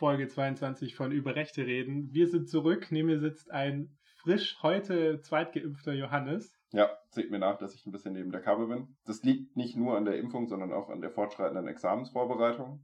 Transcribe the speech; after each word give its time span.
Folge 0.00 0.28
22 0.28 0.94
von 0.96 1.12
Über 1.12 1.36
Rechte 1.36 1.66
reden. 1.66 2.08
Wir 2.10 2.26
sind 2.26 2.48
zurück. 2.48 2.86
Neben 2.90 3.08
mir 3.08 3.20
sitzt 3.20 3.50
ein 3.50 3.98
frisch 4.16 4.56
heute 4.62 5.20
zweitgeimpfter 5.20 5.92
Johannes. 5.92 6.58
Ja, 6.72 6.88
seht 7.10 7.30
mir 7.30 7.38
nach, 7.38 7.58
dass 7.58 7.74
ich 7.74 7.84
ein 7.84 7.92
bisschen 7.92 8.14
neben 8.14 8.32
der 8.32 8.40
Kabel 8.40 8.66
bin. 8.66 8.96
Das 9.04 9.22
liegt 9.22 9.58
nicht 9.58 9.76
nur 9.76 9.98
an 9.98 10.06
der 10.06 10.16
Impfung, 10.16 10.48
sondern 10.48 10.72
auch 10.72 10.88
an 10.88 11.02
der 11.02 11.10
fortschreitenden 11.10 11.68
Examensvorbereitung. 11.68 12.82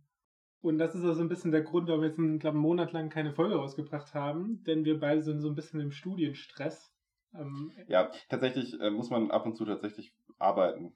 Und 0.60 0.76
das 0.76 0.94
ist 0.94 1.04
also 1.04 1.22
ein 1.22 1.30
bisschen 1.30 1.52
der 1.52 1.62
Grund, 1.62 1.88
warum 1.88 2.02
wir 2.02 2.08
jetzt 2.08 2.18
einen, 2.18 2.38
glaube 2.38 2.56
einen 2.56 2.62
Monat 2.62 2.92
lang 2.92 3.08
keine 3.08 3.32
Folge 3.32 3.54
rausgebracht 3.54 4.12
haben, 4.12 4.62
denn 4.64 4.84
wir 4.84 5.00
beide 5.00 5.22
sind 5.22 5.40
so 5.40 5.48
ein 5.48 5.54
bisschen 5.54 5.80
im 5.80 5.92
Studienstress. 5.92 6.92
Ähm, 7.32 7.72
ja, 7.88 8.10
tatsächlich 8.28 8.78
äh, 8.78 8.90
muss 8.90 9.08
man 9.08 9.30
ab 9.30 9.46
und 9.46 9.56
zu 9.56 9.64
tatsächlich 9.64 10.14
arbeiten. 10.38 10.92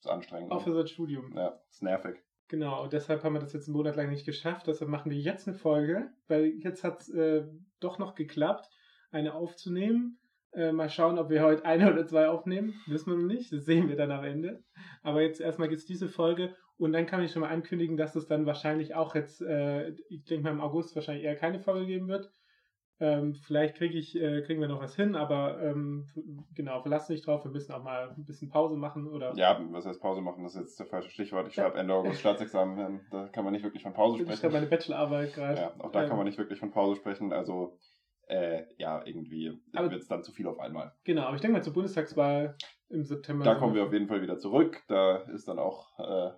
Das 0.00 0.06
ist 0.06 0.10
anstrengend. 0.10 0.50
Auch 0.50 0.64
für 0.64 0.74
sein 0.74 0.88
Studium. 0.88 1.32
Ja, 1.36 1.60
ist 1.70 1.84
nervig. 1.84 2.20
Genau, 2.48 2.86
deshalb 2.86 3.24
haben 3.24 3.34
wir 3.34 3.40
das 3.40 3.52
jetzt 3.54 3.68
einen 3.68 3.76
Monat 3.76 3.96
lang 3.96 4.10
nicht 4.10 4.26
geschafft. 4.26 4.66
Deshalb 4.66 4.90
machen 4.90 5.10
wir 5.10 5.18
jetzt 5.18 5.48
eine 5.48 5.56
Folge, 5.56 6.10
weil 6.28 6.52
jetzt 6.58 6.84
hat 6.84 7.00
es 7.00 7.08
äh, 7.08 7.44
doch 7.80 7.98
noch 7.98 8.14
geklappt, 8.14 8.68
eine 9.10 9.34
aufzunehmen. 9.34 10.18
Äh, 10.52 10.72
mal 10.72 10.90
schauen, 10.90 11.18
ob 11.18 11.30
wir 11.30 11.42
heute 11.42 11.64
eine 11.64 11.90
oder 11.90 12.06
zwei 12.06 12.28
aufnehmen. 12.28 12.74
Wissen 12.86 13.10
wir 13.10 13.18
noch 13.18 13.34
nicht. 13.34 13.52
Das 13.52 13.64
sehen 13.64 13.88
wir 13.88 13.96
dann 13.96 14.10
am 14.10 14.24
Ende. 14.24 14.62
Aber 15.02 15.22
jetzt 15.22 15.40
erstmal 15.40 15.68
gibt 15.68 15.80
es 15.80 15.86
diese 15.86 16.08
Folge 16.08 16.54
und 16.76 16.92
dann 16.92 17.06
kann 17.06 17.22
ich 17.22 17.32
schon 17.32 17.42
mal 17.42 17.48
ankündigen, 17.48 17.96
dass 17.96 18.16
es 18.16 18.26
dann 18.26 18.44
wahrscheinlich 18.44 18.94
auch 18.94 19.14
jetzt, 19.14 19.40
äh, 19.40 19.90
ich 20.08 20.24
denke 20.24 20.44
mal 20.44 20.50
im 20.50 20.60
August 20.60 20.94
wahrscheinlich 20.94 21.24
eher 21.24 21.36
keine 21.36 21.60
Folge 21.60 21.86
geben 21.86 22.08
wird. 22.08 22.30
Ähm, 23.02 23.34
vielleicht 23.34 23.74
krieg 23.74 23.92
ich, 23.96 24.14
äh, 24.14 24.42
kriegen 24.42 24.60
wir 24.60 24.68
noch 24.68 24.80
was 24.80 24.94
hin, 24.94 25.16
aber 25.16 25.60
ähm, 25.60 26.06
genau, 26.54 26.80
verlass 26.82 27.08
dich 27.08 27.20
drauf. 27.22 27.42
Wir 27.44 27.50
müssen 27.50 27.72
auch 27.72 27.82
mal 27.82 28.10
ein 28.16 28.24
bisschen 28.24 28.48
Pause 28.48 28.76
machen. 28.76 29.08
oder. 29.08 29.34
Ja, 29.34 29.60
was 29.72 29.84
heißt 29.84 30.00
Pause 30.00 30.20
machen? 30.20 30.44
Das 30.44 30.54
ist 30.54 30.60
jetzt 30.60 30.78
das 30.78 30.88
falsche 30.88 31.10
Stichwort. 31.10 31.48
Ich 31.48 31.54
schreibe 31.54 31.78
Ende 31.78 31.94
August 31.94 32.20
Staatsexamen. 32.20 33.00
Da 33.10 33.26
kann 33.28 33.42
man 33.42 33.54
nicht 33.54 33.64
wirklich 33.64 33.82
von 33.82 33.92
Pause 33.92 34.18
sprechen. 34.18 34.32
Ich 34.32 34.38
schreibe 34.38 34.54
meine 34.54 34.66
Bachelorarbeit 34.66 35.34
gerade. 35.34 35.60
Ja, 35.60 35.74
auch 35.80 35.90
da 35.90 36.04
ähm, 36.04 36.08
kann 36.08 36.16
man 36.16 36.26
nicht 36.26 36.38
wirklich 36.38 36.60
von 36.60 36.70
Pause 36.70 36.94
sprechen. 36.94 37.32
Also, 37.32 37.76
äh, 38.28 38.62
ja, 38.78 39.04
irgendwie 39.04 39.60
wird 39.72 39.94
es 39.94 40.06
dann 40.06 40.22
zu 40.22 40.30
viel 40.30 40.46
auf 40.46 40.60
einmal. 40.60 40.92
Genau, 41.02 41.22
aber 41.22 41.34
ich 41.34 41.40
denke 41.40 41.56
mal 41.56 41.62
zur 41.64 41.72
Bundestagswahl 41.72 42.56
im 42.88 43.02
September. 43.02 43.44
Da 43.44 43.56
kommen 43.56 43.74
wir 43.74 43.84
auf 43.84 43.92
jeden 43.92 44.06
Fall 44.06 44.22
wieder 44.22 44.38
zurück. 44.38 44.80
Da 44.86 45.16
ist 45.34 45.48
dann 45.48 45.58
auch 45.58 45.98
äh, 45.98 46.30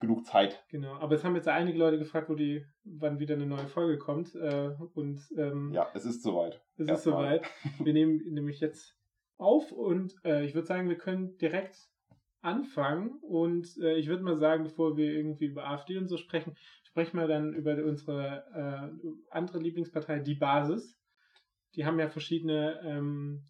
genug 0.00 0.26
Zeit. 0.26 0.64
Genau, 0.68 0.94
aber 0.94 1.14
es 1.14 1.24
haben 1.24 1.36
jetzt 1.36 1.48
einige 1.48 1.78
Leute 1.78 1.98
gefragt, 1.98 2.28
wo 2.28 2.34
die, 2.34 2.64
wann 2.84 3.18
wieder 3.18 3.34
eine 3.34 3.46
neue 3.46 3.66
Folge 3.66 3.98
kommt. 3.98 4.34
Äh, 4.34 4.70
und 4.94 5.20
ähm, 5.36 5.72
ja, 5.72 5.88
es 5.94 6.04
ist 6.04 6.22
soweit. 6.22 6.60
Es 6.76 6.88
ist 6.88 7.04
soweit. 7.04 7.44
Wir 7.78 7.92
nehmen 7.92 8.22
nämlich 8.32 8.60
jetzt 8.60 8.94
auf 9.38 9.72
und 9.72 10.14
äh, 10.24 10.44
ich 10.44 10.54
würde 10.54 10.66
sagen, 10.66 10.88
wir 10.88 10.98
können 10.98 11.36
direkt 11.38 11.88
anfangen. 12.40 13.18
Und 13.22 13.76
äh, 13.78 13.96
ich 13.96 14.08
würde 14.08 14.22
mal 14.22 14.38
sagen, 14.38 14.64
bevor 14.64 14.96
wir 14.96 15.12
irgendwie 15.12 15.46
über 15.46 15.68
AfD 15.68 15.98
und 15.98 16.08
so 16.08 16.16
sprechen, 16.16 16.56
sprechen 16.84 17.18
wir 17.18 17.26
dann 17.26 17.52
über 17.52 17.72
unsere 17.84 18.44
äh, 19.02 19.08
andere 19.30 19.58
Lieblingspartei, 19.58 20.20
die 20.20 20.34
Basis. 20.34 20.98
Die 21.74 21.84
haben 21.84 21.98
ja 21.98 22.08
verschiedene 22.08 22.80
ähm, 22.84 23.44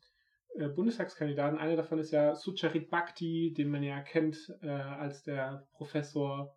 äh, 0.59 0.69
Bundestagskandidaten. 0.69 1.59
Einer 1.59 1.77
davon 1.77 1.99
ist 1.99 2.11
ja 2.11 2.35
Sucharit 2.35 2.91
Bhakti, 2.91 3.53
den 3.53 3.71
man 3.71 3.83
ja 3.83 4.01
kennt 4.01 4.55
äh, 4.63 4.69
als 4.69 5.23
der 5.23 5.67
Professor, 5.73 6.57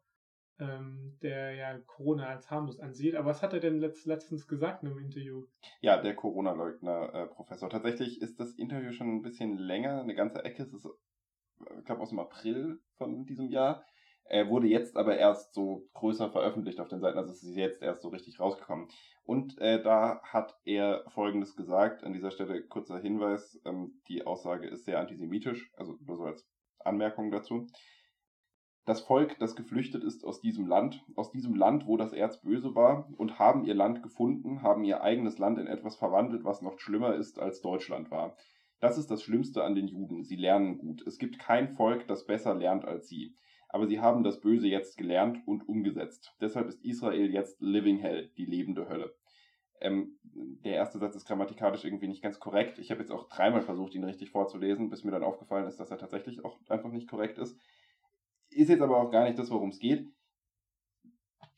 ähm, 0.59 1.17
der 1.21 1.53
ja 1.55 1.77
Corona 1.79 2.27
als 2.27 2.49
harmlos 2.49 2.79
ansieht. 2.79 3.15
Aber 3.15 3.29
was 3.29 3.41
hat 3.41 3.53
er 3.53 3.59
denn 3.59 3.79
letzt, 3.79 4.05
letztens 4.05 4.47
gesagt 4.47 4.83
in 4.83 4.89
einem 4.89 4.99
Interview? 4.99 5.45
Ja, 5.81 6.01
der 6.01 6.15
Corona-Leugner-Professor. 6.15 7.69
Äh, 7.69 7.71
Tatsächlich 7.71 8.21
ist 8.21 8.39
das 8.39 8.53
Interview 8.55 8.91
schon 8.91 9.07
ein 9.07 9.21
bisschen 9.21 9.57
länger, 9.57 10.01
eine 10.01 10.15
ganze 10.15 10.43
Ecke. 10.43 10.63
Es 10.63 10.73
ist, 10.73 10.87
ich 11.79 11.85
glaube, 11.85 12.01
aus 12.01 12.09
dem 12.09 12.19
April 12.19 12.79
von 12.97 13.25
diesem 13.25 13.49
Jahr. 13.49 13.85
Er 14.29 14.47
wurde 14.47 14.67
jetzt 14.67 14.95
aber 14.95 15.17
erst 15.17 15.55
so 15.55 15.89
größer 15.95 16.29
veröffentlicht 16.29 16.79
auf 16.79 16.87
den 16.87 16.99
Seiten, 16.99 17.17
also 17.17 17.31
es 17.31 17.41
ist 17.41 17.55
jetzt 17.55 17.81
erst 17.81 18.03
so 18.03 18.09
richtig 18.09 18.39
rausgekommen. 18.39 18.87
Und 19.23 19.57
äh, 19.57 19.81
da 19.81 20.21
hat 20.21 20.55
er 20.65 21.03
Folgendes 21.09 21.55
gesagt, 21.55 22.03
an 22.03 22.13
dieser 22.13 22.29
Stelle 22.29 22.63
kurzer 22.67 22.99
Hinweis, 22.99 23.59
ähm, 23.65 23.99
die 24.07 24.27
Aussage 24.27 24.67
ist 24.67 24.85
sehr 24.85 24.99
antisemitisch, 24.99 25.71
also 25.75 25.97
nur 26.05 26.15
so 26.15 26.25
als 26.25 26.47
Anmerkung 26.77 27.31
dazu. 27.31 27.65
Das 28.85 29.01
Volk, 29.01 29.37
das 29.39 29.55
geflüchtet 29.55 30.03
ist 30.03 30.23
aus 30.23 30.41
diesem 30.41 30.67
Land, 30.67 31.03
aus 31.15 31.31
diesem 31.31 31.55
Land, 31.55 31.87
wo 31.87 31.97
das 31.97 32.13
Erz 32.13 32.39
böse 32.41 32.75
war, 32.75 33.09
und 33.17 33.39
haben 33.39 33.65
ihr 33.65 33.73
Land 33.73 34.03
gefunden, 34.03 34.61
haben 34.61 34.83
ihr 34.83 35.01
eigenes 35.01 35.39
Land 35.39 35.57
in 35.57 35.65
etwas 35.65 35.95
verwandelt, 35.95 36.43
was 36.43 36.61
noch 36.61 36.79
schlimmer 36.79 37.15
ist, 37.15 37.39
als 37.39 37.61
Deutschland 37.61 38.11
war. 38.11 38.35
Das 38.79 38.99
ist 38.99 39.09
das 39.09 39.23
Schlimmste 39.23 39.63
an 39.63 39.73
den 39.73 39.87
Juden. 39.87 40.23
Sie 40.23 40.35
lernen 40.35 40.77
gut. 40.77 41.01
Es 41.07 41.17
gibt 41.17 41.39
kein 41.39 41.75
Volk, 41.75 42.07
das 42.07 42.27
besser 42.27 42.53
lernt 42.53 42.85
als 42.85 43.07
sie 43.07 43.35
aber 43.69 43.87
sie 43.87 44.01
haben 44.01 44.23
das 44.23 44.41
Böse 44.41 44.67
jetzt 44.67 44.97
gelernt 44.97 45.47
und 45.47 45.67
umgesetzt. 45.69 46.35
Deshalb 46.41 46.67
ist 46.67 46.83
Israel 46.83 47.31
jetzt 47.31 47.61
Living 47.61 47.97
Hell, 47.97 48.31
die 48.35 48.45
lebende 48.45 48.89
Hölle. 48.89 49.15
Ähm, 49.79 50.19
der 50.23 50.73
erste 50.73 50.97
Satz 50.97 51.15
ist 51.15 51.25
grammatikalisch 51.25 51.85
irgendwie 51.85 52.07
nicht 52.07 52.23
ganz 52.23 52.39
korrekt. 52.39 52.79
Ich 52.79 52.91
habe 52.91 52.99
jetzt 52.99 53.11
auch 53.11 53.29
dreimal 53.29 53.61
versucht, 53.61 53.93
ihn 53.93 54.03
richtig 54.03 54.31
vorzulesen, 54.31 54.89
bis 54.89 55.03
mir 55.03 55.11
dann 55.11 55.23
aufgefallen 55.23 55.67
ist, 55.67 55.79
dass 55.79 55.91
er 55.91 55.97
tatsächlich 55.97 56.43
auch 56.43 56.59
einfach 56.67 56.91
nicht 56.91 57.09
korrekt 57.09 57.37
ist. 57.37 57.57
Ist 58.49 58.69
jetzt 58.69 58.81
aber 58.81 58.97
auch 58.97 59.11
gar 59.11 59.23
nicht 59.25 59.37
das, 59.37 59.51
worum 59.51 59.69
es 59.69 59.79
geht. 59.79 60.11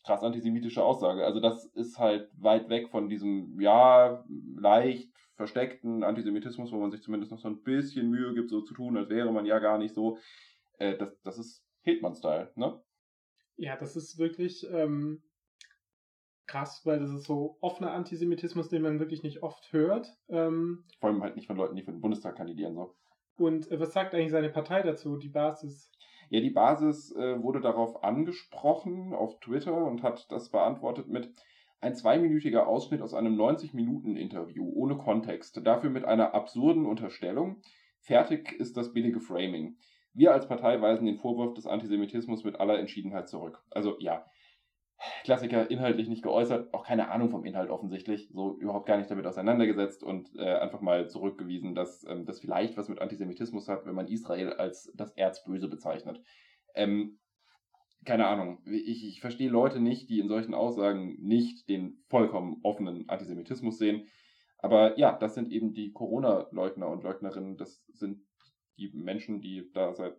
Krass 0.03 0.21
antisemitische 0.21 0.83
Aussage. 0.83 1.25
Also 1.25 1.39
das 1.39 1.65
ist 1.65 1.97
halt 1.97 2.29
weit 2.37 2.69
weg 2.69 2.89
von 2.89 3.07
diesem, 3.07 3.59
ja, 3.59 4.23
leicht 4.55 5.11
versteckten 5.35 6.03
Antisemitismus, 6.03 6.71
wo 6.71 6.77
man 6.77 6.91
sich 6.91 7.01
zumindest 7.01 7.31
noch 7.31 7.39
so 7.39 7.47
ein 7.47 7.63
bisschen 7.63 8.09
Mühe 8.09 8.33
gibt, 8.33 8.49
so 8.49 8.61
zu 8.61 8.73
tun, 8.73 8.97
als 8.97 9.09
wäre 9.09 9.31
man 9.31 9.45
ja 9.45 9.59
gar 9.59 9.77
nicht 9.77 9.95
so. 9.95 10.17
Äh, 10.77 10.97
das, 10.97 11.19
das 11.23 11.37
ist 11.39 11.65
Hildmann-Style, 11.81 12.51
ne? 12.55 12.81
Ja, 13.57 13.75
das 13.77 13.95
ist 13.95 14.17
wirklich 14.17 14.65
ähm, 14.71 15.21
krass, 16.47 16.81
weil 16.85 16.99
das 16.99 17.11
ist 17.11 17.25
so 17.25 17.57
offener 17.61 17.93
Antisemitismus, 17.93 18.69
den 18.69 18.81
man 18.81 18.99
wirklich 18.99 19.23
nicht 19.23 19.43
oft 19.43 19.71
hört. 19.71 20.07
Ähm, 20.29 20.83
Vor 20.99 21.09
allem 21.09 21.21
halt 21.21 21.35
nicht 21.35 21.47
von 21.47 21.57
Leuten, 21.57 21.75
die 21.75 21.83
für 21.83 21.91
den 21.91 22.01
Bundestag 22.01 22.35
kandidieren, 22.35 22.75
so. 22.75 22.95
Und 23.37 23.71
äh, 23.71 23.79
was 23.79 23.93
sagt 23.93 24.13
eigentlich 24.13 24.31
seine 24.31 24.49
Partei 24.49 24.81
dazu, 24.81 25.17
die 25.17 25.29
Basis? 25.29 25.91
Ja, 26.29 26.39
die 26.39 26.49
Basis 26.49 27.11
äh, 27.15 27.41
wurde 27.41 27.61
darauf 27.61 28.03
angesprochen 28.03 29.13
auf 29.13 29.39
Twitter 29.39 29.75
und 29.75 30.03
hat 30.03 30.31
das 30.31 30.49
beantwortet 30.49 31.07
mit 31.07 31.33
ein 31.81 31.95
zweiminütiger 31.95 32.67
Ausschnitt 32.67 33.01
aus 33.01 33.13
einem 33.13 33.35
90-Minuten-Interview 33.35 34.71
ohne 34.73 34.97
Kontext, 34.97 35.65
dafür 35.65 35.89
mit 35.89 36.05
einer 36.05 36.33
absurden 36.33 36.85
Unterstellung. 36.85 37.61
Fertig 37.99 38.51
ist 38.53 38.77
das 38.77 38.93
billige 38.93 39.19
Framing. 39.19 39.77
Wir 40.13 40.33
als 40.33 40.47
Partei 40.47 40.81
weisen 40.81 41.05
den 41.05 41.17
Vorwurf 41.17 41.53
des 41.53 41.67
Antisemitismus 41.67 42.43
mit 42.43 42.59
aller 42.59 42.79
Entschiedenheit 42.79 43.29
zurück. 43.29 43.63
Also 43.69 43.97
ja, 43.99 44.25
Klassiker 45.23 45.69
inhaltlich 45.71 46.07
nicht 46.09 46.23
geäußert, 46.23 46.73
auch 46.73 46.85
keine 46.85 47.09
Ahnung 47.09 47.29
vom 47.29 47.43
Inhalt 47.43 47.69
offensichtlich, 47.69 48.29
so 48.33 48.57
überhaupt 48.59 48.85
gar 48.85 48.97
nicht 48.97 49.09
damit 49.09 49.25
auseinandergesetzt 49.25 50.03
und 50.03 50.29
äh, 50.35 50.55
einfach 50.57 50.81
mal 50.81 51.09
zurückgewiesen, 51.09 51.73
dass 51.73 52.05
ähm, 52.07 52.25
das 52.25 52.39
vielleicht 52.39 52.77
was 52.77 52.89
mit 52.89 52.99
Antisemitismus 52.99 53.67
hat, 53.67 53.85
wenn 53.85 53.95
man 53.95 54.07
Israel 54.07 54.53
als 54.53 54.91
das 54.95 55.11
Erzböse 55.13 55.67
bezeichnet. 55.67 56.21
Ähm, 56.75 57.19
keine 58.05 58.27
Ahnung, 58.27 58.59
ich, 58.65 59.05
ich 59.05 59.21
verstehe 59.21 59.49
Leute 59.49 59.79
nicht, 59.79 60.09
die 60.09 60.19
in 60.19 60.27
solchen 60.27 60.53
Aussagen 60.53 61.17
nicht 61.19 61.69
den 61.69 62.03
vollkommen 62.09 62.59
offenen 62.63 63.07
Antisemitismus 63.09 63.77
sehen. 63.77 64.07
Aber 64.57 64.97
ja, 64.99 65.17
das 65.17 65.35
sind 65.35 65.51
eben 65.51 65.73
die 65.73 65.91
Corona-Leugner 65.91 66.87
und 66.87 67.03
Leugnerinnen, 67.03 67.57
das 67.57 67.85
sind 67.93 68.21
die 68.77 68.91
Menschen, 68.93 69.41
die 69.41 69.69
da 69.73 69.93
seit 69.93 70.15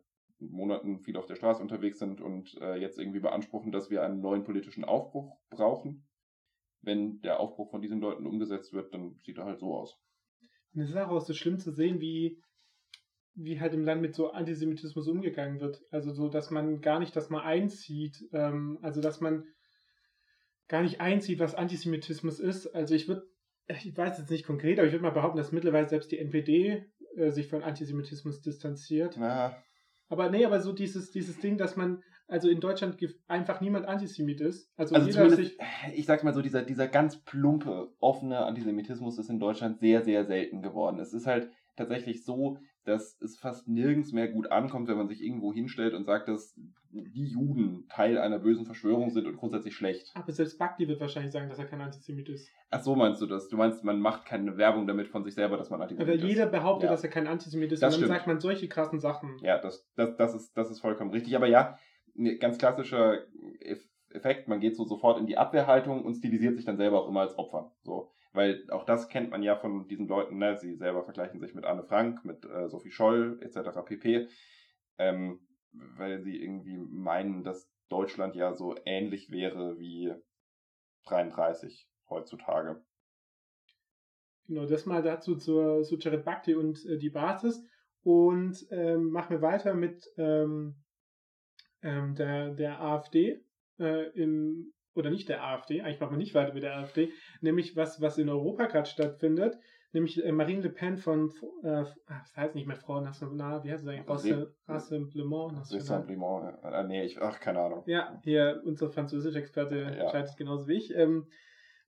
Monaten 0.50 1.00
viel 1.00 1.16
auf 1.16 1.26
der 1.26 1.36
Straße 1.36 1.62
unterwegs 1.62 1.98
sind 1.98 2.20
und 2.20 2.54
äh, 2.60 2.76
jetzt 2.76 2.98
irgendwie 2.98 3.20
beanspruchen, 3.20 3.72
dass 3.72 3.90
wir 3.90 4.02
einen 4.02 4.20
neuen 4.20 4.44
politischen 4.44 4.84
Aufbruch 4.84 5.38
brauchen. 5.50 6.08
Wenn 6.80 7.20
der 7.20 7.38
Aufbruch 7.38 7.70
von 7.70 7.80
diesen 7.80 8.00
Leuten 8.00 8.26
umgesetzt 8.26 8.72
wird, 8.72 8.92
dann 8.92 9.16
sieht 9.22 9.38
er 9.38 9.44
halt 9.44 9.60
so 9.60 9.74
aus. 9.74 9.96
es 10.74 10.90
ist 10.90 10.96
auch 10.96 11.20
so 11.20 11.32
schlimm 11.32 11.58
zu 11.58 11.70
sehen, 11.70 12.00
wie, 12.00 12.42
wie 13.34 13.60
halt 13.60 13.72
im 13.72 13.84
Land 13.84 14.02
mit 14.02 14.14
so 14.14 14.30
Antisemitismus 14.30 15.06
umgegangen 15.06 15.60
wird. 15.60 15.80
Also 15.90 16.12
so, 16.12 16.28
dass 16.28 16.50
man 16.50 16.80
gar 16.80 16.98
nicht 16.98 17.14
das 17.14 17.30
mal 17.30 17.42
einzieht. 17.42 18.16
Ähm, 18.32 18.78
also 18.82 19.00
dass 19.00 19.20
man 19.20 19.44
gar 20.68 20.82
nicht 20.82 21.00
einzieht, 21.00 21.38
was 21.38 21.54
Antisemitismus 21.54 22.40
ist. 22.40 22.66
Also 22.66 22.94
ich 22.94 23.06
würde, 23.06 23.22
ich 23.68 23.96
weiß 23.96 24.18
jetzt 24.18 24.30
nicht 24.30 24.46
konkret, 24.46 24.78
aber 24.78 24.86
ich 24.86 24.92
würde 24.92 25.04
mal 25.04 25.10
behaupten, 25.10 25.38
dass 25.38 25.52
mittlerweile 25.52 25.88
selbst 25.88 26.10
die 26.10 26.18
NPD 26.18 26.90
äh, 27.16 27.30
sich 27.30 27.48
von 27.48 27.62
Antisemitismus 27.62 28.40
distanziert. 28.40 29.16
Ja. 29.16 29.56
Aber 30.08 30.30
nee, 30.30 30.44
aber 30.44 30.60
so 30.60 30.72
dieses, 30.72 31.10
dieses 31.10 31.38
Ding, 31.38 31.56
dass 31.56 31.76
man, 31.76 32.02
also 32.28 32.48
in 32.48 32.60
Deutschland 32.60 32.98
einfach 33.28 33.60
niemand 33.60 33.86
Antisemit 33.86 34.40
ist. 34.40 34.70
Also, 34.76 34.94
also 34.94 35.06
jeder 35.06 35.30
sich. 35.30 35.58
Ich 35.94 36.06
sag 36.06 36.22
mal 36.22 36.34
so, 36.34 36.42
dieser, 36.42 36.62
dieser 36.62 36.86
ganz 36.86 37.24
plumpe, 37.24 37.92
offene 37.98 38.44
Antisemitismus 38.44 39.18
ist 39.18 39.30
in 39.30 39.38
Deutschland 39.38 39.78
sehr, 39.78 40.02
sehr 40.02 40.26
selten 40.26 40.60
geworden. 40.60 40.98
Es 41.00 41.14
ist 41.14 41.26
halt 41.26 41.50
tatsächlich 41.76 42.24
so, 42.24 42.58
dass 42.84 43.20
es 43.20 43.38
fast 43.38 43.68
nirgends 43.68 44.12
mehr 44.12 44.28
gut 44.28 44.50
ankommt, 44.50 44.88
wenn 44.88 44.96
man 44.96 45.08
sich 45.08 45.22
irgendwo 45.22 45.52
hinstellt 45.52 45.94
und 45.94 46.04
sagt, 46.04 46.28
dass 46.28 46.54
die 46.90 47.26
Juden 47.26 47.86
Teil 47.88 48.18
einer 48.18 48.38
bösen 48.38 48.66
Verschwörung 48.66 49.10
sind 49.10 49.26
und 49.26 49.36
grundsätzlich 49.36 49.74
schlecht. 49.74 50.10
Aber 50.14 50.32
selbst 50.32 50.58
Bakti 50.58 50.88
wird 50.88 51.00
wahrscheinlich 51.00 51.32
sagen, 51.32 51.48
dass 51.48 51.58
er 51.58 51.66
kein 51.66 51.80
Antisemit 51.80 52.28
ist. 52.28 52.50
Ach 52.70 52.82
so 52.82 52.96
meinst 52.96 53.22
du 53.22 53.26
das? 53.26 53.48
Du 53.48 53.56
meinst, 53.56 53.84
man 53.84 54.00
macht 54.00 54.24
keine 54.24 54.56
Werbung 54.56 54.86
damit 54.86 55.08
von 55.08 55.22
sich 55.22 55.34
selber, 55.34 55.56
dass 55.56 55.70
man 55.70 55.80
Antisemit 55.80 56.06
Aber 56.06 56.14
ist. 56.14 56.22
Aber 56.22 56.28
jeder 56.28 56.46
behauptet, 56.46 56.88
ja. 56.88 56.90
dass 56.90 57.04
er 57.04 57.10
kein 57.10 57.28
Antisemit 57.28 57.72
ist. 57.72 57.82
Das 57.82 57.94
und 57.94 58.00
dann 58.00 58.08
stimmt. 58.08 58.16
sagt 58.18 58.26
man 58.26 58.40
solche 58.40 58.68
krassen 58.68 58.98
Sachen. 58.98 59.38
Ja, 59.42 59.58
das, 59.58 59.88
das, 59.94 60.16
das, 60.16 60.34
ist, 60.34 60.56
das 60.56 60.70
ist 60.70 60.80
vollkommen 60.80 61.10
richtig. 61.10 61.36
Aber 61.36 61.46
ja, 61.46 61.78
ganz 62.40 62.58
klassischer 62.58 63.20
Effekt, 64.10 64.48
man 64.48 64.60
geht 64.60 64.76
so 64.76 64.84
sofort 64.84 65.18
in 65.18 65.26
die 65.26 65.38
Abwehrhaltung 65.38 66.04
und 66.04 66.14
stilisiert 66.14 66.56
sich 66.56 66.64
dann 66.64 66.76
selber 66.76 67.02
auch 67.02 67.08
immer 67.08 67.20
als 67.20 67.38
Opfer. 67.38 67.72
So. 67.82 68.10
Weil 68.32 68.64
auch 68.70 68.84
das 68.84 69.08
kennt 69.08 69.30
man 69.30 69.42
ja 69.42 69.56
von 69.56 69.86
diesen 69.88 70.08
Leuten, 70.08 70.38
ne? 70.38 70.56
sie 70.56 70.74
selber 70.74 71.04
vergleichen 71.04 71.40
sich 71.40 71.54
mit 71.54 71.64
Anne 71.64 71.84
Frank, 71.84 72.24
mit 72.24 72.44
äh, 72.44 72.68
Sophie 72.68 72.90
Scholl 72.90 73.38
etc. 73.42 73.80
pp. 73.84 74.28
Ähm, 74.98 75.40
weil 75.72 76.22
sie 76.22 76.42
irgendwie 76.42 76.76
meinen, 76.76 77.44
dass 77.44 77.70
Deutschland 77.88 78.36
ja 78.36 78.54
so 78.54 78.74
ähnlich 78.84 79.30
wäre 79.30 79.78
wie 79.78 80.14
33 81.06 81.88
heutzutage. 82.08 82.82
Genau, 84.46 84.66
das 84.66 84.86
mal 84.86 85.02
dazu 85.02 85.36
zur 85.36 85.84
Sucharit 85.84 86.24
Bhakti 86.24 86.54
und 86.54 86.84
äh, 86.86 86.98
die 86.98 87.10
Basis. 87.10 87.62
Und 88.02 88.66
ähm, 88.70 89.10
machen 89.10 89.30
wir 89.30 89.42
weiter 89.42 89.74
mit 89.74 90.04
ähm, 90.16 90.74
ähm, 91.82 92.14
der, 92.16 92.50
der 92.50 92.80
AfD 92.80 93.44
äh, 93.78 94.10
im, 94.10 94.72
oder 94.94 95.10
nicht 95.10 95.28
der 95.28 95.44
AfD, 95.44 95.80
eigentlich 95.80 96.00
machen 96.00 96.12
wir 96.12 96.18
nicht 96.18 96.34
weiter 96.34 96.54
mit 96.54 96.62
der 96.62 96.76
AfD, 96.76 97.10
nämlich 97.40 97.76
was, 97.76 98.00
was 98.00 98.18
in 98.18 98.28
Europa 98.28 98.66
gerade 98.66 98.88
stattfindet, 98.88 99.56
nämlich 99.92 100.24
äh, 100.24 100.32
Marine 100.32 100.62
Le 100.62 100.70
Pen 100.70 100.96
von, 100.96 101.32
äh, 101.62 101.68
ah, 101.68 101.86
das 102.06 102.36
heißt 102.36 102.54
nicht 102.54 102.66
mehr 102.66 102.76
Frau 102.76 103.00
National, 103.00 103.64
wie 103.64 103.72
heißt 103.72 103.84
es 103.84 103.88
eigentlich? 103.88 104.08
Rassemblement 104.66 105.56
Rassemblement, 105.56 106.58
äh, 106.62 106.84
nee, 106.84 107.04
ich, 107.04 107.20
ach, 107.20 107.40
keine 107.40 107.60
Ahnung. 107.60 107.82
Ja, 107.86 108.20
hier, 108.22 108.62
unser 108.64 108.90
französischer 108.90 109.38
Experte 109.38 109.78
ja. 109.78 109.88
entscheidet 109.88 110.36
genauso 110.36 110.68
wie 110.68 110.74
ich. 110.74 110.94
Ähm, 110.94 111.26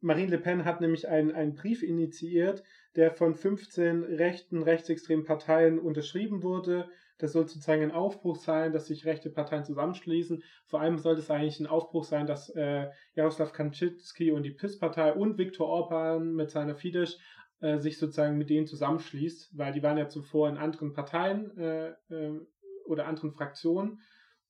Marine 0.00 0.32
Le 0.32 0.38
Pen 0.38 0.66
hat 0.66 0.82
nämlich 0.82 1.08
einen, 1.08 1.32
einen 1.32 1.54
Brief 1.54 1.82
initiiert, 1.82 2.62
der 2.94 3.10
von 3.10 3.34
15 3.34 4.04
rechten, 4.04 4.62
rechtsextremen 4.62 5.24
Parteien 5.24 5.78
unterschrieben 5.78 6.42
wurde. 6.42 6.90
Das 7.18 7.32
soll 7.32 7.46
sozusagen 7.46 7.82
ein 7.82 7.92
Aufbruch 7.92 8.36
sein, 8.36 8.72
dass 8.72 8.86
sich 8.86 9.04
rechte 9.04 9.30
Parteien 9.30 9.64
zusammenschließen. 9.64 10.42
Vor 10.66 10.80
allem 10.80 10.98
sollte 10.98 11.20
es 11.20 11.30
eigentlich 11.30 11.60
ein 11.60 11.66
Aufbruch 11.66 12.04
sein, 12.04 12.26
dass 12.26 12.50
äh, 12.50 12.88
Jaroslav 13.14 13.52
Kaczynski 13.52 14.32
und 14.32 14.42
die 14.42 14.50
PIS-Partei 14.50 15.12
und 15.12 15.38
Viktor 15.38 15.68
Orban 15.68 16.34
mit 16.34 16.50
seiner 16.50 16.74
Fidesz 16.74 17.18
äh, 17.60 17.78
sich 17.78 17.98
sozusagen 17.98 18.36
mit 18.36 18.50
denen 18.50 18.66
zusammenschließt, 18.66 19.56
weil 19.56 19.72
die 19.72 19.82
waren 19.82 19.98
ja 19.98 20.08
zuvor 20.08 20.48
in 20.48 20.56
anderen 20.56 20.92
Parteien 20.92 21.56
äh, 21.56 21.90
äh 22.10 22.40
oder 22.86 23.06
anderen 23.06 23.32
Fraktionen 23.32 24.02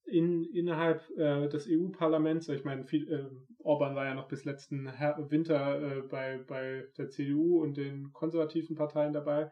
in, 0.07 0.45
innerhalb 0.45 1.09
äh, 1.17 1.49
des 1.49 1.67
EU-Parlaments, 1.69 2.49
ich 2.49 2.65
meine, 2.65 2.85
viel, 2.85 3.11
äh, 3.11 3.31
Orban 3.63 3.95
war 3.95 4.05
ja 4.05 4.15
noch 4.15 4.29
bis 4.29 4.45
letzten 4.45 4.91
Her 4.91 5.17
Winter 5.31 5.81
äh, 5.81 6.03
bei, 6.03 6.39
bei 6.47 6.85
der 6.99 7.11
CDU 7.11 7.63
und 7.63 7.77
den 7.77 8.13
konservativen 8.13 8.77
Parteien 8.77 9.13
dabei. 9.13 9.51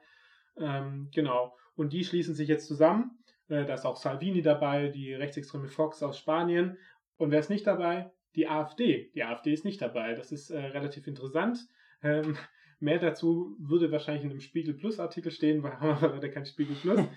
Ähm, 0.58 1.08
genau. 1.14 1.56
Und 1.74 1.92
die 1.92 2.04
schließen 2.04 2.34
sich 2.34 2.48
jetzt 2.48 2.66
zusammen. 2.66 3.18
Äh, 3.48 3.64
da 3.64 3.74
ist 3.74 3.84
auch 3.84 3.96
Salvini 3.96 4.42
dabei, 4.42 4.88
die 4.88 5.14
rechtsextreme 5.14 5.68
Fox 5.68 6.02
aus 6.02 6.18
Spanien. 6.18 6.76
Und 7.16 7.30
wer 7.30 7.40
ist 7.40 7.50
nicht 7.50 7.66
dabei? 7.66 8.10
Die 8.34 8.48
AfD. 8.48 9.10
Die 9.14 9.24
AfD 9.24 9.52
ist 9.52 9.64
nicht 9.64 9.80
dabei. 9.80 10.14
Das 10.14 10.32
ist 10.32 10.50
äh, 10.50 10.58
relativ 10.58 11.06
interessant. 11.06 11.66
Ähm, 12.02 12.36
mehr 12.80 12.98
dazu 12.98 13.56
würde 13.58 13.92
wahrscheinlich 13.92 14.24
in 14.24 14.30
einem 14.30 14.40
Spiegel 14.40 14.74
Plus 14.74 14.98
Artikel 14.98 15.30
stehen, 15.30 15.62
weil 15.62 15.78
haben 15.78 16.00
wir 16.00 16.08
leider 16.08 16.28
kein 16.28 16.46
Spiegel 16.46 16.76
Plus. 16.76 17.00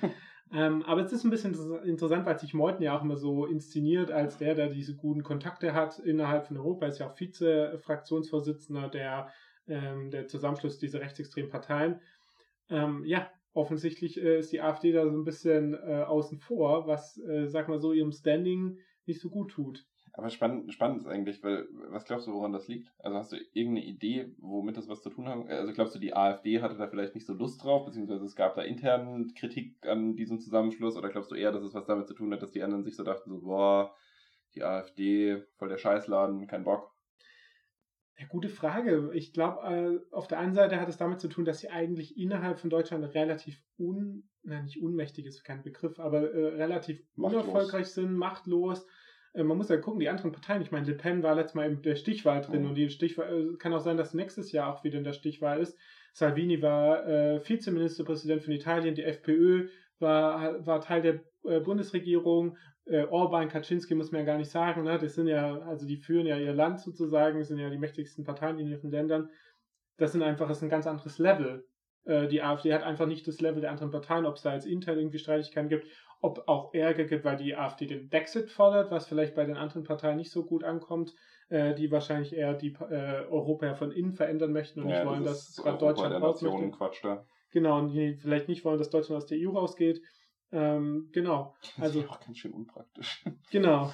Ähm, 0.54 0.84
aber 0.84 1.02
es 1.02 1.12
ist 1.12 1.24
ein 1.24 1.32
bisschen 1.32 1.56
interessant, 1.84 2.26
weil 2.26 2.38
sich 2.38 2.54
Meuthen 2.54 2.84
ja 2.84 2.96
auch 2.96 3.02
immer 3.02 3.18
so 3.18 3.46
inszeniert 3.46 4.12
als 4.12 4.38
der, 4.38 4.54
der 4.54 4.70
diese 4.70 4.96
guten 4.96 5.24
Kontakte 5.24 5.74
hat 5.74 5.98
innerhalb 6.00 6.46
von 6.46 6.58
Europa. 6.58 6.86
Er 6.86 6.90
ist 6.90 7.00
ja 7.00 7.10
auch 7.10 7.18
Vize-Fraktionsvorsitzender 7.18 8.90
der, 8.90 9.30
ähm, 9.68 10.12
der 10.12 10.28
Zusammenschluss 10.28 10.78
dieser 10.78 11.02
rechtsextremen 11.02 11.50
Parteien. 11.50 12.00
Ähm, 12.70 13.04
ja, 13.06 13.28
offensichtlich 13.56 14.22
äh, 14.22 14.40
ist 14.40 14.52
die 14.52 14.62
AfD 14.62 14.92
da 14.92 15.10
so 15.10 15.18
ein 15.18 15.24
bisschen 15.24 15.74
äh, 15.74 16.04
außen 16.04 16.38
vor, 16.40 16.88
was, 16.88 17.18
äh, 17.18 17.48
sag 17.48 17.70
mal 17.70 17.80
so, 17.80 17.94
ihrem 17.94 18.12
Standing 18.12 18.78
nicht 19.06 19.22
so 19.22 19.30
gut 19.30 19.52
tut. 19.52 19.86
Aber 20.18 20.30
spannend, 20.30 20.74
spannend 20.74 21.00
ist 21.00 21.08
eigentlich, 21.08 21.44
weil, 21.44 21.68
was 21.90 22.06
glaubst 22.06 22.28
du, 22.28 22.34
woran 22.34 22.54
das 22.54 22.70
liegt? 22.70 22.90
Also 23.00 23.18
hast 23.18 23.32
du 23.34 23.38
irgendeine 23.52 23.86
Idee, 23.86 24.34
womit 24.38 24.78
das 24.78 24.88
was 24.88 25.02
zu 25.02 25.10
tun 25.10 25.28
hat? 25.28 25.50
Also 25.50 25.74
glaubst 25.74 25.94
du, 25.94 26.00
die 26.00 26.16
AfD 26.16 26.62
hatte 26.62 26.78
da 26.78 26.88
vielleicht 26.88 27.16
nicht 27.16 27.28
so 27.28 27.34
Lust 27.34 27.64
drauf, 27.64 27.86
beziehungsweise 27.86 28.24
es 28.24 28.36
gab 28.36 28.56
da 28.56 28.62
intern 28.62 29.34
Kritik 29.36 29.76
an 29.86 30.16
diesem 30.16 30.40
Zusammenschluss? 30.40 30.96
Oder 30.96 31.10
glaubst 31.10 31.32
du 31.32 31.36
eher, 31.36 31.52
dass 31.52 31.64
es 31.64 31.74
was 31.74 31.86
damit 31.86 32.08
zu 32.08 32.14
tun 32.14 32.32
hat, 32.32 32.42
dass 32.42 32.52
die 32.52 32.64
anderen 32.64 32.86
sich 32.86 32.96
so 32.96 33.04
dachten, 33.04 33.30
so, 33.30 33.42
boah, 33.42 33.94
die 34.54 34.64
AfD, 34.64 35.44
voll 35.58 35.68
der 35.68 35.78
Scheißladen, 35.78 36.48
kein 36.48 36.64
Bock? 36.64 36.95
Ja, 38.18 38.26
gute 38.28 38.50
Frage. 38.50 39.12
Ich 39.14 39.34
glaube, 39.34 40.02
äh, 40.12 40.16
auf 40.16 40.28
der 40.28 40.40
einen 40.40 40.54
Seite 40.54 40.80
hat 40.80 40.88
es 40.88 40.98
damit 40.98 41.20
zu 41.20 41.28
tun, 41.28 41.46
dass 41.46 41.60
sie 41.60 41.70
eigentlich 41.70 42.18
innerhalb 42.18 42.60
von 42.60 42.70
Deutschland 42.70 43.04
relativ 43.14 43.62
un, 43.78 44.30
na, 44.44 44.62
nicht 44.62 44.82
unmächtig 44.82 45.26
ist 45.26 45.44
kein 45.44 45.64
Begriff, 45.64 46.00
aber 46.00 46.34
äh, 46.34 46.56
relativ 46.56 47.02
machtlos. 47.16 47.44
unerfolgreich 47.44 47.88
sind, 47.88 48.16
machtlos 48.16 48.86
äh, 49.36 49.44
man 49.44 49.58
muss 49.58 49.70
ja 49.70 49.78
gucken, 49.78 50.00
die 50.00 50.10
anderen 50.10 50.32
Parteien, 50.32 50.62
ich 50.62 50.72
meine, 50.72 50.88
Le 50.88 50.96
Pen 50.96 51.24
war 51.24 51.36
letztes 51.36 51.56
Mal 51.56 51.70
in 51.70 51.82
der 51.82 51.96
Stichwahl 51.96 52.42
drin 52.42 52.64
mhm. 52.64 52.70
und 52.70 52.76
die 52.76 52.90
Stichwahl 52.90 53.54
äh, 53.54 53.58
kann 53.58 53.74
auch 53.74 53.80
sein, 53.80 53.98
dass 53.98 54.14
nächstes 54.14 54.52
Jahr 54.52 54.74
auch 54.74 54.84
wieder 54.84 54.98
in 54.98 55.04
der 55.04 55.14
Stichwahl 55.14 55.60
ist. 55.60 55.78
Salvini 56.14 56.62
war 56.62 57.06
äh, 57.08 57.48
Vizeministerpräsident 57.48 58.42
von 58.42 58.54
Italien, 58.54 58.96
die 58.96 59.04
FPÖ 59.04 59.68
war, 60.00 60.66
war 60.66 60.82
Teil 60.82 61.02
der 61.02 61.20
äh, 61.44 61.60
Bundesregierung. 61.60 62.58
Äh, 62.86 63.06
Orban, 63.06 63.50
Kaczynski 63.50 63.96
muss 63.96 64.12
man 64.12 64.22
ja 64.22 64.26
gar 64.26 64.38
nicht 64.38 64.52
sagen, 64.52 64.84
ne? 64.84 64.98
Das 64.98 65.16
sind 65.16 65.28
ja, 65.28 65.60
also 65.62 65.88
die 65.88 65.98
führen 65.98 66.28
ja 66.28 66.38
ihr 66.38 66.54
Land 66.54 66.80
sozusagen, 66.80 67.44
sind 67.44 67.60
ja 67.60 67.70
die 67.70 67.78
mächtigsten 67.78 68.24
Parteien 68.24 68.60
in 68.60 68.68
ihren 68.68 68.92
Ländern. 68.92 69.30
Das 69.98 70.12
sind 70.12 70.22
einfach, 70.22 70.48
das 70.48 70.58
ist 70.58 70.64
ein 70.64 70.70
ganz 70.70 70.88
anderes 70.88 71.18
Level. 71.18 71.66
Äh, 72.06 72.28
die 72.28 72.42
AfD 72.42 72.74
hat 72.74 72.84
einfach 72.84 73.08
nicht 73.08 73.28
das 73.28 73.42
Level 73.42 73.62
der 73.62 73.72
anderen 73.72 73.92
Parteien, 73.92 74.26
ob 74.26 74.36
es 74.36 74.42
da 74.42 74.54
jetzt 74.54 74.68
intern 74.68 74.98
irgendwie 74.98 75.20
Streitigkeiten 75.20 75.70
gibt 75.70 75.88
ob 76.26 76.48
auch 76.48 76.74
Ärger 76.74 77.04
gibt, 77.04 77.24
weil 77.24 77.38
die 77.38 77.56
AfD 77.56 77.86
den 77.86 78.10
Brexit 78.10 78.50
fordert, 78.50 78.92
was 78.92 79.08
vielleicht 79.08 79.36
bei 79.36 79.46
den 79.46 79.58
anderen 79.58 79.84
Parteien 79.84 80.18
nicht 80.18 80.32
so 80.32 80.44
gut 80.44 80.64
ankommt, 80.64 81.14
äh, 81.50 81.76
die 81.76 81.92
wahrscheinlich 81.92 82.36
eher 82.36 82.56
die 82.56 82.74
äh, 82.90 83.26
Europa 83.30 83.76
von 83.76 83.92
innen 83.92 84.14
verändern 84.14 84.52
möchten 84.52 84.82
und 84.82 84.90
ja, 84.90 85.00
nicht 85.00 85.08
wollen, 85.08 85.24
das 85.24 85.54
dass 85.54 85.64
gerade 85.64 85.78
Deutschland 85.78 86.22
raus 86.22 86.42
möchte. 86.42 86.72
Quatsch 86.72 87.04
da. 87.04 87.26
Genau, 87.52 87.78
und 87.78 87.90
die 87.90 88.16
vielleicht 88.16 88.48
nicht 88.48 88.66
wollen, 88.66 88.80
dass 88.80 88.90
Deutschland 88.90 89.18
aus 89.22 89.28
der 89.28 89.38
EU 89.40 89.52
rausgeht. 89.52 90.02
Ähm, 90.56 91.10
genau. 91.12 91.54
Also 91.78 92.00
das 92.00 92.06
ist 92.06 92.10
auch 92.10 92.26
ganz 92.26 92.38
schön 92.38 92.54
unpraktisch. 92.54 93.24
Genau. 93.52 93.92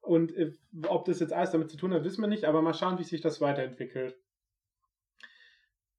Und 0.00 0.34
äh, 0.36 0.52
ob 0.88 1.04
das 1.04 1.20
jetzt 1.20 1.32
alles 1.32 1.52
damit 1.52 1.70
zu 1.70 1.76
tun 1.76 1.94
hat, 1.94 2.02
wissen 2.02 2.22
wir 2.22 2.28
nicht, 2.28 2.44
aber 2.44 2.60
mal 2.60 2.74
schauen, 2.74 2.98
wie 2.98 3.04
sich 3.04 3.20
das 3.20 3.40
weiterentwickelt. 3.40 4.16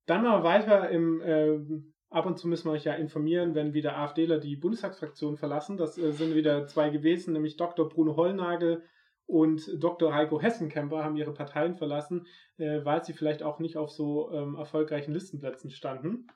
Dann 0.06 0.24
mal 0.24 0.44
weiter 0.44 0.90
im 0.90 1.22
äh, 1.22 1.58
Ab 2.10 2.26
und 2.26 2.38
zu 2.38 2.50
müssen 2.50 2.68
wir 2.68 2.74
euch 2.74 2.84
ja 2.84 2.94
informieren, 2.94 3.56
wenn 3.56 3.74
wieder 3.74 3.98
AfDler 3.98 4.40
die 4.40 4.58
Bundestagsfraktion 4.58 5.38
verlassen. 5.38 5.78
Das 5.78 5.98
äh, 5.98 6.12
sind 6.12 6.36
wieder 6.36 6.68
zwei 6.68 6.90
gewesen, 6.90 7.32
nämlich 7.34 7.56
Dr. 7.56 7.88
Bruno 7.88 8.18
Hollnagel 8.18 8.84
und 9.26 9.82
Dr. 9.82 10.14
Heiko 10.14 10.42
Hessenkemper 10.42 11.02
haben 11.02 11.16
ihre 11.16 11.34
Parteien 11.34 11.76
verlassen, 11.76 12.28
äh, 12.58 12.84
weil 12.84 13.06
sie 13.06 13.14
vielleicht 13.14 13.42
auch 13.42 13.60
nicht 13.60 13.78
auf 13.78 13.90
so 13.90 14.32
ähm, 14.34 14.56
erfolgreichen 14.56 15.14
Listenplätzen 15.14 15.72
standen. 15.72 16.28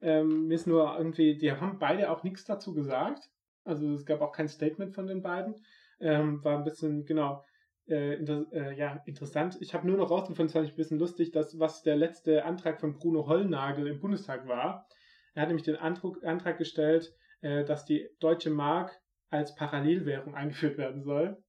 Ähm, 0.00 0.46
mir 0.48 0.54
ist 0.54 0.66
nur 0.66 0.96
irgendwie, 0.96 1.36
die 1.36 1.52
haben 1.52 1.78
beide 1.78 2.10
auch 2.10 2.22
nichts 2.22 2.44
dazu 2.44 2.74
gesagt. 2.74 3.30
Also 3.64 3.94
es 3.94 4.06
gab 4.06 4.20
auch 4.20 4.32
kein 4.32 4.48
Statement 4.48 4.94
von 4.94 5.06
den 5.06 5.22
beiden. 5.22 5.54
Ähm, 6.00 6.44
war 6.44 6.58
ein 6.58 6.64
bisschen, 6.64 7.04
genau, 7.04 7.44
äh, 7.88 8.14
inter 8.14 8.46
äh, 8.52 8.76
ja, 8.76 9.02
interessant. 9.06 9.56
Ich 9.60 9.74
habe 9.74 9.86
nur 9.86 9.96
noch 9.96 10.10
rausgefunden, 10.10 10.46
das 10.46 10.52
fand 10.52 10.66
ich 10.66 10.72
ein 10.72 10.76
bisschen 10.76 10.98
lustig, 10.98 11.32
dass 11.32 11.58
was 11.58 11.82
der 11.82 11.96
letzte 11.96 12.44
Antrag 12.44 12.80
von 12.80 12.94
Bruno 12.94 13.26
Hollnagel 13.26 13.86
im 13.86 14.00
Bundestag 14.00 14.46
war. 14.46 14.86
Er 15.34 15.42
hat 15.42 15.48
nämlich 15.48 15.64
den 15.64 15.76
Antrag, 15.76 16.22
Antrag 16.24 16.58
gestellt, 16.58 17.14
äh, 17.40 17.64
dass 17.64 17.84
die 17.84 18.08
deutsche 18.20 18.50
Mark 18.50 19.00
als 19.30 19.54
Parallelwährung 19.54 20.34
eingeführt 20.34 20.78
werden 20.78 21.02
soll. 21.02 21.42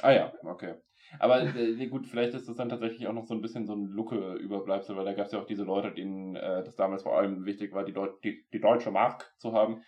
Ah 0.00 0.12
ja, 0.12 0.32
okay. 0.42 0.74
Aber 1.18 1.42
äh, 1.42 1.86
gut, 1.86 2.06
vielleicht 2.06 2.34
ist 2.34 2.48
das 2.48 2.56
dann 2.56 2.68
tatsächlich 2.68 3.06
auch 3.06 3.12
noch 3.12 3.26
so 3.26 3.34
ein 3.34 3.40
bisschen 3.40 3.66
so 3.66 3.74
ein 3.74 3.86
Lucke-Überbleibsel, 3.86 4.96
weil 4.96 5.04
da 5.04 5.12
gab 5.12 5.26
es 5.26 5.32
ja 5.32 5.40
auch 5.40 5.46
diese 5.46 5.64
Leute, 5.64 5.92
denen 5.92 6.36
äh, 6.36 6.64
das 6.64 6.76
damals 6.76 7.02
vor 7.02 7.16
allem 7.16 7.44
wichtig 7.44 7.72
war, 7.72 7.84
die, 7.84 7.92
Deu 7.92 8.08
die, 8.24 8.44
die 8.52 8.60
deutsche 8.60 8.90
Mark 8.90 9.34
zu 9.38 9.52
haben 9.52 9.82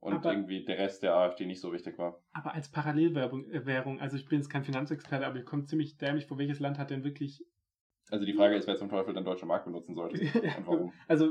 und 0.00 0.14
aber, 0.14 0.32
irgendwie 0.32 0.64
der 0.64 0.78
Rest 0.78 1.02
der 1.02 1.14
AfD 1.14 1.46
nicht 1.46 1.60
so 1.60 1.72
wichtig 1.72 1.98
war. 1.98 2.22
Aber 2.32 2.54
als 2.54 2.70
Parallelwährung, 2.70 3.50
äh, 3.50 4.00
also 4.00 4.16
ich 4.16 4.26
bin 4.26 4.38
jetzt 4.38 4.48
kein 4.48 4.64
Finanzexperte, 4.64 5.26
aber 5.26 5.38
ich 5.38 5.44
komme 5.44 5.64
ziemlich 5.64 5.98
dämlich 5.98 6.26
vor, 6.26 6.38
welches 6.38 6.60
Land 6.60 6.78
hat 6.78 6.90
denn 6.90 7.04
wirklich. 7.04 7.44
Also 8.10 8.24
die 8.24 8.32
Frage 8.32 8.56
ist, 8.56 8.66
wer 8.66 8.76
zum 8.76 8.88
Teufel 8.88 9.12
dann 9.12 9.24
deutsche 9.24 9.46
Mark 9.46 9.64
benutzen 9.64 9.94
sollte 9.94 10.20
und 10.58 10.66
warum. 10.66 10.92
Also 11.08 11.30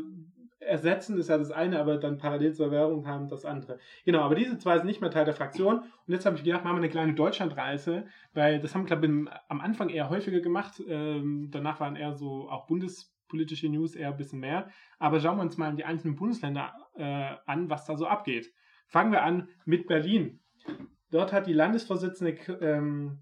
ersetzen 0.59 1.17
ist 1.17 1.29
ja 1.29 1.37
das 1.37 1.51
eine, 1.51 1.79
aber 1.79 1.97
dann 1.97 2.17
parallel 2.17 2.53
zur 2.53 2.71
Währung 2.71 3.07
haben 3.07 3.27
das 3.27 3.45
andere. 3.45 3.79
Genau, 4.05 4.21
aber 4.21 4.35
diese 4.35 4.57
zwei 4.57 4.77
sind 4.77 4.87
nicht 4.87 5.01
mehr 5.01 5.11
Teil 5.11 5.25
der 5.25 5.33
Fraktion. 5.33 5.79
Und 5.79 6.13
jetzt 6.13 6.25
habe 6.25 6.35
ich 6.35 6.43
gedacht, 6.43 6.63
machen 6.63 6.75
wir 6.75 6.81
eine 6.81 6.89
kleine 6.89 7.13
Deutschlandreise, 7.13 8.05
weil 8.33 8.59
das 8.59 8.73
haben 8.73 8.83
wir, 8.83 8.97
glaube 8.97 9.05
ich, 9.05 9.33
am 9.49 9.61
Anfang 9.61 9.89
eher 9.89 10.09
häufiger 10.09 10.39
gemacht. 10.39 10.81
Ähm, 10.87 11.49
danach 11.51 11.79
waren 11.79 11.95
eher 11.95 12.13
so 12.13 12.49
auch 12.49 12.67
bundespolitische 12.67 13.69
News 13.69 13.95
eher 13.95 14.09
ein 14.09 14.17
bisschen 14.17 14.39
mehr. 14.39 14.69
Aber 14.99 15.19
schauen 15.19 15.37
wir 15.37 15.43
uns 15.43 15.57
mal 15.57 15.69
in 15.69 15.77
die 15.77 15.85
einzelnen 15.85 16.15
Bundesländer 16.15 16.73
äh, 16.95 17.35
an, 17.45 17.69
was 17.69 17.85
da 17.85 17.95
so 17.95 18.07
abgeht. 18.07 18.51
Fangen 18.87 19.11
wir 19.11 19.23
an 19.23 19.49
mit 19.65 19.87
Berlin. 19.87 20.39
Dort 21.11 21.33
hat 21.33 21.47
die 21.47 21.53
Landesvorsitzende 21.53 22.35
ähm, 22.61 23.19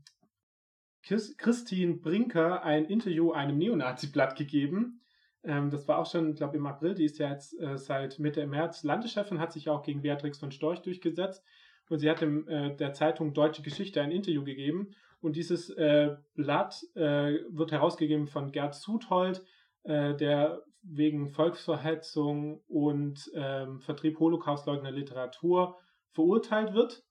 Christine 1.04 1.96
Brinker 1.96 2.64
ein 2.64 2.86
Interview 2.86 3.32
einem 3.32 3.58
Neonazi-Blatt 3.58 4.36
gegeben 4.36 5.02
ähm, 5.46 5.70
das 5.70 5.88
war 5.88 6.00
auch 6.00 6.10
schon, 6.10 6.32
ich 6.32 6.38
glaube, 6.38 6.58
im 6.58 6.66
April. 6.66 6.96
Die 6.96 7.06
ist 7.06 7.20
ja 7.20 7.30
jetzt 7.30 7.60
äh, 7.60 7.78
seit 7.78 8.20
Mitte 8.20 8.46
März 8.48 8.84
Landeschefin, 8.84 9.40
hat 9.40 9.54
sich 9.54 9.70
auch 9.70 9.84
gegen 9.84 10.02
Beatrix 10.02 10.40
von 10.40 10.52
Storch 10.52 10.82
durchgesetzt. 10.82 11.44
Und 11.90 12.00
sie 12.00 12.10
hat 12.10 12.22
dem, 12.22 12.48
äh, 12.48 12.76
der 12.76 12.94
Zeitung 12.94 13.34
Deutsche 13.34 13.62
Geschichte 13.62 14.02
ein 14.02 14.12
Interview 14.12 14.44
gegeben. 14.44 14.96
Und 15.22 15.36
dieses 15.36 15.70
äh, 15.72 16.16
Blatt 16.34 16.84
äh, 16.96 17.40
wird 17.50 17.72
herausgegeben 17.72 18.28
von 18.28 18.52
Gerd 18.52 18.76
Suthold, 18.76 19.44
äh, 19.84 20.16
der 20.16 20.64
wegen 20.84 21.30
Volksverhetzung 21.30 22.62
und 22.68 23.32
ähm, 23.34 23.82
Vertrieb 23.82 24.20
Holocaustleugner 24.20 24.92
Literatur 24.92 25.78
verurteilt 26.12 26.74
wird. 26.74 27.04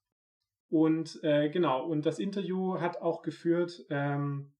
Und 0.70 1.22
äh, 1.22 1.50
genau, 1.50 1.84
und 1.84 2.06
das 2.06 2.18
Interview 2.18 2.80
hat 2.80 3.00
auch 3.00 3.22
geführt, 3.22 3.84
ähm, 3.90 4.53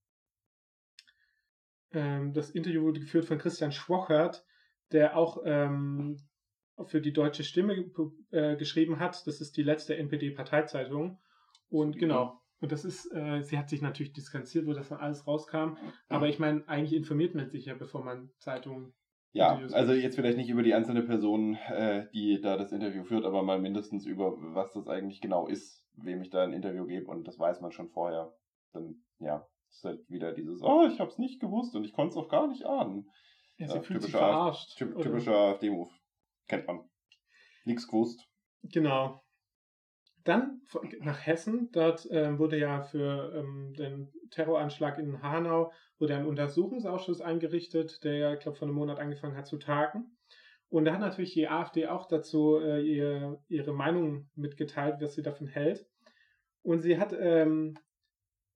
ähm, 1.95 2.33
das 2.33 2.51
Interview 2.51 2.83
wurde 2.83 3.01
geführt 3.01 3.25
von 3.25 3.39
Christian 3.39 3.73
Schwochert, 3.73 4.45
der 4.93 5.17
auch 5.17 5.43
ähm, 5.45 6.19
für 6.87 7.01
die 7.01 7.13
Deutsche 7.13 7.45
Stimme 7.45 7.91
äh, 8.31 8.57
geschrieben 8.57 8.99
hat. 8.99 9.27
Das 9.27 9.41
ist 9.41 9.57
die 9.57 9.63
letzte 9.63 9.97
NPD-Parteizeitung. 9.97 11.21
Und 11.69 11.99
genau, 11.99 12.41
und 12.61 12.73
das 12.73 12.85
ist, 12.85 13.13
äh, 13.13 13.43
sie 13.43 13.59
hat 13.59 13.69
sich 13.69 13.83
natürlich 13.83 14.13
distanziert, 14.13 14.67
wo 14.67 14.73
das 14.73 14.89
dann 14.89 14.99
alles 14.99 15.27
rauskam. 15.27 15.77
Aber 16.09 16.29
ich 16.29 16.39
meine, 16.39 16.67
eigentlich 16.69 16.95
informiert 16.95 17.35
man 17.35 17.51
sich 17.51 17.67
ja, 17.67 17.75
bevor 17.75 18.05
man 18.05 18.31
Zeitungen. 18.39 18.95
Ja, 19.33 19.59
also 19.73 19.93
jetzt 19.93 20.15
vielleicht 20.15 20.37
nicht 20.39 20.49
über 20.49 20.63
die 20.63 20.75
einzelne 20.75 21.03
Person, 21.03 21.57
äh, 21.69 22.07
die 22.15 22.41
da 22.41 22.57
das 22.57 22.71
Interview 22.71 23.03
führt, 23.03 23.25
aber 23.25 23.43
mal 23.43 23.61
mindestens 23.61 24.07
über, 24.07 24.37
was 24.55 24.73
das 24.73 24.87
eigentlich 24.87 25.21
genau 25.21 25.49
ist, 25.49 25.85
wem 25.97 26.23
ich 26.23 26.31
da 26.31 26.45
ein 26.45 26.53
Interview 26.53 26.87
gebe. 26.87 27.07
Und 27.11 27.27
das 27.27 27.39
weiß 27.39 27.61
man 27.61 27.73
schon 27.73 27.89
vorher. 27.89 28.33
Dann, 28.73 29.03
ja, 29.19 29.47
ist 29.75 29.85
halt 29.85 30.09
wieder 30.09 30.33
dieses, 30.33 30.63
oh, 30.63 30.87
ich 30.87 31.01
hab's 31.01 31.19
nicht 31.19 31.41
gewusst 31.41 31.75
und 31.75 31.85
ich 31.85 31.93
konnte 31.93 32.13
es 32.13 32.17
auch 32.17 32.29
gar 32.29 32.47
nicht 32.47 32.65
ahnen. 32.65 33.11
Ja, 33.57 33.69
sie 33.69 33.77
ja, 33.77 33.83
fühlt 33.83 34.03
sich 34.03 34.13
verarscht. 34.13 34.77
Typ, 34.77 35.01
typischer 35.01 35.37
AfD-Move. 35.37 35.91
Kennt 36.49 36.67
man. 36.67 36.89
Nichts 37.65 37.87
gewusst. 37.87 38.29
Genau. 38.63 39.23
Dann 40.25 40.63
nach 41.01 41.27
Hessen. 41.27 41.71
Dort 41.73 42.11
äh, 42.11 42.39
wurde 42.39 42.59
ja 42.59 42.83
für 42.83 43.35
ähm, 43.35 43.75
den 43.75 44.13
Terroranschlag 44.31 44.99
in 44.99 45.23
Hanau 45.23 45.73
wurde 45.99 46.17
ein 46.17 46.27
Untersuchungsausschuss 46.27 47.21
eingerichtet, 47.21 48.03
der 48.05 48.15
ja, 48.17 48.35
ich 48.35 48.41
glaube, 48.41 48.59
vor 48.59 48.67
einem 48.67 48.77
Monat 48.77 48.99
angefangen 48.99 49.37
hat 49.37 49.47
zu 49.47 49.59
tagen. 49.59 50.17
Und 50.69 50.87
da 50.87 50.95
hat 50.95 51.01
natürlich 51.01 51.35
die 51.35 51.49
AfD 51.49 51.87
auch 51.87 52.09
dazu 52.09 52.59
äh, 52.59 52.81
ihr, 52.83 53.41
ihre 53.49 53.73
Meinung 53.73 54.29
mitgeteilt, 54.35 54.97
was 55.01 55.15
sie 55.15 55.23
davon 55.23 55.47
hält. 55.47 55.87
Und 56.63 56.81
sie 56.81 56.99
hat 56.99 57.15
ähm, 57.17 57.79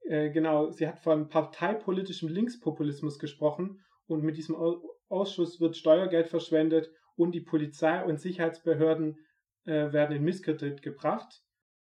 äh, 0.02 0.30
genau, 0.30 0.70
sie 0.70 0.86
hat 0.86 0.98
von 0.98 1.28
parteipolitischem 1.28 2.28
Linkspopulismus 2.28 3.18
gesprochen 3.18 3.82
und 4.06 4.22
mit 4.22 4.36
diesem 4.36 4.56
Ausschuss 5.08 5.60
wird 5.60 5.76
Steuergeld 5.76 6.28
verschwendet 6.28 6.90
und 7.16 7.32
die 7.32 7.40
Polizei 7.40 8.02
und 8.04 8.20
Sicherheitsbehörden 8.20 9.18
äh, 9.64 9.92
werden 9.92 10.16
in 10.16 10.24
Misskredit 10.24 10.82
gebracht. 10.82 11.42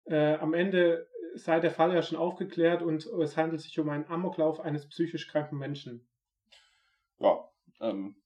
Äh, 0.04 0.34
am 0.34 0.54
Ende 0.54 1.08
sei 1.34 1.60
der 1.60 1.70
Fall 1.70 1.94
ja 1.94 2.02
schon 2.02 2.18
aufgeklärt 2.18 2.82
und 2.82 3.06
es 3.06 3.36
handelt 3.36 3.60
sich 3.60 3.78
um 3.78 3.88
einen 3.88 4.06
Amoklauf 4.06 4.60
eines 4.60 4.88
psychisch 4.88 5.28
kranken 5.28 5.58
Menschen. 5.58 6.08
Ja, 7.18 7.48
ähm, 7.80 8.16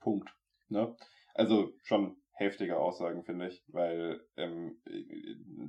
Punkt. 0.00 0.28
Ne? 0.68 0.94
Also 1.34 1.72
schon 1.82 2.16
heftige 2.32 2.78
Aussagen, 2.78 3.24
finde 3.24 3.48
ich, 3.48 3.62
weil 3.68 4.20
ähm, 4.36 4.82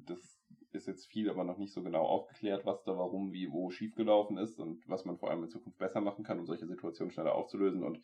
das 0.06 0.43
ist 0.76 0.88
jetzt 0.88 1.08
viel, 1.08 1.30
aber 1.30 1.44
noch 1.44 1.58
nicht 1.58 1.74
so 1.74 1.84
genau 1.84 2.04
aufgeklärt, 2.04 2.66
was 2.66 2.84
da 2.84 2.98
warum, 2.98 3.32
wie, 3.32 3.52
wo 3.52 3.70
schiefgelaufen 3.70 4.38
ist 4.38 4.60
und 4.60 4.88
was 4.88 5.06
man 5.06 5.18
vor 5.18 5.30
allem 5.30 5.44
in 5.44 5.50
Zukunft 5.50 5.78
besser 5.78 6.02
machen 6.02 6.24
kann, 6.24 6.40
um 6.40 6.46
solche 6.46 6.68
Situationen 6.68 7.12
schneller 7.12 7.36
aufzulösen. 7.36 7.84
Und 7.84 8.00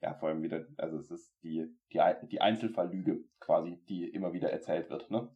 ja, 0.00 0.14
vor 0.14 0.28
allem 0.28 0.42
wieder, 0.42 0.66
also 0.76 0.98
es 0.98 1.10
ist 1.10 1.34
die, 1.42 1.66
die, 1.92 2.00
die 2.30 2.40
Einzelfalllüge 2.40 3.24
quasi, 3.40 3.80
die 3.88 4.08
immer 4.08 4.32
wieder 4.32 4.50
erzählt 4.50 4.90
wird. 4.90 5.10
Ne? 5.10 5.28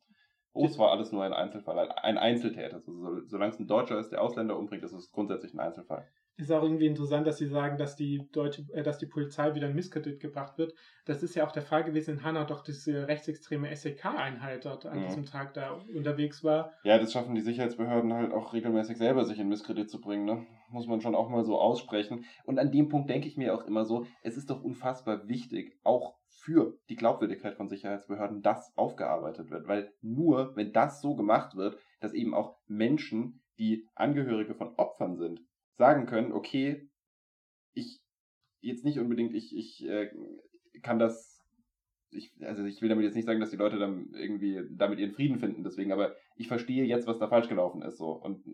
Oh, 0.52 0.64
es 0.64 0.78
war 0.78 0.90
alles 0.90 1.12
nur 1.12 1.22
ein 1.22 1.34
Einzelfall, 1.34 1.90
ein 1.90 2.18
Einzeltäter. 2.18 2.76
Also, 2.76 3.20
solange 3.26 3.52
es 3.52 3.60
ein 3.60 3.66
Deutscher 3.66 3.98
ist, 3.98 4.10
der 4.10 4.22
Ausländer 4.22 4.58
umbringt, 4.58 4.84
ist 4.84 4.92
es 4.92 5.10
grundsätzlich 5.10 5.54
ein 5.54 5.60
Einzelfall 5.60 6.08
ist 6.36 6.52
auch 6.52 6.62
irgendwie 6.62 6.86
interessant, 6.86 7.26
dass 7.26 7.38
sie 7.38 7.46
sagen, 7.46 7.78
dass 7.78 7.96
die 7.96 8.28
deutsche, 8.32 8.64
äh, 8.72 8.82
dass 8.82 8.98
die 8.98 9.06
Polizei 9.06 9.54
wieder 9.54 9.68
in 9.68 9.74
Misskredit 9.74 10.20
gebracht 10.20 10.58
wird. 10.58 10.74
Das 11.06 11.22
ist 11.22 11.34
ja 11.34 11.46
auch 11.46 11.52
der 11.52 11.62
Fall 11.62 11.84
gewesen 11.84 12.18
in 12.18 12.24
Hanau, 12.24 12.44
doch 12.44 12.62
diese 12.62 13.08
rechtsextreme 13.08 13.74
SEK-Einheit 13.74 14.64
dort 14.64 14.86
an 14.86 15.00
mhm. 15.00 15.06
diesem 15.06 15.24
Tag 15.24 15.54
da 15.54 15.80
unterwegs 15.94 16.44
war. 16.44 16.72
Ja, 16.84 16.98
das 16.98 17.12
schaffen 17.12 17.34
die 17.34 17.40
Sicherheitsbehörden 17.40 18.12
halt 18.12 18.32
auch 18.32 18.52
regelmäßig 18.52 18.98
selber, 18.98 19.24
sich 19.24 19.38
in 19.38 19.48
Misskredit 19.48 19.88
zu 19.88 20.00
bringen, 20.00 20.24
ne? 20.24 20.46
Muss 20.68 20.86
man 20.86 21.00
schon 21.00 21.14
auch 21.14 21.28
mal 21.28 21.44
so 21.44 21.58
aussprechen. 21.58 22.24
Und 22.44 22.58
an 22.58 22.72
dem 22.72 22.88
Punkt 22.88 23.08
denke 23.08 23.28
ich 23.28 23.36
mir 23.36 23.54
auch 23.54 23.64
immer 23.66 23.84
so, 23.84 24.06
es 24.22 24.36
ist 24.36 24.50
doch 24.50 24.62
unfassbar 24.62 25.28
wichtig, 25.28 25.78
auch 25.84 26.16
für 26.28 26.78
die 26.88 26.96
Glaubwürdigkeit 26.96 27.56
von 27.56 27.68
Sicherheitsbehörden, 27.68 28.42
dass 28.42 28.76
aufgearbeitet 28.76 29.50
wird. 29.50 29.68
Weil 29.68 29.92
nur, 30.02 30.54
wenn 30.56 30.72
das 30.72 31.00
so 31.00 31.14
gemacht 31.14 31.56
wird, 31.56 31.78
dass 32.00 32.12
eben 32.12 32.34
auch 32.34 32.56
Menschen, 32.66 33.42
die 33.58 33.88
Angehörige 33.94 34.54
von 34.54 34.74
Opfern 34.76 35.16
sind, 35.16 35.40
sagen 35.76 36.06
können, 36.06 36.32
okay, 36.32 36.88
ich 37.74 38.00
jetzt 38.60 38.84
nicht 38.84 38.98
unbedingt, 38.98 39.34
ich, 39.34 39.54
ich 39.56 39.86
äh, 39.86 40.10
kann 40.82 40.98
das, 40.98 41.44
ich, 42.10 42.32
also 42.42 42.64
ich 42.64 42.80
will 42.82 42.88
damit 42.88 43.04
jetzt 43.04 43.14
nicht 43.14 43.26
sagen, 43.26 43.40
dass 43.40 43.50
die 43.50 43.56
Leute 43.56 43.78
dann 43.78 44.08
irgendwie 44.14 44.62
damit 44.70 44.98
ihren 44.98 45.12
Frieden 45.12 45.38
finden, 45.38 45.62
deswegen, 45.62 45.92
aber 45.92 46.14
ich 46.36 46.48
verstehe 46.48 46.84
jetzt, 46.84 47.06
was 47.06 47.18
da 47.18 47.28
falsch 47.28 47.48
gelaufen 47.48 47.82
ist, 47.82 47.98
so. 47.98 48.12
Und 48.12 48.44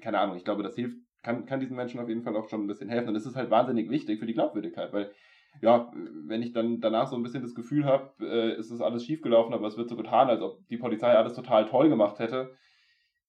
keine 0.00 0.18
Ahnung, 0.18 0.36
ich 0.36 0.44
glaube, 0.44 0.62
das 0.62 0.74
hilft, 0.74 0.98
kann, 1.22 1.46
kann 1.46 1.60
diesen 1.60 1.76
Menschen 1.76 2.00
auf 2.00 2.08
jeden 2.08 2.22
Fall 2.22 2.36
auch 2.36 2.48
schon 2.48 2.64
ein 2.64 2.66
bisschen 2.66 2.88
helfen. 2.88 3.10
Und 3.10 3.16
es 3.16 3.26
ist 3.26 3.36
halt 3.36 3.50
wahnsinnig 3.50 3.90
wichtig 3.90 4.18
für 4.18 4.26
die 4.26 4.34
Glaubwürdigkeit, 4.34 4.92
weil 4.92 5.12
ja, 5.60 5.92
wenn 6.26 6.42
ich 6.42 6.52
dann 6.52 6.80
danach 6.80 7.08
so 7.08 7.16
ein 7.16 7.22
bisschen 7.22 7.42
das 7.42 7.54
Gefühl 7.54 7.84
habe, 7.84 8.12
äh, 8.20 8.56
ist 8.56 8.70
es 8.70 8.80
alles 8.80 9.04
schiefgelaufen, 9.04 9.52
aber 9.52 9.66
es 9.66 9.76
wird 9.76 9.88
so 9.88 9.96
getan, 9.96 10.28
als 10.28 10.42
ob 10.42 10.66
die 10.68 10.78
Polizei 10.78 11.12
alles 11.12 11.34
total 11.34 11.66
toll 11.66 11.88
gemacht 11.88 12.18
hätte, 12.18 12.56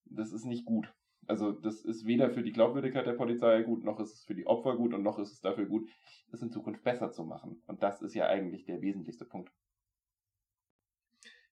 das 0.05 0.31
ist 0.31 0.45
nicht 0.45 0.65
gut. 0.65 0.93
Also 1.27 1.51
das 1.51 1.85
ist 1.85 2.05
weder 2.05 2.29
für 2.31 2.43
die 2.43 2.51
Glaubwürdigkeit 2.51 3.05
der 3.05 3.13
Polizei 3.13 3.61
gut, 3.63 3.83
noch 3.83 3.99
ist 3.99 4.13
es 4.13 4.23
für 4.25 4.35
die 4.35 4.47
Opfer 4.47 4.75
gut 4.75 4.93
und 4.93 5.03
noch 5.03 5.19
ist 5.19 5.31
es 5.31 5.41
dafür 5.41 5.65
gut, 5.65 5.87
es 6.31 6.41
in 6.41 6.51
Zukunft 6.51 6.83
besser 6.83 7.11
zu 7.11 7.23
machen. 7.23 7.61
Und 7.67 7.83
das 7.83 8.01
ist 8.01 8.15
ja 8.15 8.27
eigentlich 8.27 8.65
der 8.65 8.81
wesentlichste 8.81 9.25
Punkt. 9.25 9.51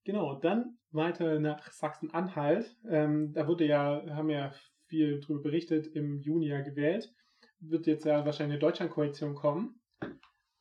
Genau, 0.04 0.40
dann 0.40 0.78
weiter 0.92 1.40
nach 1.40 1.72
Sachsen-Anhalt. 1.72 2.76
Ähm, 2.90 3.32
da 3.34 3.48
wurde 3.48 3.66
ja, 3.66 4.04
haben 4.10 4.30
ja 4.30 4.52
viel 4.88 5.20
darüber 5.20 5.44
berichtet, 5.44 5.88
im 5.88 6.20
Juni 6.20 6.48
ja 6.48 6.62
gewählt. 6.62 7.14
Wird 7.60 7.86
jetzt 7.86 8.06
ja 8.06 8.26
wahrscheinlich 8.26 8.56
eine 8.56 8.60
Deutschlandkoalition 8.60 9.36
kommen. 9.36 9.80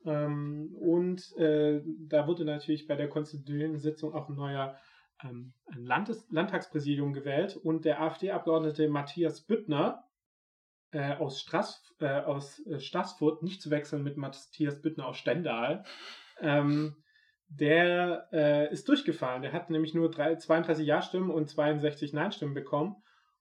Ähm, 0.05 0.77
und 0.79 1.35
äh, 1.37 1.83
da 1.85 2.27
wurde 2.27 2.45
natürlich 2.45 2.87
bei 2.87 2.97
der 2.97 3.09
konstituierenden 3.09 3.81
Sitzung 3.81 4.13
auch 4.13 4.29
ein 4.29 4.37
neuer 4.37 4.77
ähm, 5.23 5.53
ein 5.67 5.85
Landes 5.85 6.27
Landtagspräsidium 6.31 7.13
gewählt 7.13 7.57
und 7.57 7.85
der 7.85 8.01
AfD-Abgeordnete 8.01 8.89
Matthias 8.89 9.43
Büttner 9.43 10.05
äh, 10.91 11.15
aus, 11.15 11.41
Straß, 11.41 11.97
äh, 12.01 12.21
aus 12.21 12.65
äh, 12.67 12.81
Stassfurt, 12.81 13.43
nicht 13.43 13.61
zu 13.61 13.71
wechseln 13.71 14.03
mit 14.03 14.17
Matthias 14.17 14.81
Büttner 14.81 15.07
aus 15.07 15.19
Stendal, 15.19 15.85
ähm, 16.41 16.97
der 17.49 18.29
äh, 18.33 18.73
ist 18.73 18.89
durchgefallen. 18.89 19.43
Der 19.43 19.53
hat 19.53 19.71
nämlich 19.71 19.95
nur 19.95 20.11
drei, 20.11 20.37
32 20.37 20.87
Ja-Stimmen 20.87 21.31
und 21.31 21.49
62 21.49 22.13
Nein-Stimmen 22.13 22.55
bekommen. 22.55 22.97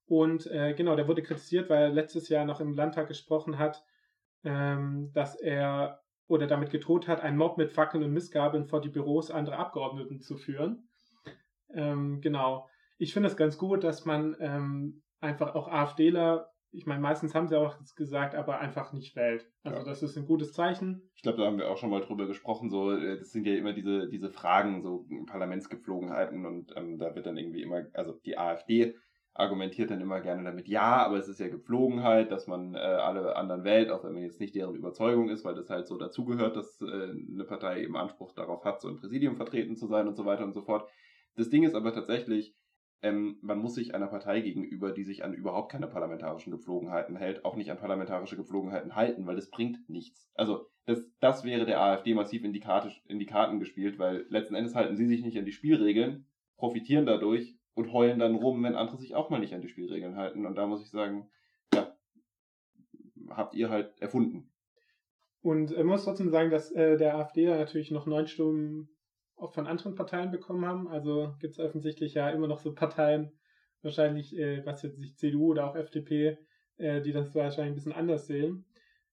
Und 0.05 0.47
äh, 0.47 0.73
genau, 0.73 0.95
der 0.95 1.07
wurde 1.07 1.21
kritisiert, 1.21 1.69
weil 1.69 1.83
er 1.83 1.89
letztes 1.89 2.29
Jahr 2.29 2.45
noch 2.45 2.61
im 2.61 2.73
Landtag 2.73 3.09
gesprochen 3.09 3.59
hat, 3.59 3.83
ähm, 4.45 5.11
dass 5.13 5.35
er 5.35 6.01
oder 6.27 6.47
damit 6.47 6.71
gedroht 6.71 7.07
hat, 7.07 7.21
einen 7.21 7.37
Mob 7.37 7.57
mit 7.57 7.71
Fackeln 7.71 8.03
und 8.03 8.11
Missgabeln 8.11 8.65
vor 8.65 8.81
die 8.81 8.89
Büros 8.89 9.31
anderer 9.31 9.59
Abgeordneten 9.59 10.19
zu 10.19 10.37
führen. 10.37 10.86
Ähm, 11.73 12.21
genau. 12.21 12.69
Ich 12.97 13.13
finde 13.13 13.27
es 13.27 13.37
ganz 13.37 13.57
gut, 13.57 13.83
dass 13.83 14.05
man 14.05 14.35
ähm, 14.39 15.03
einfach 15.19 15.55
auch 15.55 15.67
AfDler, 15.67 16.51
ich 16.71 16.85
meine, 16.85 17.01
meistens 17.01 17.33
haben 17.33 17.47
sie 17.47 17.59
auch 17.59 17.77
gesagt, 17.95 18.35
aber 18.35 18.59
einfach 18.59 18.93
nicht 18.93 19.15
wählt. 19.15 19.49
Also 19.63 19.79
ja. 19.79 19.85
das 19.85 20.03
ist 20.03 20.17
ein 20.17 20.25
gutes 20.25 20.53
Zeichen. 20.53 21.09
Ich 21.15 21.21
glaube, 21.21 21.39
da 21.39 21.45
haben 21.45 21.57
wir 21.57 21.69
auch 21.69 21.77
schon 21.77 21.89
mal 21.89 22.01
drüber 22.01 22.27
gesprochen. 22.27 22.69
So, 22.69 22.91
äh, 22.91 23.17
das 23.17 23.31
sind 23.31 23.45
ja 23.45 23.55
immer 23.55 23.73
diese, 23.73 24.09
diese 24.09 24.29
Fragen, 24.29 24.81
so 24.81 25.07
Parlamentsgepflogenheiten 25.27 26.45
und 26.45 26.73
ähm, 26.75 26.97
da 26.97 27.15
wird 27.15 27.25
dann 27.25 27.37
irgendwie 27.37 27.61
immer, 27.61 27.85
also 27.93 28.13
die 28.25 28.37
AfD 28.37 28.95
argumentiert 29.37 29.91
dann 29.91 30.01
immer 30.01 30.19
gerne 30.19 30.43
damit, 30.43 30.67
ja, 30.67 31.05
aber 31.05 31.17
es 31.17 31.27
ist 31.27 31.39
ja 31.39 31.47
Gepflogenheit, 31.47 32.31
dass 32.31 32.47
man 32.47 32.73
äh, 32.73 32.79
alle 32.79 33.35
anderen 33.35 33.63
wählt, 33.63 33.91
auch 33.91 34.03
wenn 34.03 34.13
man 34.13 34.23
jetzt 34.23 34.39
nicht 34.39 34.55
deren 34.55 34.73
Überzeugung 34.75 35.29
ist, 35.29 35.45
weil 35.45 35.53
das 35.53 35.69
halt 35.69 35.87
so 35.87 35.95
dazugehört, 35.95 36.55
dass 36.55 36.81
äh, 36.81 36.85
eine 36.85 37.43
Partei 37.43 37.83
eben 37.83 37.95
Anspruch 37.95 38.33
darauf 38.33 38.65
hat, 38.65 38.81
so 38.81 38.89
im 38.89 38.97
Präsidium 38.97 39.35
vertreten 39.35 39.75
zu 39.75 39.85
sein 39.85 40.07
und 40.07 40.15
so 40.15 40.25
weiter 40.25 40.43
und 40.43 40.53
so 40.53 40.63
fort. 40.63 40.89
Das 41.37 41.49
Ding 41.49 41.63
ist 41.63 41.75
aber 41.75 41.93
tatsächlich, 41.93 42.55
ähm, 43.03 43.37
man 43.41 43.59
muss 43.59 43.75
sich 43.75 43.93
einer 43.93 44.07
Partei 44.07 44.41
gegenüber, 44.41 44.91
die 44.91 45.03
sich 45.03 45.23
an 45.23 45.33
überhaupt 45.33 45.71
keine 45.71 45.87
parlamentarischen 45.87 46.51
Gepflogenheiten 46.51 47.15
hält, 47.15 47.45
auch 47.45 47.55
nicht 47.55 47.69
an 47.69 47.77
parlamentarische 47.77 48.35
Gepflogenheiten 48.35 48.95
halten, 48.95 49.27
weil 49.27 49.35
das 49.35 49.51
bringt 49.51 49.87
nichts. 49.87 50.31
Also 50.33 50.67
das, 50.85 51.07
das 51.19 51.43
wäre 51.43 51.65
der 51.65 51.79
AfD 51.79 52.15
massiv 52.15 52.43
in 52.43 52.53
die, 52.53 52.59
Karte, 52.59 52.91
in 53.05 53.19
die 53.19 53.27
Karten 53.27 53.59
gespielt, 53.59 53.99
weil 53.99 54.25
letzten 54.29 54.55
Endes 54.55 54.73
halten 54.73 54.95
sie 54.95 55.05
sich 55.05 55.21
nicht 55.21 55.37
an 55.37 55.45
die 55.45 55.51
Spielregeln, 55.51 56.25
profitieren 56.57 57.05
dadurch 57.05 57.55
und 57.75 57.93
heulen 57.93 58.17
dann 58.17 58.35
rum, 58.35 58.63
wenn 58.63 58.75
andere 58.75 58.97
sich 58.97 59.13
auch 59.13 59.29
mal 59.29 59.39
nicht 59.39 59.53
an 59.53 59.61
die 59.61 59.69
Spielregeln 59.69 60.15
halten. 60.15 60.47
Und 60.47 60.55
da 60.55 60.65
muss 60.65 60.81
ich 60.81 60.89
sagen, 60.89 61.29
ja, 61.75 61.95
habt 63.29 63.53
ihr 63.53 63.69
halt 63.69 64.01
erfunden. 64.01 64.49
Und 65.41 65.71
ich 65.71 65.83
muss 65.83 66.03
trotzdem 66.03 66.29
sagen, 66.29 66.49
dass 66.49 66.71
äh, 66.71 66.97
der 66.97 67.15
AfD 67.15 67.45
da 67.45 67.57
natürlich 67.57 67.91
noch 67.91 68.07
neun 68.07 68.25
Stunden 68.25 68.89
auch 69.37 69.53
von 69.53 69.67
anderen 69.67 69.95
Parteien 69.95 70.31
bekommen 70.31 70.65
haben. 70.65 70.87
Also 70.87 71.33
gibt 71.39 71.53
es 71.53 71.59
offensichtlich 71.59 72.13
ja 72.15 72.29
immer 72.29 72.47
noch 72.47 72.59
so 72.59 72.73
Parteien, 72.73 73.31
wahrscheinlich, 73.81 74.37
äh, 74.37 74.65
was 74.65 74.81
jetzt 74.81 74.99
sich 74.99 75.15
CDU 75.17 75.51
oder 75.51 75.69
auch 75.69 75.75
FDP, 75.75 76.37
äh, 76.77 77.01
die 77.01 77.13
das 77.13 77.33
wahrscheinlich 77.35 77.71
ein 77.71 77.75
bisschen 77.75 77.93
anders 77.93 78.27
sehen. 78.27 78.65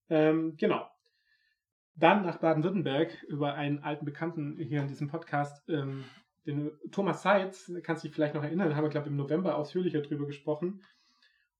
Ähm, 0.08 0.56
genau. 0.56 0.86
Dann 1.96 2.22
nach 2.22 2.38
Baden-Württemberg 2.38 3.22
über 3.28 3.54
einen 3.54 3.78
alten 3.78 4.04
Bekannten 4.04 4.58
hier 4.58 4.80
in 4.80 4.88
diesem 4.88 5.08
Podcast, 5.08 5.62
ähm, 5.68 6.04
den 6.46 6.72
Thomas 6.90 7.22
Seitz, 7.22 7.72
kannst 7.82 8.02
du 8.02 8.08
dich 8.08 8.14
vielleicht 8.14 8.34
noch 8.34 8.42
erinnern, 8.42 8.74
haben 8.74 8.84
wir, 8.84 8.90
glaube 8.90 9.06
ich, 9.06 9.12
im 9.12 9.16
November 9.16 9.56
ausführlicher 9.56 10.02
drüber 10.02 10.26
gesprochen. 10.26 10.82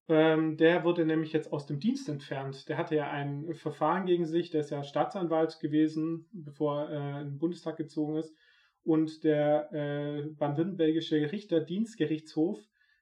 Ähm, 0.08 0.58
der 0.58 0.84
wurde 0.84 1.06
nämlich 1.06 1.32
jetzt 1.32 1.52
aus 1.52 1.66
dem 1.66 1.80
Dienst 1.80 2.08
entfernt. 2.08 2.68
Der 2.68 2.76
hatte 2.76 2.94
ja 2.94 3.10
ein 3.10 3.54
Verfahren 3.54 4.04
gegen 4.04 4.26
sich, 4.26 4.50
der 4.50 4.60
ist 4.60 4.70
ja 4.70 4.82
Staatsanwalt 4.82 5.60
gewesen, 5.60 6.28
bevor 6.32 6.90
er 6.90 7.22
in 7.22 7.28
den 7.30 7.38
Bundestag 7.38 7.78
gezogen 7.78 8.16
ist. 8.16 8.36
Und 8.84 9.24
der 9.24 9.72
äh, 9.72 10.22
baden-württembergische 10.28 11.32
Richter 11.32 11.60
Dienstgerichtshof 11.60 12.58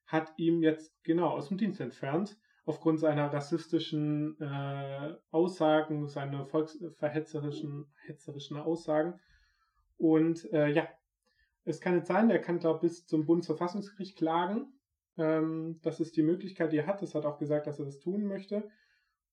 hat 0.07 0.33
ihm 0.37 0.63
jetzt 0.63 0.93
genau 1.03 1.31
aus 1.31 1.49
dem 1.49 1.59
Dienst 1.59 1.81
entfernt, 1.81 2.39
aufgrund 2.65 3.01
seiner 3.01 3.33
rassistischen 3.33 4.41
äh, 4.41 5.15
Aussagen, 5.31 6.07
seiner 6.07 6.47
volksverhetzerischen 6.47 7.87
hetzerischen 8.07 8.57
Aussagen. 8.59 9.19
Und 9.97 10.51
äh, 10.53 10.69
ja, 10.69 10.89
es 11.65 11.81
kann 11.81 11.97
jetzt 11.97 12.09
sein, 12.09 12.29
der 12.29 12.41
kann, 12.41 12.59
glaube 12.59 12.87
ich, 12.87 12.93
bis 12.93 13.07
zum 13.07 13.27
Bundesverfassungsgericht 13.27 14.17
klagen. 14.17 14.73
Ähm, 15.17 15.81
das 15.83 15.99
ist 15.99 16.17
die 16.17 16.23
Möglichkeit, 16.23 16.73
die 16.73 16.79
er 16.79 16.87
hat. 16.87 17.03
Das 17.03 17.15
hat 17.15 17.25
auch 17.25 17.39
gesagt, 17.39 17.67
dass 17.67 17.81
er 17.81 17.85
das 17.87 17.99
tun 17.99 18.25
möchte. 18.25 18.69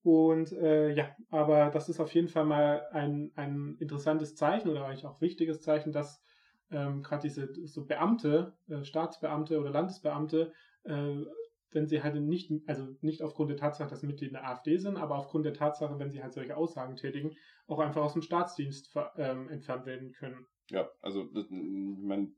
Und 0.02 0.52
äh, 0.54 0.92
ja, 0.94 1.16
aber 1.30 1.70
das 1.70 1.90
ist 1.90 2.00
auf 2.00 2.14
jeden 2.14 2.30
Fall 2.30 2.46
mal 2.46 2.88
ein, 2.92 3.32
ein 3.36 3.76
interessantes 3.80 4.36
Zeichen 4.36 4.70
oder 4.70 4.86
eigentlich 4.86 5.06
auch 5.06 5.22
wichtiges 5.22 5.62
Zeichen, 5.62 5.92
dass 5.92 6.24
ähm, 6.72 7.04
gerade 7.04 7.24
diese 7.24 7.54
so 7.68 7.86
Beamte, 7.86 8.54
äh, 8.68 8.84
Staatsbeamte 8.84 9.60
oder 9.60 9.72
Landesbeamte, 9.72 10.54
äh, 10.84 11.26
wenn 11.72 11.88
sie 11.88 12.02
halt 12.02 12.16
nicht, 12.16 12.52
also 12.68 12.88
nicht 13.02 13.22
aufgrund 13.22 13.50
der 13.52 13.58
Tatsache, 13.58 13.90
dass 13.90 14.02
sie 14.02 14.08
Mitglied 14.08 14.34
der 14.34 14.48
AfD 14.48 14.78
sind, 14.78 14.98
aber 14.98 15.16
aufgrund 15.18 15.46
der 15.46 15.54
Tatsache, 15.54 16.00
wenn 16.00 16.10
sie 16.10 16.22
halt 16.22 16.34
solche 16.34 16.58
Aussagen 16.58 16.96
tätigen, 16.96 17.36
auch 17.68 17.80
einfach 17.80 18.02
aus 18.02 18.14
dem 18.14 18.22
Staatsdienst 18.22 18.92
ähm, 19.18 19.50
entfernt 19.50 19.86
werden 19.86 20.12
können. 20.12 20.48
Ja, 20.72 20.90
also 21.02 21.28
ich 21.34 21.50
meine, 21.50 22.32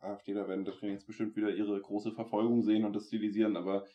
AfDler 0.00 0.48
werden 0.48 0.64
da 0.64 0.72
drin 0.72 0.90
jetzt 0.90 1.06
bestimmt 1.06 1.36
wieder 1.36 1.50
ihre 1.50 1.80
große 1.80 2.12
Verfolgung 2.12 2.62
sehen 2.62 2.84
und 2.84 2.94
das 2.94 3.06
stilisieren, 3.06 3.56
aber 3.56 3.86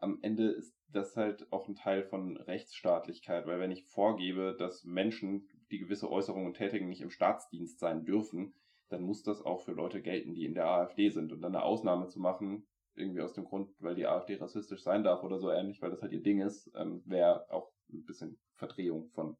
am 0.00 0.18
Ende 0.22 0.50
ist 0.50 0.76
das 0.88 1.16
halt 1.16 1.50
auch 1.52 1.68
ein 1.68 1.76
Teil 1.76 2.02
von 2.02 2.36
Rechtsstaatlichkeit, 2.36 3.46
weil 3.46 3.60
wenn 3.60 3.70
ich 3.70 3.84
vorgebe, 3.84 4.56
dass 4.58 4.84
Menschen, 4.84 5.48
die 5.70 5.78
gewisse 5.78 6.10
Äußerungen 6.10 6.54
tätigen, 6.54 6.88
nicht 6.88 7.02
im 7.02 7.10
Staatsdienst 7.10 7.78
sein 7.78 8.04
dürfen, 8.04 8.52
dann 8.92 9.02
muss 9.02 9.22
das 9.22 9.42
auch 9.42 9.62
für 9.62 9.72
Leute 9.72 10.02
gelten, 10.02 10.34
die 10.34 10.44
in 10.44 10.54
der 10.54 10.66
AfD 10.66 11.08
sind. 11.08 11.32
Und 11.32 11.40
dann 11.40 11.54
eine 11.54 11.64
Ausnahme 11.64 12.08
zu 12.08 12.20
machen, 12.20 12.66
irgendwie 12.94 13.22
aus 13.22 13.32
dem 13.32 13.44
Grund, 13.44 13.70
weil 13.78 13.94
die 13.94 14.06
AfD 14.06 14.36
rassistisch 14.36 14.82
sein 14.82 15.02
darf 15.02 15.22
oder 15.22 15.38
so 15.38 15.50
ähnlich, 15.50 15.80
weil 15.80 15.90
das 15.90 16.02
halt 16.02 16.12
ihr 16.12 16.22
Ding 16.22 16.40
ist, 16.40 16.70
ähm, 16.74 17.02
wäre 17.06 17.50
auch 17.50 17.72
ein 17.92 18.04
bisschen 18.04 18.38
Verdrehung 18.54 19.08
von, 19.10 19.36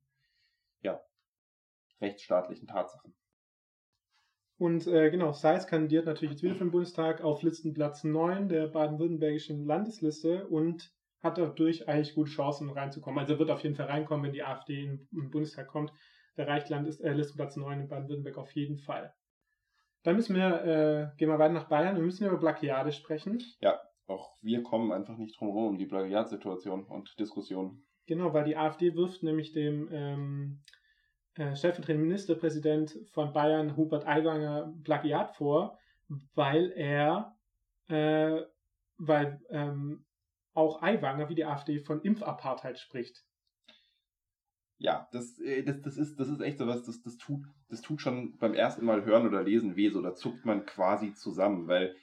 ja, 0.80 1.00
rechtsstaatlichen 2.00 2.66
Tatsachen. 2.66 3.14
Und 4.58 4.86
äh, 4.86 5.10
genau, 5.10 5.32
Seitz 5.32 5.66
kandidiert 5.66 6.06
natürlich 6.06 6.32
jetzt 6.32 6.42
wieder 6.42 6.54
für 6.54 6.64
den 6.64 6.70
Bundestag 6.70 7.22
auf 7.22 7.42
Listenplatz 7.42 8.04
9 8.04 8.48
der 8.48 8.68
baden-württembergischen 8.68 9.64
Landesliste 9.64 10.46
und 10.46 10.92
hat 11.20 11.38
dadurch 11.38 11.88
eigentlich 11.88 12.14
gute 12.14 12.30
Chancen 12.30 12.70
reinzukommen. 12.70 13.20
Also 13.20 13.38
wird 13.38 13.50
auf 13.50 13.62
jeden 13.62 13.74
Fall 13.74 13.86
reinkommen, 13.86 14.24
wenn 14.24 14.32
die 14.32 14.44
AfD 14.44 14.84
in 14.84 15.08
den 15.10 15.30
Bundestag 15.30 15.68
kommt. 15.68 15.92
Der 16.36 16.48
reicht 16.48 16.68
Landes 16.68 17.00
äh, 17.00 17.12
Listenplatz 17.12 17.56
9 17.56 17.80
in 17.80 17.88
Baden-Württemberg 17.88 18.38
auf 18.38 18.52
jeden 18.52 18.78
Fall. 18.78 19.12
Dann 20.02 20.16
müssen 20.16 20.34
wir, 20.34 20.64
äh, 20.64 21.16
gehen 21.16 21.28
wir 21.28 21.38
weiter 21.38 21.54
nach 21.54 21.68
Bayern, 21.68 21.96
wir 21.96 22.02
müssen 22.02 22.26
über 22.26 22.38
Plagiade 22.38 22.92
sprechen. 22.92 23.42
Ja, 23.60 23.80
auch 24.06 24.36
wir 24.42 24.62
kommen 24.62 24.92
einfach 24.92 25.16
nicht 25.16 25.38
drum 25.38 25.48
herum 25.48 25.66
um 25.68 25.78
die 25.78 25.86
Plagiatsituation 25.86 26.84
und 26.84 27.18
Diskussion. 27.18 27.84
Genau, 28.06 28.32
weil 28.32 28.44
die 28.44 28.56
AfD 28.56 28.94
wirft 28.94 29.22
nämlich 29.22 29.52
dem 29.52 29.88
ähm, 29.92 30.62
äh, 31.34 31.54
stellvertretenden 31.54 32.02
Ministerpräsident 32.02 32.98
von 33.12 33.32
Bayern, 33.32 33.76
Hubert 33.76 34.06
Aiwanger, 34.06 34.74
Plagiat 34.82 35.36
vor, 35.36 35.78
weil 36.34 36.72
er, 36.72 37.36
äh, 37.88 38.42
weil 38.98 39.40
ähm, 39.50 40.04
auch 40.52 40.82
Aiwanger 40.82 41.28
wie 41.28 41.36
die 41.36 41.44
AfD 41.44 41.78
von 41.78 42.02
Impfapartheit 42.02 42.78
spricht 42.78 43.24
ja, 44.82 45.08
das, 45.12 45.38
äh, 45.38 45.62
das, 45.62 45.80
das, 45.80 45.96
ist, 45.96 46.18
das 46.18 46.28
ist 46.28 46.40
echt 46.40 46.58
so 46.58 46.66
was, 46.66 46.82
das, 46.82 47.02
das, 47.02 47.16
tut, 47.16 47.44
das 47.70 47.80
tut 47.82 48.00
schon 48.00 48.36
beim 48.38 48.54
ersten 48.54 48.84
Mal 48.84 49.04
hören 49.04 49.26
oder 49.26 49.42
lesen 49.42 49.76
weh, 49.76 49.88
so 49.90 50.02
da 50.02 50.14
zuckt 50.14 50.44
man 50.44 50.66
quasi 50.66 51.14
zusammen, 51.14 51.68
weil, 51.68 51.94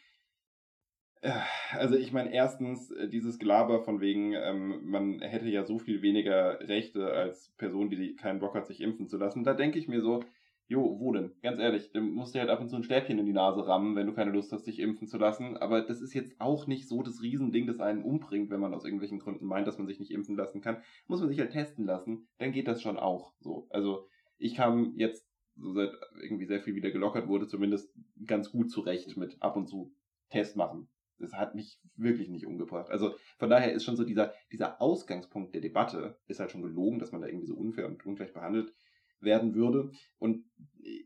äh, 1.22 1.32
also 1.74 1.96
ich 1.96 2.14
meine, 2.14 2.34
erstens, 2.34 2.90
äh, 2.92 3.10
dieses 3.10 3.38
Gelaber 3.38 3.84
von 3.84 4.00
wegen, 4.00 4.34
ähm, 4.34 4.90
man 4.90 5.20
hätte 5.20 5.50
ja 5.50 5.66
so 5.66 5.78
viel 5.78 6.02
weniger 6.02 6.62
Rechte 6.62 7.12
als 7.12 7.50
Person, 7.58 7.90
die 7.90 8.16
keinen 8.16 8.40
Bock 8.40 8.56
hat, 8.56 8.68
sich 8.68 8.80
impfen 8.80 9.08
zu 9.08 9.18
lassen, 9.18 9.44
da 9.44 9.54
denke 9.54 9.78
ich 9.78 9.90
mir 9.90 10.02
so, 10.02 10.24
Jo, 10.72 11.00
wo 11.00 11.12
denn? 11.12 11.34
Ganz 11.42 11.58
ehrlich, 11.58 11.92
du 11.94 12.00
musst 12.00 12.36
dir 12.36 12.42
halt 12.42 12.52
ab 12.52 12.62
und 12.62 12.70
zu 12.70 12.76
ein 12.76 12.84
Stäbchen 12.84 13.18
in 13.18 13.26
die 13.26 13.34
Nase 13.34 13.66
rammen, 13.66 13.96
wenn 13.96 14.06
du 14.06 14.14
keine 14.14 14.30
Lust 14.30 14.52
hast, 14.52 14.68
dich 14.68 14.78
impfen 14.78 15.08
zu 15.08 15.18
lassen. 15.18 15.58
Aber 15.58 15.82
das 15.82 16.00
ist 16.00 16.14
jetzt 16.14 16.40
auch 16.40 16.68
nicht 16.68 16.88
so 16.88 17.02
das 17.02 17.24
Riesending, 17.24 17.66
das 17.66 17.80
einen 17.80 18.04
umbringt, 18.04 18.52
wenn 18.52 18.60
man 18.60 18.76
aus 18.76 18.86
irgendwelchen 18.86 19.18
Gründen 19.18 19.48
meint, 19.48 19.66
dass 19.66 19.80
man 19.80 19.88
sich 19.88 20.00
nicht 20.00 20.12
impfen 20.12 20.36
lassen 20.36 20.62
kann. 20.62 20.84
Muss 21.08 21.22
man 21.22 21.30
sich 21.30 21.40
halt 21.40 21.54
testen 21.54 21.86
lassen, 21.86 22.28
dann 22.38 22.52
geht 22.52 22.68
das 22.68 22.84
schon 22.84 23.00
auch 23.00 23.34
so. 23.40 23.66
Also 23.72 24.06
ich 24.38 24.54
kam 24.54 24.94
jetzt, 24.96 25.28
so 25.56 25.74
seit 25.74 25.90
irgendwie 26.22 26.46
sehr 26.46 26.62
viel 26.62 26.76
wieder 26.76 26.92
gelockert 26.92 27.28
wurde, 27.28 27.48
zumindest 27.48 27.92
ganz 28.28 28.52
gut 28.52 28.70
zurecht 28.70 29.18
mit 29.18 29.42
ab 29.42 29.58
und 29.58 29.66
zu 29.66 29.92
Test 30.30 30.56
machen. 30.56 30.88
Das 31.18 31.34
hat 31.34 31.56
mich 31.56 31.80
wirklich 31.96 32.30
nicht 32.30 32.46
umgebracht. 32.46 32.92
Also 32.92 33.16
von 33.40 33.50
daher 33.50 33.74
ist 33.74 33.86
schon 33.86 33.96
so 33.96 34.04
dieser, 34.04 34.34
dieser 34.52 34.80
Ausgangspunkt 34.80 35.56
der 35.56 35.62
Debatte 35.62 36.20
ist 36.28 36.40
halt 36.40 36.52
schon 36.52 36.62
gelogen, 36.62 37.00
dass 37.00 37.12
man 37.12 37.22
da 37.22 37.28
irgendwie 37.28 37.48
so 37.48 37.56
unfair 37.56 37.88
und 37.88 38.06
ungleich 38.06 38.34
behandelt 38.34 38.72
werden 39.20 39.54
würde. 39.56 39.92
Und 40.18 40.46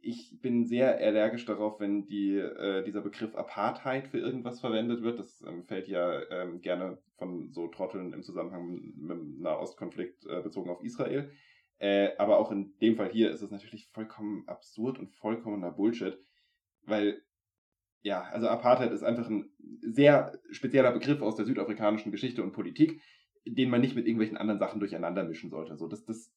ich 0.04 0.38
bin 0.42 0.66
sehr 0.66 0.98
allergisch 0.98 1.46
darauf, 1.46 1.80
wenn 1.80 2.06
die, 2.06 2.36
äh, 2.36 2.84
dieser 2.84 3.02
Begriff 3.02 3.36
Apartheid 3.36 4.10
für 4.10 4.20
irgendwas 4.20 4.60
verwendet 4.60 5.02
wird. 5.02 5.18
Das 5.18 5.42
ähm, 5.48 5.64
fällt 5.64 5.88
ja 5.88 6.22
ähm, 6.30 6.60
gerne 6.62 6.98
von 7.18 7.52
so 7.54 7.68
Trotteln 7.68 8.12
im 8.12 8.22
Zusammenhang 8.22 8.94
mit 8.98 9.18
dem 9.18 9.40
Nahostkonflikt 9.40 10.26
äh, 10.26 10.42
bezogen 10.42 10.70
auf 10.70 10.84
Israel. 10.84 11.32
Äh, 11.80 12.10
aber 12.18 12.38
auch 12.38 12.52
in 12.52 12.78
dem 12.82 12.98
Fall 12.98 13.10
hier 13.10 13.32
ist 13.32 13.42
es 13.42 13.50
natürlich 13.50 13.90
vollkommen 13.94 14.46
absurd 14.46 15.00
und 15.00 15.10
vollkommener 15.10 15.72
Bullshit, 15.72 16.18
weil 16.86 17.22
ja, 18.02 18.24
also 18.24 18.50
Apartheid 18.50 18.92
ist 18.92 19.04
einfach 19.04 19.30
ein 19.30 19.50
sehr 19.82 20.38
spezieller 20.52 20.92
Begriff 20.92 21.22
aus 21.22 21.38
der 21.38 21.46
südafrikanischen 21.46 22.12
Geschichte 22.12 22.44
und 22.44 22.52
Politik, 22.52 23.02
den 23.46 23.70
man 23.70 23.80
nicht 23.80 23.96
mit 23.96 24.06
irgendwelchen 24.06 24.38
anderen 24.38 24.60
Sachen 24.60 24.82
durcheinander 24.82 25.24
mischen 25.24 25.50
sollte. 25.50 25.78
So, 25.78 25.88
das, 25.88 26.04
das 26.04 26.30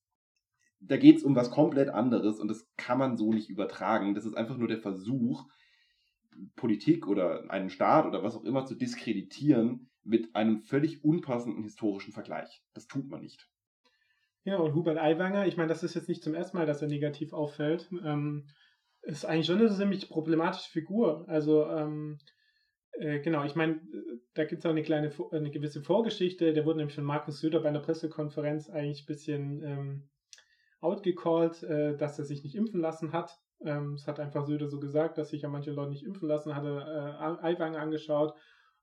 da 0.88 0.96
geht 0.96 1.16
es 1.16 1.24
um 1.24 1.34
was 1.34 1.50
komplett 1.50 1.88
anderes 1.88 2.38
und 2.38 2.48
das 2.48 2.68
kann 2.76 2.98
man 2.98 3.16
so 3.16 3.32
nicht 3.32 3.50
übertragen. 3.50 4.14
Das 4.14 4.24
ist 4.24 4.36
einfach 4.36 4.56
nur 4.56 4.68
der 4.68 4.78
Versuch, 4.78 5.46
Politik 6.54 7.06
oder 7.06 7.50
einen 7.50 7.70
Staat 7.70 8.06
oder 8.06 8.22
was 8.22 8.36
auch 8.36 8.44
immer 8.44 8.64
zu 8.66 8.74
diskreditieren 8.74 9.90
mit 10.04 10.36
einem 10.36 10.60
völlig 10.60 11.04
unpassenden 11.04 11.64
historischen 11.64 12.12
Vergleich. 12.12 12.62
Das 12.74 12.86
tut 12.86 13.08
man 13.08 13.22
nicht. 13.22 13.48
Ja, 14.44 14.58
und 14.58 14.74
Hubert 14.74 14.98
Aiwanger, 14.98 15.46
ich 15.46 15.56
meine, 15.56 15.68
das 15.68 15.82
ist 15.82 15.94
jetzt 15.94 16.08
nicht 16.08 16.22
zum 16.22 16.34
ersten 16.34 16.56
Mal, 16.56 16.66
dass 16.66 16.82
er 16.82 16.88
negativ 16.88 17.32
auffällt, 17.32 17.90
ähm, 18.04 18.46
ist 19.02 19.24
eigentlich 19.24 19.46
schon 19.46 19.58
eine 19.58 19.70
ziemlich 19.70 20.08
problematische 20.08 20.70
Figur. 20.70 21.24
Also, 21.28 21.66
ähm, 21.66 22.18
äh, 22.92 23.20
genau, 23.20 23.44
ich 23.44 23.56
meine, 23.56 23.80
da 24.34 24.44
gibt 24.44 24.60
es 24.60 24.66
auch 24.66 24.70
eine 24.70 24.82
kleine, 24.82 25.10
eine 25.32 25.50
gewisse 25.50 25.82
Vorgeschichte. 25.82 26.52
Der 26.52 26.64
wurde 26.64 26.78
nämlich 26.78 26.94
von 26.94 27.04
Markus 27.04 27.40
Söder 27.40 27.60
bei 27.60 27.68
einer 27.68 27.80
Pressekonferenz 27.80 28.70
eigentlich 28.70 29.02
ein 29.02 29.06
bisschen 29.06 29.62
ähm, 29.64 30.08
outgecallt, 30.80 31.62
äh, 31.62 31.96
dass 31.96 32.18
er 32.18 32.24
sich 32.24 32.42
nicht 32.42 32.54
impfen 32.54 32.80
lassen 32.80 33.12
hat. 33.12 33.38
Ähm, 33.64 33.94
es 33.94 34.06
hat 34.06 34.20
einfach 34.20 34.46
Söder 34.46 34.68
so 34.68 34.78
gesagt, 34.78 35.18
dass 35.18 35.30
sich 35.30 35.42
ja 35.42 35.48
manche 35.48 35.70
Leute 35.70 35.90
nicht 35.90 36.04
impfen 36.04 36.28
lassen, 36.28 36.54
hat 36.54 36.64
er 36.64 37.38
äh, 37.40 37.46
Aiwanger 37.46 37.80
angeschaut 37.80 38.34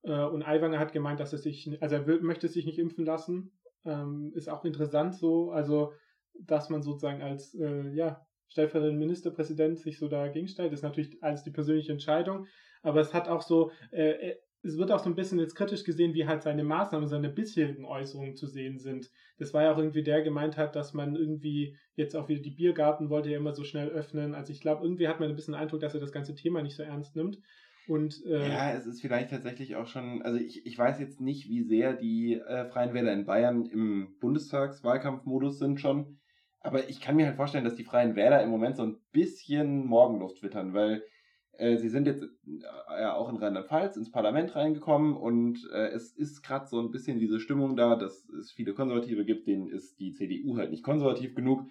äh, 0.03 0.23
und 0.23 0.43
Aiwanger 0.43 0.79
hat 0.79 0.93
gemeint, 0.93 1.19
dass 1.19 1.33
er 1.33 1.39
sich, 1.39 1.77
also 1.81 1.95
er 1.95 2.07
will, 2.07 2.21
möchte 2.21 2.47
sich 2.47 2.65
nicht 2.65 2.79
impfen 2.79 3.05
lassen. 3.05 3.51
Ähm, 3.85 4.31
ist 4.33 4.49
auch 4.49 4.63
interessant 4.63 5.15
so, 5.15 5.51
also 5.51 5.93
dass 6.39 6.69
man 6.69 6.81
sozusagen 6.81 7.21
als 7.21 7.53
äh, 7.53 7.89
ja, 7.93 8.25
stellvertretender 8.47 8.97
Ministerpräsident 8.97 9.79
sich 9.79 9.99
so 9.99 10.07
dagegen 10.07 10.47
stellt, 10.47 10.73
ist 10.73 10.83
natürlich 10.83 11.21
alles 11.21 11.43
die 11.43 11.51
persönliche 11.51 11.91
Entscheidung, 11.91 12.47
aber 12.81 13.01
es 13.01 13.13
hat 13.13 13.27
auch 13.27 13.41
so, 13.41 13.71
äh, 13.91 14.35
es 14.63 14.77
wird 14.77 14.91
auch 14.91 14.99
so 14.99 15.09
ein 15.09 15.15
bisschen 15.15 15.39
jetzt 15.39 15.55
kritisch 15.55 15.83
gesehen, 15.83 16.13
wie 16.13 16.25
halt 16.25 16.41
seine 16.41 16.63
Maßnahmen, 16.63 17.07
seine 17.07 17.29
bisherigen 17.29 17.85
Äußerungen 17.85 18.35
zu 18.35 18.47
sehen 18.47 18.79
sind. 18.79 19.11
Das 19.37 19.53
war 19.53 19.63
ja 19.63 19.73
auch 19.73 19.77
irgendwie 19.77 20.03
der 20.03 20.21
gemeint 20.21 20.57
hat, 20.57 20.75
dass 20.75 20.93
man 20.93 21.15
irgendwie 21.15 21.77
jetzt 21.95 22.15
auch 22.15 22.29
wieder 22.29 22.41
die 22.41 22.51
Biergarten 22.51 23.09
wollte 23.09 23.29
ja 23.29 23.37
immer 23.37 23.53
so 23.53 23.65
schnell 23.65 23.89
öffnen. 23.89 24.33
Also 24.33 24.53
ich 24.53 24.61
glaube, 24.61 24.83
irgendwie 24.83 25.09
hat 25.09 25.19
man 25.19 25.29
ein 25.29 25.35
bisschen 25.35 25.53
den 25.53 25.61
Eindruck, 25.61 25.81
dass 25.81 25.93
er 25.93 25.99
das 25.99 26.13
ganze 26.13 26.33
Thema 26.33 26.63
nicht 26.63 26.77
so 26.77 26.83
ernst 26.83 27.15
nimmt. 27.15 27.39
Und, 27.87 28.25
äh, 28.25 28.47
ja, 28.47 28.71
es 28.71 28.85
ist 28.85 29.01
vielleicht 29.01 29.31
tatsächlich 29.31 29.75
auch 29.75 29.87
schon, 29.87 30.21
also 30.21 30.39
ich, 30.39 30.65
ich 30.65 30.77
weiß 30.77 31.01
jetzt 31.01 31.19
nicht, 31.19 31.49
wie 31.49 31.63
sehr 31.63 31.93
die 31.93 32.35
äh, 32.35 32.65
Freien 32.69 32.93
Wähler 32.93 33.11
in 33.11 33.25
Bayern 33.25 33.65
im 33.65 34.15
Bundestagswahlkampfmodus 34.21 35.59
sind 35.59 35.81
schon, 35.81 36.19
aber 36.61 36.87
ich 36.87 37.01
kann 37.01 37.17
mir 37.17 37.25
halt 37.25 37.35
vorstellen, 37.35 37.65
dass 37.65 37.75
die 37.75 37.83
Freien 37.83 38.15
Wähler 38.15 38.41
im 38.41 38.49
Moment 38.49 38.77
so 38.77 38.83
ein 38.83 39.01
bisschen 39.11 39.85
Morgenluft 39.85 40.41
wittern, 40.41 40.73
weil 40.73 41.03
Äh, 41.53 41.77
sie 41.77 41.89
sind 41.89 42.07
jetzt 42.07 42.23
äh, 42.23 43.01
ja 43.01 43.15
auch 43.15 43.29
in 43.29 43.37
Rheinland-Pfalz 43.37 43.95
ins 43.97 44.11
Parlament 44.11 44.55
reingekommen 44.55 45.15
und 45.15 45.59
äh, 45.71 45.89
es 45.89 46.11
ist 46.11 46.41
gerade 46.41 46.67
so 46.67 46.79
ein 46.79 46.91
bisschen 46.91 47.19
diese 47.19 47.39
Stimmung 47.39 47.75
da, 47.75 47.95
dass 47.95 48.27
es 48.29 48.51
viele 48.51 48.73
Konservative 48.73 49.25
gibt, 49.25 49.47
denen 49.47 49.67
ist 49.67 49.99
die 49.99 50.11
CDU 50.11 50.57
halt 50.57 50.71
nicht 50.71 50.83
konservativ 50.83 51.35
genug 51.35 51.65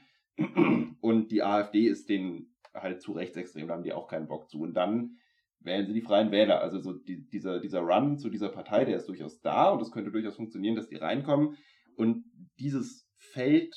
und 1.00 1.30
die 1.30 1.42
AfD 1.42 1.88
ist 1.88 2.08
denen 2.08 2.52
halt 2.74 3.02
zu 3.02 3.12
rechtsextrem, 3.12 3.68
da 3.68 3.74
haben 3.74 3.82
die 3.82 3.92
auch 3.92 4.08
keinen 4.08 4.28
Bock 4.28 4.48
zu. 4.48 4.60
Und 4.60 4.74
dann 4.74 5.18
wählen 5.60 5.86
sie 5.86 5.92
die 5.92 6.00
Freien 6.00 6.30
Wähler. 6.30 6.60
Also 6.60 6.80
so 6.80 6.92
die, 6.92 7.28
dieser, 7.28 7.60
dieser 7.60 7.80
Run 7.80 8.18
zu 8.18 8.28
dieser 8.28 8.48
Partei, 8.48 8.84
der 8.84 8.96
ist 8.96 9.08
durchaus 9.08 9.40
da 9.40 9.70
und 9.70 9.82
es 9.82 9.92
könnte 9.92 10.10
durchaus 10.10 10.36
funktionieren, 10.36 10.76
dass 10.76 10.88
die 10.88 10.96
reinkommen. 10.96 11.56
Und 11.96 12.24
dieses 12.58 13.08
Feld 13.18 13.74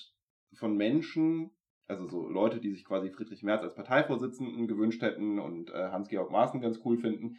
von 0.57 0.75
Menschen, 0.77 1.51
also 1.87 2.07
so 2.07 2.27
Leute, 2.27 2.59
die 2.59 2.71
sich 2.71 2.85
quasi 2.85 3.09
Friedrich 3.09 3.43
Merz 3.43 3.63
als 3.63 3.75
Parteivorsitzenden 3.75 4.67
gewünscht 4.67 5.01
hätten 5.01 5.39
und 5.39 5.69
äh, 5.69 5.89
Hans-Georg 5.89 6.31
Maaßen 6.31 6.61
ganz 6.61 6.79
cool 6.85 6.97
finden, 6.97 7.37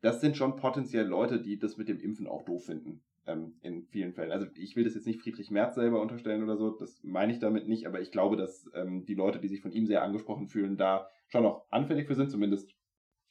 das 0.00 0.20
sind 0.20 0.36
schon 0.36 0.56
potenziell 0.56 1.06
Leute, 1.06 1.40
die 1.40 1.58
das 1.58 1.76
mit 1.76 1.88
dem 1.88 1.98
Impfen 1.98 2.26
auch 2.26 2.44
doof 2.44 2.66
finden. 2.66 3.02
Ähm, 3.26 3.58
in 3.60 3.86
vielen 3.88 4.14
Fällen. 4.14 4.32
Also 4.32 4.46
ich 4.54 4.74
will 4.74 4.84
das 4.84 4.94
jetzt 4.94 5.06
nicht 5.06 5.20
Friedrich 5.20 5.50
Merz 5.50 5.74
selber 5.74 6.00
unterstellen 6.00 6.42
oder 6.42 6.56
so, 6.56 6.70
das 6.70 6.98
meine 7.02 7.30
ich 7.30 7.38
damit 7.38 7.68
nicht, 7.68 7.86
aber 7.86 8.00
ich 8.00 8.10
glaube, 8.10 8.36
dass 8.36 8.70
ähm, 8.74 9.04
die 9.04 9.14
Leute, 9.14 9.38
die 9.38 9.48
sich 9.48 9.60
von 9.60 9.70
ihm 9.70 9.86
sehr 9.86 10.02
angesprochen 10.02 10.48
fühlen, 10.48 10.78
da 10.78 11.10
schon 11.26 11.42
noch 11.42 11.66
anfällig 11.70 12.06
für 12.06 12.14
sind, 12.14 12.30
zumindest 12.30 12.74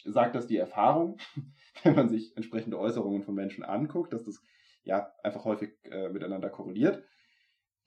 sagt 0.04 0.36
das 0.36 0.46
die 0.46 0.58
Erfahrung, 0.58 1.18
wenn 1.84 1.96
man 1.96 2.10
sich 2.10 2.36
entsprechende 2.38 2.78
Äußerungen 2.78 3.24
von 3.24 3.34
Menschen 3.34 3.64
anguckt, 3.64 4.14
dass 4.14 4.24
das 4.24 4.40
ja 4.84 5.12
einfach 5.24 5.46
häufig 5.46 5.72
äh, 5.90 6.10
miteinander 6.10 6.50
korreliert. 6.52 7.04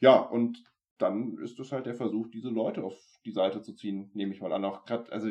Ja, 0.01 0.17
und 0.19 0.65
dann 1.01 1.39
ist 1.39 1.59
es 1.59 1.73
halt 1.73 1.87
der 1.87 1.95
Versuch, 1.95 2.29
diese 2.29 2.51
Leute 2.51 2.85
auf 2.85 2.97
die 3.25 3.33
Seite 3.33 3.63
zu 3.63 3.75
ziehen, 3.75 4.11
nehme 4.15 4.33
ich 4.33 4.41
mal 4.41 4.53
an. 4.53 4.65
Auch 4.65 4.85
gerade, 4.85 5.11
also 5.13 5.31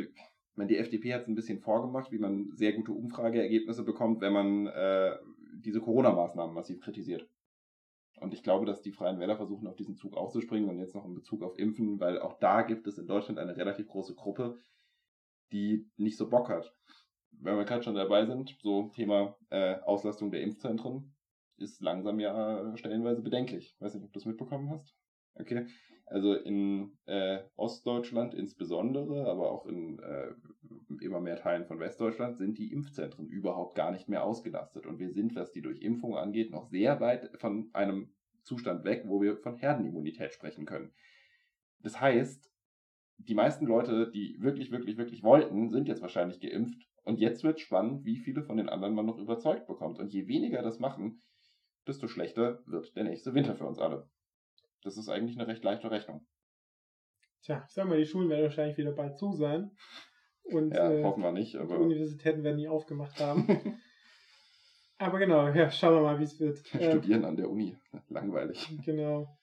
meine, 0.59 0.67
die 0.67 0.77
FDP 0.77 1.13
hat 1.13 1.21
es 1.23 1.27
ein 1.27 1.35
bisschen 1.35 1.59
vorgemacht, 1.59 2.11
wie 2.11 2.19
man 2.19 2.51
sehr 2.53 2.73
gute 2.73 2.91
Umfrageergebnisse 2.91 3.83
bekommt, 3.83 4.21
wenn 4.21 4.33
man 4.33 4.67
äh, 4.67 5.17
diese 5.55 5.79
Corona-Maßnahmen 5.79 6.53
massiv 6.53 6.81
kritisiert. 6.81 7.27
Und 8.19 8.33
ich 8.33 8.43
glaube, 8.43 8.65
dass 8.65 8.81
die 8.81 8.91
Freien 8.91 9.19
Wähler 9.19 9.37
versuchen, 9.37 9.67
auf 9.67 9.77
diesen 9.77 9.95
Zug 9.95 10.17
aufzuspringen 10.17 10.69
und 10.69 10.77
jetzt 10.77 10.93
noch 10.93 11.05
in 11.05 11.15
Bezug 11.15 11.41
auf 11.41 11.57
Impfen, 11.57 11.99
weil 12.01 12.19
auch 12.19 12.37
da 12.39 12.61
gibt 12.63 12.85
es 12.87 12.97
in 12.97 13.07
Deutschland 13.07 13.39
eine 13.39 13.55
relativ 13.55 13.87
große 13.87 14.13
Gruppe, 14.15 14.59
die 15.53 15.89
nicht 15.95 16.17
so 16.17 16.29
Bock 16.29 16.49
hat. 16.49 16.75
Wenn 17.31 17.55
wir 17.55 17.63
gerade 17.63 17.83
schon 17.83 17.95
dabei 17.95 18.25
sind, 18.25 18.57
so 18.61 18.89
Thema 18.93 19.37
äh, 19.49 19.75
Auslastung 19.79 20.29
der 20.29 20.41
Impfzentren 20.41 21.15
ist 21.55 21.81
langsam 21.81 22.19
ja 22.19 22.75
stellenweise 22.75 23.21
bedenklich. 23.21 23.77
Weiß 23.79 23.93
nicht, 23.93 24.03
ob 24.03 24.11
du 24.11 24.19
das 24.19 24.25
mitbekommen 24.25 24.69
hast. 24.69 24.93
Okay. 25.39 25.65
Also 26.05 26.33
in 26.33 26.97
äh, 27.05 27.39
Ostdeutschland 27.55 28.33
insbesondere, 28.33 29.29
aber 29.29 29.51
auch 29.51 29.67
in 29.67 29.99
äh, 29.99 30.33
immer 31.01 31.21
mehr 31.21 31.35
Teilen 31.35 31.65
von 31.65 31.79
Westdeutschland 31.79 32.37
sind 32.37 32.57
die 32.57 32.71
Impfzentren 32.71 33.27
überhaupt 33.27 33.75
gar 33.75 33.91
nicht 33.91 34.09
mehr 34.09 34.23
ausgelastet. 34.23 34.87
Und 34.87 34.97
wir 34.97 35.11
sind, 35.11 35.35
was 35.35 35.51
die 35.51 35.61
Durchimpfung 35.61 36.17
angeht, 36.17 36.49
noch 36.49 36.65
sehr 36.65 36.99
weit 36.99 37.29
von 37.39 37.69
einem 37.73 38.11
Zustand 38.43 38.85
weg, 38.85 39.03
wo 39.05 39.21
wir 39.21 39.37
von 39.37 39.55
Herdenimmunität 39.57 40.33
sprechen 40.33 40.65
können. 40.65 40.91
Das 41.81 42.01
heißt, 42.01 42.51
die 43.17 43.35
meisten 43.35 43.67
Leute, 43.67 44.09
die 44.11 44.37
wirklich, 44.39 44.71
wirklich, 44.71 44.97
wirklich 44.97 45.23
wollten, 45.23 45.69
sind 45.69 45.87
jetzt 45.87 46.01
wahrscheinlich 46.01 46.39
geimpft. 46.39 46.87
Und 47.03 47.19
jetzt 47.19 47.43
wird 47.43 47.59
spannend, 47.59 48.03
wie 48.05 48.17
viele 48.17 48.41
von 48.41 48.57
den 48.57 48.69
anderen 48.69 48.95
man 48.95 49.05
noch 49.05 49.19
überzeugt 49.19 49.67
bekommt. 49.67 49.99
Und 49.99 50.11
je 50.11 50.27
weniger 50.27 50.63
das 50.63 50.79
machen, 50.79 51.21
desto 51.85 52.07
schlechter 52.07 52.63
wird 52.65 52.95
der 52.95 53.03
nächste 53.03 53.35
Winter 53.35 53.55
für 53.55 53.65
uns 53.65 53.77
alle. 53.77 54.09
Das 54.83 54.97
ist 54.97 55.09
eigentlich 55.09 55.37
eine 55.37 55.47
recht 55.47 55.63
leichte 55.63 55.91
Rechnung. 55.91 56.25
Tja, 57.41 57.63
ich 57.67 57.73
sag 57.73 57.87
mal, 57.87 57.97
die 57.97 58.05
Schulen 58.05 58.29
werden 58.29 58.43
wahrscheinlich 58.43 58.77
wieder 58.77 58.91
bald 58.91 59.17
zu 59.17 59.33
sein. 59.33 59.71
Und, 60.43 60.73
ja, 60.73 60.91
äh, 60.91 61.03
hoffen 61.03 61.23
wir 61.23 61.31
nicht. 61.31 61.55
Aber... 61.55 61.77
Die 61.77 61.83
Universitäten 61.83 62.43
werden 62.43 62.57
nie 62.57 62.67
aufgemacht 62.67 63.19
haben. 63.19 63.47
aber 64.97 65.19
genau, 65.19 65.47
ja, 65.49 65.69
schauen 65.69 65.95
wir 65.95 66.01
mal, 66.01 66.19
wie 66.19 66.23
es 66.23 66.39
wird. 66.39 66.59
Studieren 66.59 67.21
ähm, 67.21 67.25
an 67.25 67.37
der 67.37 67.49
Uni. 67.49 67.77
Langweilig. 68.09 68.69
Genau. 68.83 69.37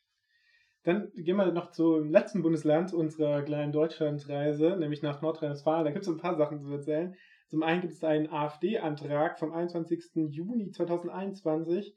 Dann 0.82 1.10
gehen 1.14 1.36
wir 1.36 1.50
noch 1.50 1.72
zum 1.72 2.10
letzten 2.10 2.42
Bundesland 2.42 2.92
unserer 2.92 3.42
kleinen 3.42 3.72
Deutschlandreise, 3.72 4.76
nämlich 4.76 5.02
nach 5.02 5.20
Nordrhein-Westfalen. 5.20 5.84
Da 5.84 5.90
gibt 5.90 6.04
es 6.04 6.08
ein 6.08 6.18
paar 6.18 6.36
Sachen 6.36 6.60
zu 6.60 6.70
erzählen. 6.70 7.16
Zum 7.48 7.62
einen 7.62 7.80
gibt 7.80 7.92
es 7.92 8.04
einen 8.04 8.28
AfD-Antrag 8.28 9.38
vom 9.38 9.52
21. 9.52 10.28
Juni 10.30 10.70
2021, 10.70 11.96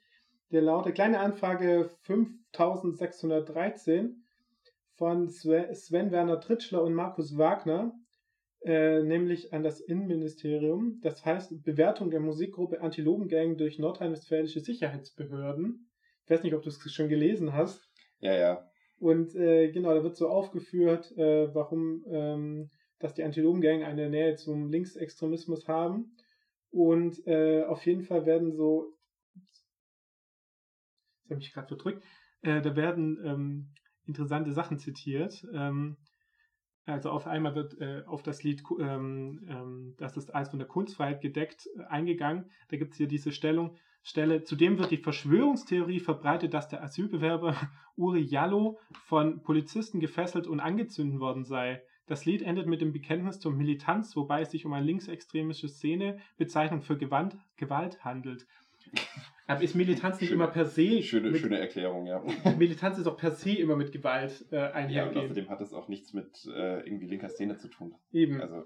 der 0.51 0.61
lautet 0.61 0.95
Kleine 0.95 1.19
Anfrage 1.19 1.89
5613 2.03 4.25
von 4.95 5.29
Sven 5.29 6.11
Werner 6.11 6.41
Tritschler 6.41 6.83
und 6.83 6.93
Markus 6.93 7.37
Wagner, 7.37 7.93
äh, 8.61 9.01
nämlich 9.03 9.53
an 9.53 9.63
das 9.63 9.79
Innenministerium. 9.79 10.99
Das 11.01 11.25
heißt 11.25 11.63
Bewertung 11.63 12.09
der 12.09 12.19
Musikgruppe 12.19 12.81
Antilopengang 12.81 13.57
durch 13.57 13.79
nordrhein-westfälische 13.79 14.59
Sicherheitsbehörden. 14.59 15.89
Ich 16.25 16.29
weiß 16.29 16.43
nicht, 16.43 16.53
ob 16.53 16.63
du 16.63 16.69
es 16.69 16.79
schon 16.91 17.09
gelesen 17.09 17.53
hast. 17.53 17.89
Ja, 18.19 18.35
ja. 18.35 18.69
Und 18.99 19.33
äh, 19.35 19.71
genau, 19.71 19.93
da 19.93 20.03
wird 20.03 20.17
so 20.17 20.27
aufgeführt, 20.27 21.17
äh, 21.17 21.53
warum, 21.55 22.03
ähm, 22.11 22.69
dass 22.99 23.13
die 23.13 23.23
Antilopengang 23.23 23.83
eine 23.83 24.09
Nähe 24.09 24.35
zum 24.35 24.69
Linksextremismus 24.69 25.69
haben. 25.69 26.17
Und 26.71 27.25
äh, 27.25 27.63
auf 27.63 27.85
jeden 27.85 28.03
Fall 28.03 28.25
werden 28.25 28.51
so, 28.51 28.93
das 31.29 31.35
habe 31.35 31.41
ich 31.41 31.53
gerade 31.53 31.67
verdrückt, 31.67 32.03
äh, 32.41 32.61
da 32.61 32.75
werden 32.75 33.19
ähm, 33.23 33.69
interessante 34.05 34.51
Sachen 34.51 34.79
zitiert. 34.79 35.45
Ähm, 35.53 35.97
also 36.85 37.11
auf 37.11 37.27
einmal 37.27 37.53
wird 37.53 37.79
äh, 37.79 38.03
auf 38.07 38.23
das 38.23 38.43
Lied, 38.43 38.63
ähm, 38.79 39.45
ähm, 39.47 39.93
das 39.97 40.17
ist 40.17 40.33
alles 40.33 40.49
von 40.49 40.59
der 40.59 40.67
Kunstfreiheit 40.67 41.21
gedeckt, 41.21 41.67
äh, 41.77 41.83
eingegangen. 41.83 42.49
Da 42.69 42.77
gibt 42.77 42.93
es 42.93 42.97
hier 42.97 43.07
diese 43.07 43.31
Stellung, 43.31 43.77
Stelle. 44.01 44.43
Zudem 44.43 44.77
wird 44.77 44.91
die 44.91 44.97
Verschwörungstheorie 44.97 45.99
verbreitet, 45.99 46.53
dass 46.53 46.67
der 46.69 46.83
Asylbewerber 46.83 47.55
Uri 47.95 48.21
Jallo 48.21 48.79
von 49.05 49.43
Polizisten 49.43 49.99
gefesselt 49.99 50.47
und 50.47 50.59
angezündet 50.59 51.19
worden 51.19 51.43
sei. 51.43 51.83
Das 52.07 52.25
Lied 52.25 52.41
endet 52.41 52.65
mit 52.65 52.81
dem 52.81 52.91
Bekenntnis 52.91 53.39
zur 53.39 53.51
Militanz, 53.51 54.15
wobei 54.15 54.41
es 54.41 54.51
sich 54.51 54.65
um 54.65 54.73
eine 54.73 54.85
linksextremische 54.85 55.67
Szene, 55.67 56.19
Bezeichnung 56.37 56.81
für 56.81 56.97
Gewalt, 56.97 57.37
Gewalt 57.55 58.03
handelt. 58.03 58.47
Aber 59.49 59.63
ist 59.63 59.73
Militanz 59.73 60.21
nicht 60.21 60.29
schöne, 60.29 60.43
immer 60.43 60.51
per 60.51 60.65
se. 60.65 61.01
Schöne, 61.01 61.31
mit, 61.31 61.41
schöne 61.41 61.59
Erklärung, 61.59 62.05
ja. 62.05 62.23
Militanz 62.59 62.99
ist 62.99 63.07
auch 63.07 63.17
per 63.17 63.31
se 63.31 63.51
immer 63.53 63.75
mit 63.75 63.91
Gewalt 63.91 64.45
äh, 64.51 64.57
einhergehen. 64.57 65.15
Ja, 65.15 65.21
und 65.21 65.25
außerdem 65.25 65.49
hat 65.49 65.61
es 65.61 65.73
auch 65.73 65.87
nichts 65.87 66.13
mit 66.13 66.45
äh, 66.45 66.85
irgendwie 66.85 67.07
linker 67.07 67.29
Szene 67.29 67.57
zu 67.57 67.67
tun. 67.67 67.95
Eben. 68.11 68.39
Also. 68.41 68.65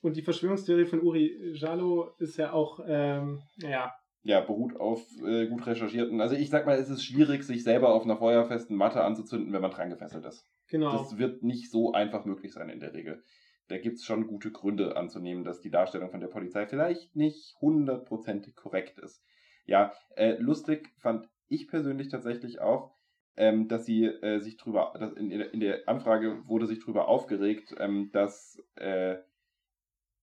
Und 0.00 0.16
die 0.16 0.22
Verschwörungstheorie 0.22 0.86
von 0.86 1.02
Uri 1.02 1.52
Jallo 1.52 2.14
ist 2.18 2.38
ja 2.38 2.54
auch, 2.54 2.80
ähm, 2.86 3.42
naja, 3.58 3.92
ja, 4.22 4.40
beruht 4.40 4.80
auf 4.80 5.04
äh, 5.26 5.46
gut 5.46 5.66
recherchierten. 5.66 6.22
Also 6.22 6.34
ich 6.36 6.48
sag 6.48 6.64
mal, 6.64 6.78
es 6.78 6.88
ist 6.88 7.04
schwierig, 7.04 7.44
sich 7.44 7.62
selber 7.62 7.92
auf 7.92 8.04
einer 8.04 8.16
feuerfesten 8.16 8.74
Matte 8.74 9.04
anzuzünden, 9.04 9.52
wenn 9.52 9.60
man 9.60 9.70
dran 9.70 9.90
gefesselt 9.90 10.24
ist. 10.24 10.46
Genau. 10.70 10.90
Das 10.92 11.18
wird 11.18 11.42
nicht 11.42 11.70
so 11.70 11.92
einfach 11.92 12.24
möglich 12.24 12.54
sein 12.54 12.70
in 12.70 12.80
der 12.80 12.94
Regel. 12.94 13.22
Da 13.68 13.76
gibt 13.76 13.96
es 13.96 14.04
schon 14.04 14.26
gute 14.26 14.50
Gründe 14.50 14.96
anzunehmen, 14.96 15.44
dass 15.44 15.60
die 15.60 15.70
Darstellung 15.70 16.10
von 16.10 16.20
der 16.20 16.28
Polizei 16.28 16.66
vielleicht 16.66 17.14
nicht 17.14 17.54
hundertprozentig 17.60 18.54
korrekt 18.54 18.98
ist. 18.98 19.22
Ja, 19.66 19.92
äh, 20.16 20.36
lustig 20.38 20.92
fand 20.98 21.28
ich 21.48 21.68
persönlich 21.68 22.08
tatsächlich 22.08 22.60
auch, 22.60 22.94
ähm, 23.36 23.68
dass 23.68 23.84
sie 23.84 24.04
äh, 24.04 24.38
sich 24.40 24.56
drüber, 24.56 24.94
dass 24.98 25.12
in, 25.14 25.30
in, 25.30 25.60
der 25.60 25.88
Anfrage 25.88 26.46
wurde 26.46 26.66
sich 26.66 26.80
drüber 26.80 27.08
aufgeregt, 27.08 27.74
ähm, 27.78 28.10
dass 28.12 28.62
äh, 28.76 29.16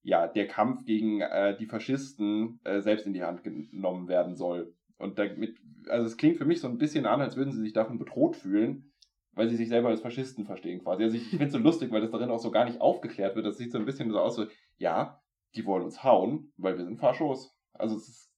ja, 0.04 0.28
der 0.28 0.48
Kampf 0.48 0.86
gegen 0.86 1.22
äh, 1.22 1.56
die 1.58 1.66
Faschisten 1.66 2.60
äh, 2.64 2.82
selbst 2.82 3.06
in 3.06 3.14
die 3.14 3.24
Hand 3.24 3.44
genommen 3.44 4.08
werden 4.08 4.36
soll. 4.36 4.74
Und 4.98 5.20
damit, 5.20 5.58
also 5.88 6.06
es 6.06 6.18
klingt 6.18 6.38
für 6.38 6.46
mich 6.46 6.60
so 6.60 6.68
ein 6.68 6.78
bisschen 6.78 7.06
an, 7.06 7.22
als 7.22 7.36
würden 7.36 7.52
sie 7.52 7.62
sich 7.62 7.74
davon 7.74 8.00
bedroht 8.00 8.36
fühlen, 8.36 8.92
weil 9.34 9.48
sie 9.50 9.56
sich 9.56 9.70
selber 9.70 9.90
als 9.90 10.02
Faschisten 10.02 10.46
verstehen 10.46 10.82
quasi. 10.82 11.04
Also 11.04 11.18
ich, 11.18 11.24
ich 11.24 11.30
finde 11.30 11.46
es 11.46 11.54
so 11.54 11.60
lustig, 11.60 11.92
weil 11.92 12.02
das 12.02 12.12
darin 12.12 12.30
auch 12.30 12.40
so 12.40 12.52
gar 12.52 12.66
nicht 12.66 12.82
aufgeklärt 12.82 13.36
wird. 13.36 13.46
Das 13.46 13.58
sieht 13.58 13.72
so 13.72 13.78
ein 13.78 13.86
bisschen 13.86 14.12
so 14.12 14.20
aus, 14.20 14.36
so, 14.36 14.46
ja, 14.78 15.22
die 15.56 15.66
wollen 15.66 15.84
uns 15.84 16.04
hauen, 16.04 16.52
weil 16.58 16.78
wir 16.78 16.86
sind 16.86 17.00
Faschos. 17.00 17.56
Also 17.74 17.96
es 17.96 18.08
ist 18.08 18.31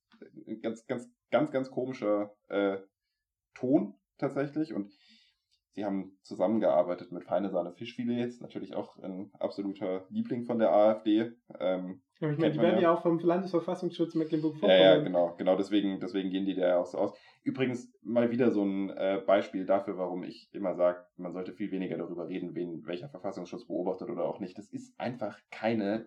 ganz, 0.62 0.86
ganz, 0.88 1.10
ganz, 1.32 1.52
ganz 1.52 1.72
komischer 1.72 2.36
äh, 2.50 2.78
Ton 3.54 3.96
tatsächlich. 4.18 4.74
Und 4.74 4.92
Sie 5.76 5.86
haben 5.86 6.16
zusammengearbeitet 6.22 7.12
mit 7.12 7.24
Feine 7.24 7.50
Sahne 7.50 7.74
Fischfilets, 7.74 8.40
natürlich 8.42 8.76
auch 8.76 8.98
ein 9.00 9.32
absoluter 9.40 10.06
Liebling 10.10 10.46
von 10.46 10.60
der 10.60 10.72
AfD. 10.72 11.32
Ähm, 11.60 12.04
ich 12.16 12.38
meine, 12.38 12.52
die 12.52 12.60
werden 12.60 12.76
ja. 12.76 12.84
ja 12.84 12.94
auch 12.94 13.02
vom 13.02 13.18
Landesverfassungsschutz 13.18 14.14
Mecklenburg-Vorpommern. 14.14 14.80
Ja, 14.80 14.96
ja, 14.98 15.04
genau, 15.04 15.36
genau, 15.36 15.58
deswegen, 15.58 16.00
deswegen 16.00 16.30
gehen 16.30 16.46
die 16.46 16.54
da 16.54 16.68
ja 16.68 16.78
auch 16.78 16.86
so 16.86 17.00
aus. 17.00 17.18
Übrigens 17.42 17.92
mal 18.04 18.30
wieder 18.30 18.52
so 18.52 18.64
ein 18.64 18.92
äh, 18.92 19.22
Beispiel 19.26 19.66
dafür, 19.66 19.98
warum 19.98 20.24
ich 20.24 20.48
immer 20.54 20.76
sage, 20.76 21.06
man 21.18 21.34
sollte 21.34 21.54
viel 21.54 21.72
weniger 21.72 21.98
darüber 21.98 22.28
reden, 22.28 22.54
wen 22.54 22.86
welcher 22.86 23.10
Verfassungsschutz 23.10 23.66
beobachtet 23.66 24.12
oder 24.12 24.26
auch 24.26 24.40
nicht. 24.40 24.58
Das 24.58 24.70
ist 24.70 24.94
einfach 25.00 25.40
keine 25.50 26.06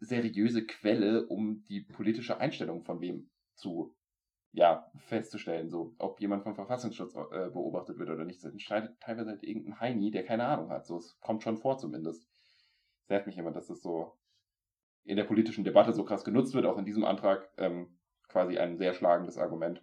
seriöse 0.00 0.66
Quelle, 0.66 1.26
um 1.26 1.64
die 1.68 1.80
politische 1.80 2.38
Einstellung 2.38 2.84
von 2.84 3.00
wem 3.00 3.30
zu 3.58 3.94
ja, 4.52 4.90
festzustellen, 4.96 5.68
so, 5.68 5.94
ob 5.98 6.20
jemand 6.20 6.42
vom 6.42 6.54
Verfassungsschutz 6.54 7.14
äh, 7.14 7.50
beobachtet 7.50 7.98
wird 7.98 8.08
oder 8.08 8.24
nicht. 8.24 8.42
Das 8.42 8.52
entscheidet 8.52 8.98
teilweise 9.00 9.30
halt 9.30 9.42
irgendein 9.42 9.78
Heini, 9.78 10.10
der 10.10 10.24
keine 10.24 10.46
Ahnung 10.46 10.70
hat. 10.70 10.86
So, 10.86 10.96
es 10.96 11.18
kommt 11.20 11.42
schon 11.42 11.58
vor 11.58 11.78
zumindest. 11.78 12.26
Es 13.02 13.08
nervt 13.08 13.26
mich 13.26 13.38
immer, 13.38 13.52
dass 13.52 13.66
das 13.66 13.82
so 13.82 14.18
in 15.04 15.16
der 15.16 15.24
politischen 15.24 15.64
Debatte 15.64 15.92
so 15.92 16.04
krass 16.04 16.24
genutzt 16.24 16.54
wird, 16.54 16.66
auch 16.66 16.78
in 16.78 16.84
diesem 16.84 17.04
Antrag, 17.04 17.48
ähm, 17.56 17.98
quasi 18.28 18.58
ein 18.58 18.76
sehr 18.76 18.94
schlagendes 18.94 19.38
Argument. 19.38 19.82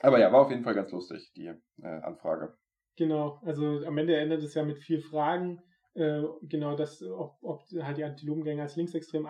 Aber 0.00 0.18
ja, 0.18 0.32
war 0.32 0.42
auf 0.42 0.50
jeden 0.50 0.62
Fall 0.62 0.74
ganz 0.74 0.92
lustig, 0.92 1.32
die 1.34 1.46
äh, 1.46 1.86
Anfrage. 1.86 2.56
Genau, 2.96 3.40
also 3.44 3.84
am 3.84 3.98
Ende 3.98 4.16
endet 4.16 4.42
es 4.42 4.54
ja 4.54 4.64
mit 4.64 4.78
vier 4.78 5.00
Fragen. 5.00 5.62
Äh, 5.94 6.22
genau, 6.42 6.76
dass, 6.76 7.02
ob, 7.02 7.38
ob 7.42 7.62
halt 7.80 7.96
die 7.96 8.04
Antilopengänge 8.04 8.62
als 8.62 8.76
linksextrem 8.76 9.26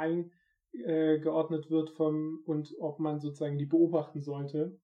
eingeordnet 0.84 1.70
wird 1.70 1.90
vom, 1.90 2.42
und 2.46 2.74
ob 2.80 2.98
man 2.98 3.20
sozusagen 3.20 3.58
die 3.58 3.66
beobachten 3.66 4.20
sollte. 4.20 4.78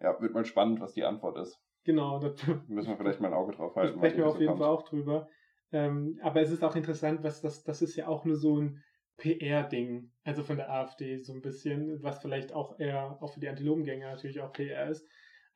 Ja, 0.00 0.20
wird 0.20 0.34
mal 0.34 0.44
spannend, 0.44 0.80
was 0.80 0.94
die 0.94 1.04
Antwort 1.04 1.38
ist. 1.38 1.60
Genau, 1.84 2.18
da 2.18 2.32
müssen 2.68 2.88
wir 2.88 2.96
vielleicht 2.96 3.20
mal 3.20 3.28
ein 3.28 3.34
Auge 3.34 3.52
drauf 3.52 3.74
halten. 3.76 3.98
Sprechen 3.98 4.18
wir 4.18 4.28
auf 4.28 4.38
jeden 4.38 4.48
kommt. 4.48 4.60
Fall 4.60 4.68
auch 4.68 4.82
drüber. 4.82 5.28
Ähm, 5.72 6.18
aber 6.22 6.40
es 6.40 6.50
ist 6.50 6.64
auch 6.64 6.74
interessant, 6.74 7.22
was 7.22 7.40
das, 7.40 7.62
das 7.62 7.82
ist 7.82 7.96
ja 7.96 8.08
auch 8.08 8.24
nur 8.24 8.36
so 8.36 8.60
ein 8.60 8.82
PR-Ding, 9.18 10.10
also 10.24 10.42
von 10.42 10.56
der 10.56 10.70
AfD 10.70 11.18
so 11.18 11.32
ein 11.32 11.42
bisschen, 11.42 12.02
was 12.02 12.20
vielleicht 12.20 12.52
auch 12.52 12.78
eher 12.78 13.18
auch 13.20 13.32
für 13.32 13.40
die 13.40 13.48
Antilopengänger 13.48 14.10
natürlich 14.10 14.40
auch 14.40 14.52
PR 14.52 14.88
ist. 14.88 15.06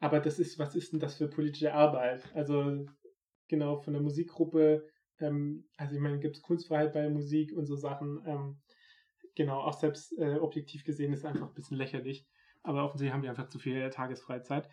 Aber 0.01 0.21
das 0.21 0.39
ist, 0.39 0.59
was 0.59 0.75
ist 0.75 0.93
denn 0.93 1.01
das 1.01 1.17
für 1.17 1.29
politische 1.29 1.73
Arbeit? 1.73 2.31
Also 2.35 2.85
genau 3.49 3.79
von 3.79 3.95
der 3.95 4.03
Musikgruppe, 4.03 4.87
ähm, 5.19 5.67
also 5.77 5.95
ich 5.95 6.01
meine, 6.01 6.19
gibt 6.19 6.37
es 6.37 6.43
Kunstfreiheit 6.43 6.93
bei 6.93 7.09
Musik 7.09 7.57
und 7.57 7.67
so 7.67 7.77
Sachen. 7.77 8.23
Ähm, 8.27 8.61
genau, 9.35 9.61
auch 9.61 9.79
selbst 9.79 10.17
äh, 10.19 10.37
objektiv 10.37 10.85
gesehen 10.85 11.13
ist 11.13 11.25
einfach 11.25 11.49
ein 11.49 11.55
bisschen 11.55 11.77
lächerlich. 11.77 12.27
Aber 12.63 12.85
offensichtlich 12.85 13.13
haben 13.13 13.23
die 13.23 13.29
einfach 13.29 13.49
zu 13.49 13.59
viel 13.59 13.91
Tagesfreizeit. 13.91 14.69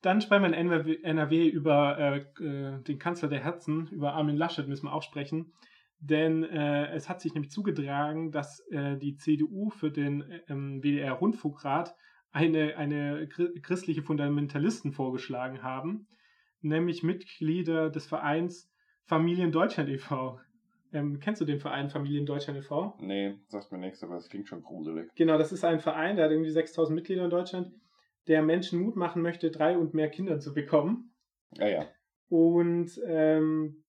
Dann 0.00 0.20
sprechen 0.20 0.42
wir 0.42 0.56
in 0.56 1.02
NRW, 1.02 1.48
über 1.48 1.98
äh, 1.98 2.18
äh, 2.42 2.82
den 2.82 2.98
Kanzler 2.98 3.28
der 3.28 3.40
Herzen, 3.40 3.88
über 3.88 4.12
Armin 4.12 4.36
Laschet 4.36 4.68
müssen 4.68 4.86
wir 4.86 4.92
auch 4.92 5.02
sprechen. 5.02 5.52
Denn 6.00 6.44
äh, 6.44 6.92
es 6.92 7.08
hat 7.08 7.20
sich 7.20 7.34
nämlich 7.34 7.50
zugetragen, 7.50 8.30
dass 8.30 8.60
äh, 8.70 8.96
die 8.96 9.16
CDU 9.16 9.70
für 9.70 9.90
den 9.90 10.40
ähm, 10.48 10.80
WDR-Rundfunkrat 10.82 11.96
eine, 12.30 12.76
eine 12.76 13.28
christliche 13.28 14.02
Fundamentalisten 14.02 14.92
vorgeschlagen 14.92 15.62
haben, 15.62 16.06
nämlich 16.60 17.02
Mitglieder 17.02 17.90
des 17.90 18.06
Vereins 18.06 18.70
Familien 19.06 19.50
Deutschland 19.50 19.88
e.V. 19.88 20.38
Ähm, 20.92 21.20
kennst 21.20 21.40
du 21.40 21.44
den 21.44 21.60
Verein 21.60 21.90
Familien 21.90 22.24
Deutschland 22.24 22.58
e.V.? 22.58 22.96
Nee, 23.00 23.34
sagt 23.48 23.72
mir 23.72 23.78
nichts, 23.78 24.02
aber 24.02 24.16
es 24.16 24.28
klingt 24.28 24.48
schon 24.48 24.62
gruselig. 24.62 25.10
Genau, 25.16 25.36
das 25.36 25.52
ist 25.52 25.64
ein 25.64 25.80
Verein, 25.80 26.16
der 26.16 26.26
hat 26.26 26.32
irgendwie 26.32 26.50
6000 26.50 26.94
Mitglieder 26.94 27.24
in 27.24 27.30
Deutschland, 27.30 27.72
der 28.26 28.42
Menschen 28.42 28.80
Mut 28.80 28.96
machen 28.96 29.22
möchte, 29.22 29.50
drei 29.50 29.76
und 29.76 29.94
mehr 29.94 30.08
Kinder 30.08 30.38
zu 30.40 30.54
bekommen. 30.54 31.14
Ja, 31.56 31.68
ja. 31.68 31.86
Und 32.28 33.00
ähm, 33.06 33.84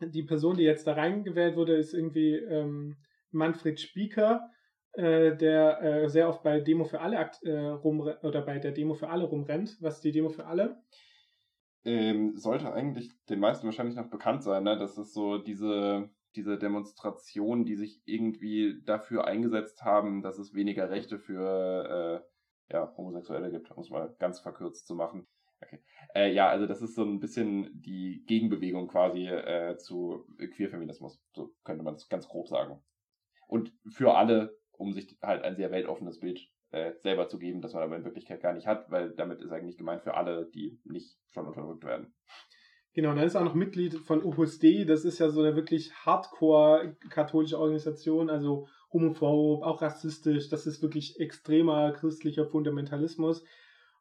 die 0.00 0.22
Person, 0.22 0.56
die 0.56 0.64
jetzt 0.64 0.86
da 0.86 0.94
reingewählt 0.94 1.56
wurde, 1.56 1.76
ist 1.76 1.94
irgendwie 1.94 2.34
ähm, 2.34 2.96
Manfred 3.30 3.80
Spieker, 3.80 4.50
äh, 4.92 5.36
der 5.36 5.82
äh, 5.82 6.08
sehr 6.08 6.28
oft 6.28 6.42
bei 6.42 6.60
Demo 6.60 6.84
für 6.84 7.00
alle 7.00 7.30
äh, 7.42 7.68
rum 7.68 8.00
oder 8.00 8.42
bei 8.42 8.58
der 8.58 8.72
Demo 8.72 8.94
für 8.94 9.08
alle 9.08 9.24
rumrennt. 9.24 9.76
Was 9.80 9.96
ist 9.96 10.04
die 10.04 10.12
Demo 10.12 10.28
für 10.28 10.46
alle? 10.46 10.82
Ähm, 11.84 12.36
sollte 12.36 12.72
eigentlich 12.72 13.10
den 13.26 13.38
meisten 13.38 13.66
wahrscheinlich 13.66 13.96
noch 13.96 14.10
bekannt 14.10 14.42
sein, 14.42 14.64
ne? 14.64 14.76
Das 14.76 14.98
ist 14.98 15.14
so 15.14 15.38
diese, 15.38 16.10
diese 16.36 16.58
Demonstrationen, 16.58 17.64
die 17.64 17.76
sich 17.76 18.00
irgendwie 18.04 18.82
dafür 18.84 19.26
eingesetzt 19.26 19.82
haben, 19.82 20.22
dass 20.22 20.38
es 20.38 20.54
weniger 20.54 20.90
Rechte 20.90 21.18
für 21.18 22.22
äh, 22.70 22.74
ja, 22.74 22.92
Homosexuelle 22.96 23.50
gibt, 23.50 23.70
um 23.70 23.82
es 23.82 23.90
mal 23.90 24.14
ganz 24.18 24.40
verkürzt 24.40 24.86
zu 24.86 24.94
machen. 24.94 25.26
Okay. 25.62 25.82
Äh, 26.14 26.32
ja, 26.32 26.48
also 26.48 26.66
das 26.66 26.82
ist 26.82 26.94
so 26.94 27.02
ein 27.02 27.18
bisschen 27.18 27.70
die 27.80 28.24
Gegenbewegung 28.26 28.88
quasi 28.88 29.26
äh, 29.26 29.76
zu 29.78 30.26
Queerfeminismus. 30.54 31.22
So 31.34 31.54
könnte 31.64 31.82
man 31.82 31.94
es 31.94 32.08
ganz 32.08 32.28
grob 32.28 32.48
sagen. 32.48 32.82
Und 33.48 33.72
für 33.88 34.16
alle, 34.16 34.58
um 34.72 34.92
sich 34.92 35.18
halt 35.22 35.42
ein 35.44 35.56
sehr 35.56 35.70
weltoffenes 35.70 36.20
Bild 36.20 36.46
äh, 36.72 36.92
selber 37.00 37.28
zu 37.28 37.38
geben, 37.38 37.62
das 37.62 37.72
man 37.72 37.84
aber 37.84 37.96
in 37.96 38.04
Wirklichkeit 38.04 38.42
gar 38.42 38.52
nicht 38.52 38.66
hat, 38.66 38.90
weil 38.90 39.14
damit 39.14 39.40
ist 39.40 39.52
eigentlich 39.52 39.78
gemeint 39.78 40.02
für 40.02 40.14
alle, 40.14 40.50
die 40.50 40.80
nicht 40.84 41.16
schon 41.28 41.46
unterdrückt 41.46 41.84
werden. 41.84 42.14
Genau, 42.96 43.14
dann 43.14 43.24
ist 43.24 43.36
auch 43.36 43.44
noch 43.44 43.54
Mitglied 43.54 43.94
von 43.94 44.24
Opus 44.24 44.58
Dei. 44.58 44.84
Das 44.84 45.04
ist 45.04 45.20
ja 45.20 45.28
so 45.28 45.42
eine 45.42 45.54
wirklich 45.54 45.92
hardcore 45.94 46.96
katholische 47.10 47.58
Organisation, 47.58 48.28
also 48.28 48.66
homophob, 48.92 49.62
auch 49.62 49.80
rassistisch. 49.82 50.48
Das 50.48 50.66
ist 50.66 50.82
wirklich 50.82 51.20
extremer 51.20 51.92
christlicher 51.92 52.46
Fundamentalismus 52.46 53.44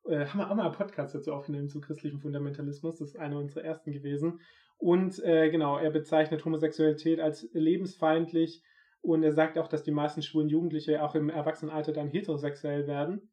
äh, 0.08 0.26
haben 0.26 0.40
wir 0.40 0.50
auch 0.50 0.56
mal 0.56 0.66
einen 0.66 0.76
Podcast 0.76 1.16
dazu 1.16 1.34
aufgenommen 1.34 1.70
zu 1.70 1.82
christlichem 1.82 2.20
Fundamentalismus. 2.20 3.00
Das 3.00 3.10
ist 3.10 3.18
einer 3.18 3.38
unserer 3.38 3.64
ersten 3.64 3.92
gewesen. 3.92 4.40
Und 4.78 5.24
äh, 5.24 5.50
genau, 5.50 5.78
er 5.78 5.90
bezeichnet 5.90 6.44
Homosexualität 6.44 7.20
als 7.20 7.48
lebensfeindlich 7.54 8.62
und 9.02 9.24
er 9.24 9.32
sagt 9.32 9.58
auch, 9.58 9.68
dass 9.68 9.84
die 9.84 9.92
meisten 9.92 10.22
schwulen 10.22 10.50
Jugendliche 10.50 11.04
auch 11.04 11.16
im 11.16 11.30
Erwachsenenalter 11.30 11.94
dann 11.94 12.10
heterosexuell 12.10 12.88
werden. 12.88 13.30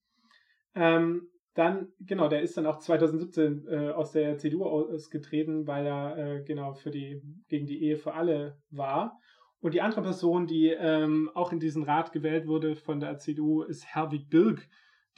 Ähm, 0.75 1.29
dann, 1.55 1.89
genau, 2.01 2.29
der 2.29 2.43
ist 2.43 2.57
dann 2.57 2.67
auch 2.67 2.79
2017 2.79 3.67
äh, 3.69 3.91
aus 3.91 4.13
der 4.13 4.39
CDU 4.39 4.65
ausgetreten, 4.65 5.67
weil 5.67 5.87
er 5.87 6.17
äh, 6.17 6.43
genau 6.43 6.73
für 6.73 6.91
die, 6.91 7.23
gegen 7.49 7.67
die 7.67 7.83
Ehe 7.83 7.99
für 7.99 8.15
alle 8.15 8.59
war. 8.71 9.19
Und 9.61 9.75
die 9.75 9.83
andere 9.83 10.03
Person, 10.03 10.47
die 10.47 10.69
ähm, 10.69 11.31
auch 11.35 11.53
in 11.53 11.61
diesen 11.61 11.85
Rat 11.85 12.13
gewählt 12.13 12.47
wurde 12.47 12.75
von 12.75 13.01
der 13.01 13.19
CDU, 13.19 13.63
ist 13.63 13.87
Herwig 13.87 14.29
Birk 14.29 14.69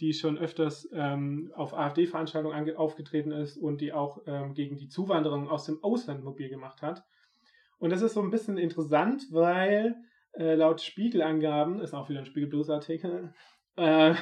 die 0.00 0.12
schon 0.12 0.38
öfters 0.38 0.88
ähm, 0.92 1.52
auf 1.54 1.74
AfD-Veranstaltungen 1.74 2.76
aufgetreten 2.76 3.30
ist 3.30 3.56
und 3.56 3.80
die 3.80 3.92
auch 3.92 4.22
ähm, 4.26 4.54
gegen 4.54 4.76
die 4.76 4.88
Zuwanderung 4.88 5.48
aus 5.48 5.66
dem 5.66 5.82
Ausland 5.82 6.24
mobil 6.24 6.48
gemacht 6.48 6.82
hat. 6.82 7.04
Und 7.78 7.90
das 7.90 8.02
ist 8.02 8.14
so 8.14 8.22
ein 8.22 8.30
bisschen 8.30 8.58
interessant, 8.58 9.26
weil 9.30 9.94
äh, 10.32 10.54
laut 10.54 10.80
Spiegelangaben, 10.80 11.80
ist 11.80 11.94
auch 11.94 12.08
wieder 12.08 12.20
ein 12.20 12.26
Spiegelblues-Artikel, 12.26 13.32
äh, 13.76 14.14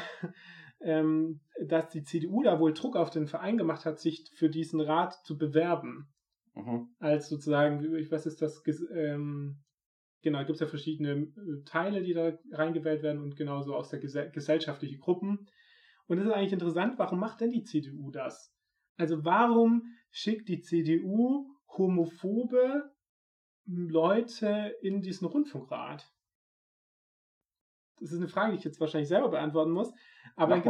ähm, 0.84 1.40
dass 1.66 1.88
die 1.90 2.02
CDU 2.02 2.42
da 2.42 2.58
wohl 2.58 2.72
Druck 2.72 2.96
auf 2.96 3.10
den 3.10 3.26
Verein 3.26 3.56
gemacht 3.56 3.84
hat, 3.84 3.98
sich 3.98 4.30
für 4.34 4.50
diesen 4.50 4.80
Rat 4.80 5.14
zu 5.24 5.38
bewerben. 5.38 6.08
Mhm. 6.54 6.88
Als 6.98 7.28
sozusagen, 7.28 7.94
ich 7.96 8.10
weiß 8.10 8.26
ist 8.26 8.42
das, 8.42 8.62
ähm, 8.94 9.62
genau, 10.22 10.38
gibt 10.40 10.52
es 10.52 10.60
ja 10.60 10.66
verschiedene 10.66 11.12
äh, 11.12 11.64
Teile, 11.64 12.02
die 12.02 12.14
da 12.14 12.32
reingewählt 12.52 13.02
werden 13.02 13.22
und 13.22 13.36
genauso 13.36 13.74
aus 13.74 13.90
der 13.90 14.00
Gese 14.00 14.30
gesellschaftlichen 14.30 15.00
Gruppen. 15.00 15.46
Und 16.06 16.18
das 16.18 16.26
ist 16.26 16.32
eigentlich 16.32 16.52
interessant, 16.52 16.98
warum 16.98 17.20
macht 17.20 17.40
denn 17.40 17.50
die 17.50 17.64
CDU 17.64 18.10
das? 18.10 18.52
Also 18.96 19.24
warum 19.24 19.84
schickt 20.10 20.48
die 20.48 20.60
CDU 20.60 21.48
homophobe 21.68 22.90
Leute 23.64 24.74
in 24.82 25.00
diesen 25.00 25.26
Rundfunkrat? 25.26 26.12
Das 28.02 28.12
ist 28.12 28.18
eine 28.18 28.28
Frage, 28.28 28.52
die 28.52 28.58
ich 28.58 28.64
jetzt 28.64 28.80
wahrscheinlich 28.80 29.08
selber 29.08 29.28
beantworten 29.28 29.70
muss. 29.70 29.92
Aber 30.36 30.56
Mach 30.56 30.64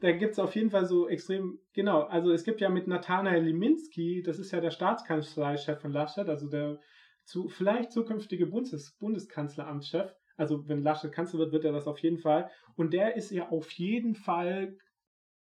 da 0.00 0.12
gibt 0.12 0.32
es 0.32 0.38
auf 0.38 0.54
jeden 0.54 0.70
Fall 0.70 0.86
so 0.86 1.08
extrem, 1.08 1.58
genau, 1.72 2.02
also 2.02 2.32
es 2.32 2.44
gibt 2.44 2.60
ja 2.60 2.68
mit 2.68 2.86
Nathanael 2.86 3.42
Liminski, 3.42 4.22
das 4.22 4.38
ist 4.38 4.52
ja 4.52 4.60
der 4.60 4.70
Staatskanzleichef 4.70 5.80
von 5.80 5.92
Laschet, 5.92 6.28
also 6.28 6.48
der 6.48 6.78
zu, 7.24 7.48
vielleicht 7.48 7.92
zukünftige 7.92 8.46
Bundes, 8.46 8.96
Bundeskanzleramtschef, 8.98 10.14
also 10.36 10.68
wenn 10.68 10.82
Laschet 10.82 11.12
Kanzler 11.12 11.40
wird, 11.40 11.52
wird 11.52 11.64
er 11.64 11.72
das 11.72 11.86
auf 11.86 11.98
jeden 11.98 12.18
Fall. 12.18 12.50
Und 12.76 12.92
der 12.92 13.16
ist 13.16 13.30
ja 13.30 13.48
auf 13.50 13.70
jeden 13.72 14.14
Fall 14.14 14.76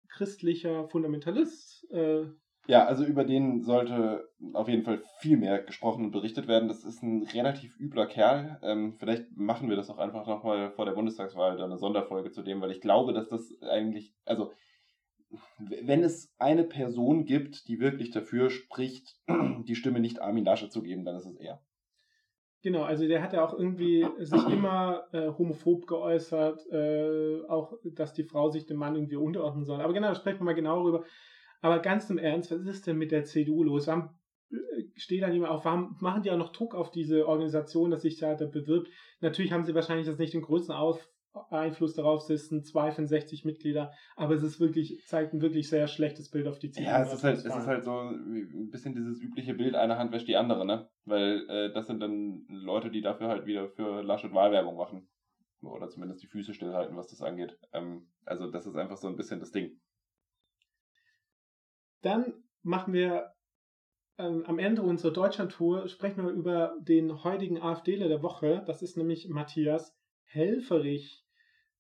christlicher 0.10 0.88
Fundamentalist. 0.88 1.89
Äh, 1.91 2.25
ja, 2.69 2.86
also 2.86 3.03
über 3.03 3.23
den 3.23 3.63
sollte 3.63 4.29
auf 4.53 4.69
jeden 4.69 4.84
Fall 4.84 5.01
viel 5.17 5.38
mehr 5.38 5.60
gesprochen 5.63 6.05
und 6.05 6.12
berichtet 6.12 6.47
werden. 6.47 6.69
Das 6.69 6.84
ist 6.84 7.01
ein 7.01 7.23
relativ 7.23 7.79
übler 7.79 8.05
Kerl. 8.05 8.60
Ähm, 8.62 8.93
vielleicht 8.99 9.36
machen 9.36 9.69
wir 9.69 9.75
das 9.75 9.89
auch 9.89 9.97
einfach 9.97 10.27
nochmal 10.27 10.69
vor 10.69 10.86
der 10.86 10.91
Bundestagswahl 10.91 11.58
dann 11.58 11.71
eine 11.71 11.79
Sonderfolge 11.79 12.29
zu 12.29 12.43
dem, 12.43 12.62
weil 12.62 12.69
ich 12.69 12.79
glaube, 12.79 13.12
dass 13.12 13.27
das 13.27 13.51
eigentlich, 13.63 14.13
also 14.23 14.51
wenn 15.58 16.03
es 16.03 16.32
eine 16.38 16.63
Person 16.63 17.25
gibt, 17.25 17.67
die 17.67 17.79
wirklich 17.79 18.12
dafür 18.12 18.51
spricht, 18.51 19.19
die 19.67 19.75
Stimme 19.75 19.99
nicht 19.99 20.21
Armin 20.21 20.45
Laschet 20.45 20.71
zu 20.71 20.84
geben, 20.84 21.05
dann 21.05 21.15
ist 21.15 21.25
es 21.25 21.38
er. 21.38 21.63
Genau, 22.62 22.84
also 22.84 23.08
der 23.08 23.23
hat 23.23 23.34
ja 23.34 23.43
auch 23.43 23.58
irgendwie 23.58 24.05
sich 24.19 24.47
immer 24.47 25.05
äh, 25.12 25.29
homophob 25.29 25.88
geäußert, 25.88 26.67
äh, 26.71 27.41
auch, 27.47 27.73
dass 27.84 28.13
die 28.13 28.25
Frau 28.25 28.51
sich 28.51 28.67
dem 28.67 28.77
Mann 28.77 28.93
irgendwie 28.95 29.15
unterordnen 29.15 29.65
soll. 29.65 29.82
Aber 29.82 29.93
genau, 29.93 30.10
da 30.10 30.15
sprechen 30.15 30.41
wir 30.41 30.45
mal 30.45 30.53
genau 30.53 30.75
darüber. 30.75 31.03
Aber 31.62 31.80
ganz 31.80 32.10
im 32.10 32.17
Ernst, 32.17 32.52
was 32.52 32.65
ist 32.65 32.88
denn 32.88 32.98
mit 32.98 33.12
der 33.12 33.26
CDU 33.26 33.63
los? 33.63 33.88
Warum 33.88 34.10
äh, 34.52 34.56
steht 34.95 35.24
da 35.24 35.30
niemand 35.30 35.52
auf? 35.52 35.65
Warum 35.65 35.98
machen 36.00 36.24
die 36.24 36.32
auch 36.32 36.38
noch 36.38 36.52
Druck 36.52 36.76
auf 36.76 36.91
diese 36.91 37.28
Organisation, 37.28 37.91
dass 37.91 38.02
sich 38.02 38.17
da, 38.17 38.36
da 38.36 38.45
bewirbt? 38.45 38.89
Natürlich 39.22 39.52
haben 39.52 39.65
sie 39.65 39.76
wahrscheinlich 39.76 40.08
das 40.08 40.17
nicht 40.17 40.34
den 40.34 40.41
größten 40.41 40.74
auf, 40.74 41.10
Einfluss 41.52 41.93
darauf 41.93 42.22
sitzen, 42.22 42.63
zwei 42.63 42.91
von 42.91 43.08
60 43.08 43.45
Mitglieder, 43.45 43.91
aber 44.15 44.34
es 44.34 44.43
ist 44.43 44.60
wirklich, 44.60 45.04
zeigt 45.06 45.34
ein 45.34 45.41
wirklich 45.41 45.69
sehr 45.69 45.88
schlechtes 45.88 46.30
Bild 46.32 46.48
auf 46.48 46.60
die 46.60 46.72
CDU. 46.72 46.89
Ja, 46.89 47.04
es 47.04 47.13
ist 47.13 47.24
halt, 47.24 47.38
es 47.38 47.45
ist 47.45 47.67
halt 47.67 47.84
so 47.84 48.00
ein 48.00 48.69
bisschen 48.72 48.95
dieses 48.95 49.22
übliche 49.22 49.54
Bild, 49.54 49.76
eine 49.76 49.98
Hand 49.98 50.12
wäscht 50.12 50.28
die 50.28 50.36
andere, 50.36 50.65
ne? 50.65 50.89
Weil 51.06 51.45
äh, 51.50 51.74
das 51.74 51.88
sind 51.88 52.02
dann 52.02 52.45
Leute, 52.50 52.89
die 52.89 53.02
dafür 53.02 53.28
halt 53.28 53.45
wieder 53.45 53.69
für 53.69 54.02
Laschet 54.02 54.34
Wahlwerbung 54.34 54.76
machen. 54.76 55.08
Oder 55.62 55.89
zumindest 55.89 56.24
die 56.24 56.28
Füße 56.28 56.54
stillhalten, 56.54 56.95
was 56.95 57.10
das 57.10 57.22
angeht. 57.22 57.58
Ähm, 57.74 58.08
also 58.26 58.50
das 58.50 58.65
ist 58.65 58.76
einfach 58.76 58.98
so 58.98 59.08
ein 59.08 59.17
bisschen 59.17 59.39
das 59.39 59.52
Ding. 59.52 59.80
Dann 62.01 62.33
machen 62.63 62.93
wir 62.93 63.33
ähm, 64.17 64.43
am 64.45 64.59
Ende 64.59 64.81
unserer 64.81 65.12
Deutschlandtour 65.12 65.88
sprechen 65.88 66.23
wir 66.23 66.31
über 66.31 66.75
den 66.81 67.23
heutigen 67.23 67.62
AfDler 67.62 68.07
der 68.07 68.21
Woche. 68.21 68.63
Das 68.67 68.81
ist 68.81 68.97
nämlich 68.97 69.29
Matthias 69.29 69.95
Helferich. 70.25 71.25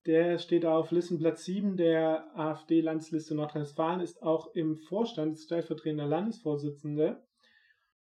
Der 0.05 0.39
steht 0.39 0.65
auf 0.65 0.91
Listenplatz 0.91 1.43
7 1.43 1.75
der 1.75 2.25
AfD-Landsliste 2.35 3.35
Nordrhein-Westfalen, 3.35 3.99
ist 3.99 4.23
auch 4.23 4.55
im 4.55 4.77
Vorstand 4.77 5.37
stellvertretender 5.37 6.07
Landesvorsitzende. 6.07 7.21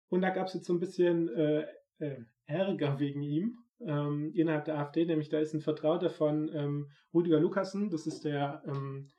Und 0.08 0.22
da 0.22 0.30
gab 0.30 0.46
es 0.46 0.54
jetzt 0.54 0.66
so 0.66 0.72
ein 0.72 0.80
bisschen 0.80 1.28
äh, 1.28 1.66
äh, 1.98 2.24
Ärger 2.46 2.98
wegen 2.98 3.22
ihm 3.22 3.58
ähm, 3.80 4.32
innerhalb 4.34 4.64
der 4.64 4.78
AfD, 4.78 5.04
nämlich 5.04 5.28
da 5.28 5.38
ist 5.38 5.54
ein 5.54 5.60
Vertrauter 5.60 6.10
von 6.10 6.50
ähm, 6.54 6.90
Rüdiger 7.14 7.40
Lukassen, 7.40 7.90
das 7.90 8.06
ist 8.06 8.24
der 8.24 8.62
ähm, 8.66 9.10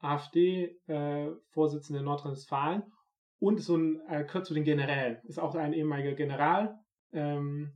AfD-Vorsitzende 0.00 2.00
äh, 2.00 2.04
Nordrhein-Westfalen 2.04 2.82
und 3.38 3.60
so 3.60 3.76
ein, 3.76 4.00
äh, 4.08 4.26
den 4.50 4.64
Generälen, 4.64 5.18
ist 5.24 5.38
auch 5.38 5.54
ein 5.54 5.72
ehemaliger 5.72 6.12
General. 6.12 6.78
Ähm, 7.12 7.72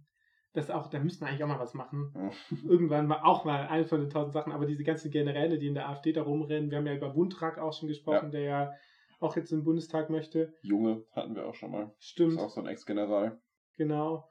das 0.52 0.70
auch, 0.70 0.88
da 0.88 1.00
müssten 1.00 1.24
wir 1.24 1.28
eigentlich 1.28 1.42
auch 1.42 1.48
mal 1.48 1.58
was 1.58 1.74
machen. 1.74 2.32
Irgendwann 2.68 3.06
mal 3.06 3.22
auch 3.22 3.44
mal 3.44 3.66
eine 3.66 3.84
von 3.84 4.00
den 4.00 4.10
tausend 4.10 4.32
Sachen, 4.32 4.52
aber 4.52 4.66
diese 4.66 4.84
ganzen 4.84 5.10
Generäle, 5.10 5.58
die 5.58 5.66
in 5.66 5.74
der 5.74 5.88
AfD 5.88 6.12
da 6.12 6.22
rumrennen, 6.22 6.70
wir 6.70 6.78
haben 6.78 6.86
ja 6.86 6.94
über 6.94 7.14
Wundrak 7.14 7.58
auch 7.58 7.72
schon 7.72 7.88
gesprochen, 7.88 8.26
ja. 8.26 8.30
der 8.30 8.42
ja 8.42 8.72
auch 9.20 9.36
jetzt 9.36 9.52
im 9.52 9.64
Bundestag 9.64 10.10
möchte. 10.10 10.52
Junge 10.62 11.04
hatten 11.12 11.34
wir 11.34 11.46
auch 11.46 11.54
schon 11.54 11.72
mal. 11.72 11.92
Stimmt. 11.98 12.34
Ist 12.34 12.38
auch 12.38 12.50
so 12.50 12.60
ein 12.60 12.66
Ex-General. 12.66 13.40
Genau. 13.76 14.28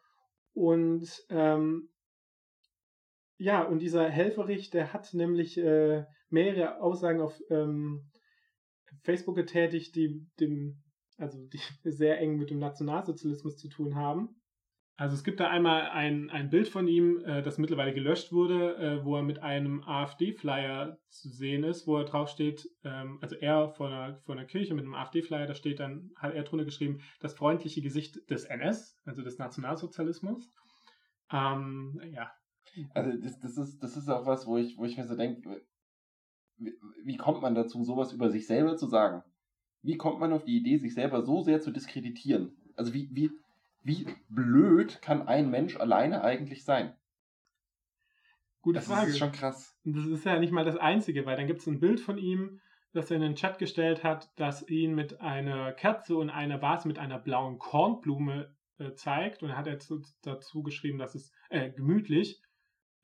Und 0.53 1.10
ähm, 1.29 1.89
ja, 3.43 3.62
und 3.62 3.79
dieser 3.79 4.10
Helferich, 4.10 4.69
der 4.69 4.93
hat 4.93 5.13
nämlich 5.13 5.58
äh, 5.58 6.06
mehrere 6.29 6.79
Aussagen 6.82 7.19
auf 7.19 7.38
ähm, 7.49 8.10
Facebook 9.03 9.36
getätigt, 9.36 9.97
die 9.97 10.25
dem, 10.39 10.82
also 11.17 11.38
die 11.47 11.60
sehr 11.84 12.21
eng 12.21 12.38
mit 12.38 12.51
dem 12.51 12.60
Nationalsozialismus 12.60 13.58
zu 13.58 13.67
tun 13.67 13.95
haben. 13.95 14.29
Also 14.95 15.15
es 15.15 15.25
gibt 15.25 15.41
da 15.41 15.49
einmal 15.49 15.89
ein, 15.89 16.29
ein 16.29 16.49
Bild 16.49 16.69
von 16.69 16.88
ihm, 16.88 17.21
äh, 17.25 17.41
das 17.41 17.58
mittlerweile 17.58 17.93
gelöscht 17.93 18.32
wurde, 18.32 18.77
äh, 18.77 19.03
wo 19.03 19.17
er 19.17 19.23
mit 19.23 19.39
einem 19.39 19.84
AfD-Flyer 19.84 20.97
zu 21.10 21.27
sehen 21.27 21.65
ist, 21.65 21.86
wo 21.86 21.97
er 21.97 22.06
drauf 22.06 22.29
steht, 22.29 22.69
ähm, 22.86 23.17
also 23.21 23.36
er 23.36 23.71
vor 23.71 23.88
einer, 23.88 24.21
vor 24.21 24.36
einer 24.36 24.45
Kirche 24.45 24.73
mit 24.73 24.86
einem 24.86 24.93
AfD-Flyer, 24.93 25.47
da 25.47 25.56
steht 25.56 25.82
dann, 25.82 26.12
hat 26.15 26.34
er 26.34 26.43
drunter 26.43 26.63
geschrieben, 26.63 27.01
das 27.19 27.34
freundliche 27.34 27.82
Gesicht 27.82 28.29
des 28.29 28.45
NS, 28.45 28.97
also 29.03 29.21
des 29.21 29.38
Nationalsozialismus. 29.38 30.49
Ähm, 31.29 31.99
ja. 32.13 32.32
Also 32.93 33.17
das, 33.17 33.39
das, 33.39 33.57
ist, 33.57 33.83
das 33.83 33.97
ist 33.97 34.09
auch 34.09 34.25
was, 34.25 34.47
wo 34.47 34.57
ich, 34.57 34.77
wo 34.77 34.86
ich 34.86 34.97
mir 34.97 35.05
so 35.05 35.15
denke, 35.15 35.62
wie, 36.57 36.73
wie 37.03 37.17
kommt 37.17 37.41
man 37.41 37.55
dazu, 37.55 37.83
sowas 37.83 38.13
über 38.13 38.29
sich 38.29 38.47
selber 38.47 38.77
zu 38.77 38.88
sagen? 38.88 39.23
Wie 39.81 39.97
kommt 39.97 40.19
man 40.19 40.33
auf 40.33 40.43
die 40.43 40.57
Idee, 40.57 40.77
sich 40.77 40.93
selber 40.93 41.21
so 41.21 41.41
sehr 41.41 41.62
zu 41.62 41.71
diskreditieren? 41.71 42.55
Also 42.75 42.93
wie, 42.93 43.09
wie, 43.12 43.31
wie 43.83 44.07
blöd 44.29 45.01
kann 45.01 45.27
ein 45.27 45.49
Mensch 45.49 45.77
alleine 45.77 46.23
eigentlich 46.23 46.63
sein? 46.63 46.95
Gute 48.62 48.75
das 48.75 48.88
Frage. 48.88 49.09
ist 49.09 49.17
schon 49.17 49.33
krass. 49.33 49.77
Das 49.83 50.05
ist 50.05 50.23
ja 50.23 50.39
nicht 50.39 50.53
mal 50.53 50.63
das 50.63 50.77
Einzige, 50.77 51.25
weil 51.25 51.36
dann 51.36 51.47
gibt 51.47 51.59
es 51.59 51.67
ein 51.67 51.81
Bild 51.81 51.99
von 51.99 52.17
ihm, 52.17 52.62
das 52.93 53.12
er 53.12 53.17
in 53.17 53.23
den 53.23 53.36
Chat 53.36 53.59
gestellt 53.59 54.03
hat, 54.03 54.31
das 54.38 54.67
ihn 54.69 54.95
mit 54.95 55.19
einer 55.19 55.73
Kerze 55.73 56.15
und 56.15 56.29
einer 56.29 56.62
Vase 56.62 56.88
mit 56.88 56.97
einer 56.97 57.19
blauen 57.19 57.59
Kornblume 57.59 58.55
äh, 58.77 58.93
zeigt. 58.93 59.43
Und 59.43 59.57
hat 59.57 59.67
er 59.67 59.79
dazu 60.21 60.63
geschrieben, 60.63 60.97
dass 60.97 61.13
es 61.13 61.33
äh, 61.49 61.71
gemütlich, 61.71 62.41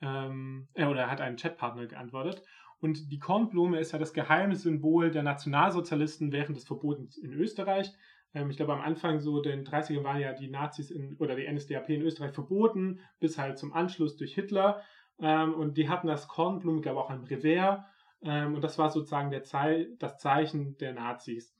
ähm, 0.02 0.68
äh, 0.74 0.86
oder 0.86 1.02
er 1.02 1.12
hat 1.12 1.22
einen 1.22 1.38
Chatpartner 1.38 1.88
geantwortet. 1.88 2.44
Und 2.82 3.12
die 3.12 3.20
Kornblume 3.20 3.80
ist 3.80 3.92
ja 3.92 4.00
das 4.00 4.14
geheime 4.14 4.56
Symbol 4.56 5.12
der 5.12 5.24
Nationalsozialisten 5.24 6.32
während 6.32 6.56
des 6.56 6.66
Verbots 6.66 7.18
in 7.18 7.34
Österreich. 7.34 7.92
Ähm, 8.34 8.50
ich 8.50 8.58
glaube, 8.58 8.74
am 8.74 8.82
Anfang 8.82 9.20
so 9.20 9.42
den 9.42 9.66
30er 9.66 10.04
waren 10.04 10.20
ja 10.20 10.34
die 10.34 10.50
Nazis 10.50 10.92
in, 10.92 11.18
oder 11.18 11.36
die 11.36 11.52
NSDAP 11.52 11.90
in 11.90 12.02
Österreich 12.02 12.34
verboten, 12.34 13.00
bis 13.20 13.38
halt 13.38 13.58
zum 13.58 13.74
Anschluss 13.74 14.16
durch 14.16 14.34
Hitler. 14.34 14.82
Ähm, 15.20 15.54
und 15.54 15.78
die 15.78 15.90
hatten 15.90 16.08
das 16.08 16.28
Kornblumen, 16.28 16.82
glaube 16.82 17.02
auch 17.02 17.10
ein 17.10 17.24
Revers. 17.24 17.82
Ähm, 18.22 18.56
und 18.56 18.64
das 18.64 18.78
war 18.78 18.90
sozusagen 18.90 19.32
der 19.32 19.44
Zei 19.44 19.88
das 19.98 20.18
Zeichen 20.18 20.78
der 20.78 20.94
Nazis. 20.94 21.54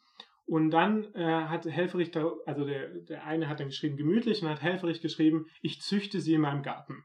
Und 0.46 0.72
dann 0.72 1.14
äh, 1.14 1.24
hat 1.24 1.66
Helferich, 1.66 2.12
also 2.46 2.66
der, 2.66 2.88
der 3.02 3.26
eine 3.26 3.48
hat 3.48 3.60
dann 3.60 3.68
geschrieben 3.68 3.98
gemütlich 3.98 4.42
und 4.42 4.50
hat 4.50 4.64
Helferich 4.64 5.00
geschrieben, 5.00 5.46
ich 5.62 5.82
züchte 5.82 6.22
sie 6.22 6.34
in 6.34 6.42
meinem 6.42 6.64
Garten. 6.64 7.04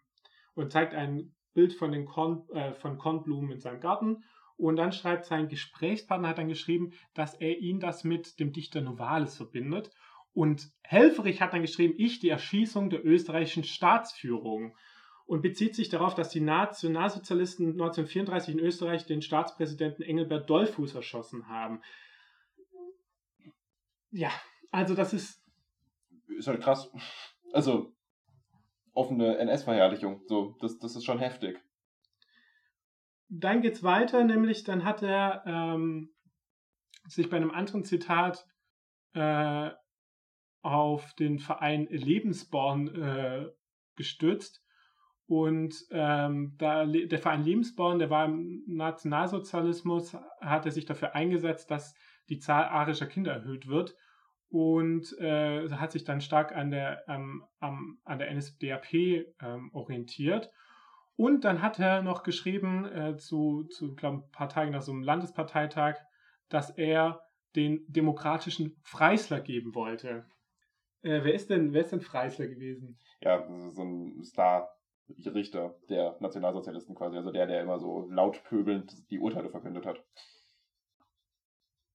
Und 0.55 0.73
zeigt 0.73 0.95
ein 0.95 1.35
Bild 1.53 1.73
von 1.73 1.93
den 1.93 2.05
Korn, 2.05 2.49
äh, 2.51 2.75
von 2.75 2.99
Kornblumen 2.99 3.53
in 3.53 3.61
seinem 3.61 3.81
Garten. 3.81 4.25
Und 4.57 4.77
dann 4.77 4.93
schreibt 4.93 5.25
sein 5.25 5.49
Gesprächspartner, 5.49 6.29
hat 6.29 6.38
dann 6.38 6.49
geschrieben, 6.49 6.93
dass 7.14 7.35
er 7.35 7.59
ihn 7.59 7.81
das 7.81 8.05
mit 8.05 8.38
dem 8.38 8.53
Dichter 8.53 8.81
Novalis 8.81 9.37
verbindet. 9.37 9.90
Und 10.33 10.71
Helferich 10.83 11.40
hat 11.40 11.53
dann 11.53 11.62
geschrieben, 11.62 11.95
ich 11.97 12.19
die 12.19 12.29
Erschießung 12.29 12.90
der 12.90 13.05
österreichischen 13.05 13.64
Staatsführung. 13.64 14.77
Und 15.27 15.40
bezieht 15.40 15.75
sich 15.75 15.88
darauf, 15.88 16.14
dass 16.14 16.29
die 16.29 16.40
Nationalsozialisten 16.40 17.73
1934 17.73 18.55
in 18.55 18.61
Österreich 18.61 19.07
den 19.07 19.23
Staatspräsidenten 19.23 20.03
Engelbert 20.03 20.51
Dollfuß 20.51 20.95
erschossen 20.95 21.49
haben. 21.49 21.81
Ja, 24.11 24.31
also 24.71 24.95
das 24.95 25.14
ist. 25.14 25.40
Ist 26.37 26.47
halt 26.47 26.61
krass. 26.61 26.90
Also, 27.53 27.94
offene 28.95 29.37
NS-Verherrlichung. 29.39 30.23
So, 30.27 30.57
das, 30.61 30.79
das 30.79 30.97
ist 30.97 31.05
schon 31.05 31.19
heftig 31.19 31.61
dann 33.29 33.63
geht's 33.63 33.83
weiter, 33.83 34.25
nämlich 34.25 34.65
dann 34.65 34.85
hat 34.85 35.03
er 35.03 35.43
ähm, 35.47 36.11
sich 37.07 37.29
bei 37.29 37.37
einem 37.37 37.51
anderen 37.51 37.85
Zitat 37.85 38.47
äh, 39.15 39.71
auf 40.63 41.15
den 41.15 41.39
Verein 41.39 41.87
Lebensborn 41.91 42.89
äh, 42.95 43.47
gestützt. 43.97 44.63
Und 45.27 45.75
ähm, 45.91 46.55
da, 46.59 46.85
der 46.85 47.19
Verein 47.19 47.45
Lebensborn, 47.45 47.99
der 47.99 48.11
war 48.11 48.27
im 48.27 48.63
Nationalsozialismus, 48.67 50.15
hat 50.41 50.67
er 50.67 50.73
sich 50.73 50.85
dafür 50.85 51.15
eingesetzt, 51.15 51.71
dass 51.71 51.95
die 52.29 52.39
Zahl 52.39 52.65
arischer 52.65 53.07
Kinder 53.07 53.33
erhöht 53.33 53.67
wird 53.67 53.97
und 54.55 55.19
äh, 55.19 55.69
hat 55.69 55.90
sich 55.90 56.05
dann 56.05 56.21
stark 56.21 56.55
an 56.55 56.71
der, 56.71 57.03
ähm, 57.09 57.45
an 57.59 58.19
der 58.21 58.33
NSDAP 58.33 58.95
ähm, 58.95 59.71
orientiert 59.73 60.49
und 61.17 61.45
dann 61.45 61.61
hat 61.61 61.81
er 61.81 62.03
noch 62.03 62.23
geschrieben, 62.23 62.85
äh, 62.87 63.17
zu, 63.17 63.64
zu 63.64 63.97
glaub, 63.97 64.14
ein 64.14 64.31
paar 64.31 64.49
Tagen 64.49 64.71
nach 64.71 64.83
so 64.83 64.93
einem 64.93 65.03
Landesparteitag, 65.03 65.97
dass 66.49 66.71
er 66.71 67.21
den 67.57 67.85
demokratischen 67.88 68.77
Freisler 68.83 69.40
geben 69.40 69.75
wollte. 69.75 70.25
Äh, 71.03 71.25
wer, 71.25 71.35
ist 71.35 71.51
denn, 71.51 71.73
wer 71.73 71.81
ist 71.81 71.90
denn 71.90 72.01
Freisler 72.01 72.47
gewesen? 72.47 72.97
Ja, 73.23 73.45
so 73.71 73.83
ein 73.83 74.23
Star-Richter 74.23 75.75
der 75.88 76.17
Nationalsozialisten 76.21 76.95
quasi, 76.95 77.17
also 77.17 77.33
der, 77.33 77.49
der 77.49 77.61
immer 77.61 77.81
so 77.81 78.09
laut 78.09 78.43
pöbelnd 78.45 79.11
die 79.11 79.19
Urteile 79.19 79.51
verkündet 79.51 79.85
hat. 79.85 80.05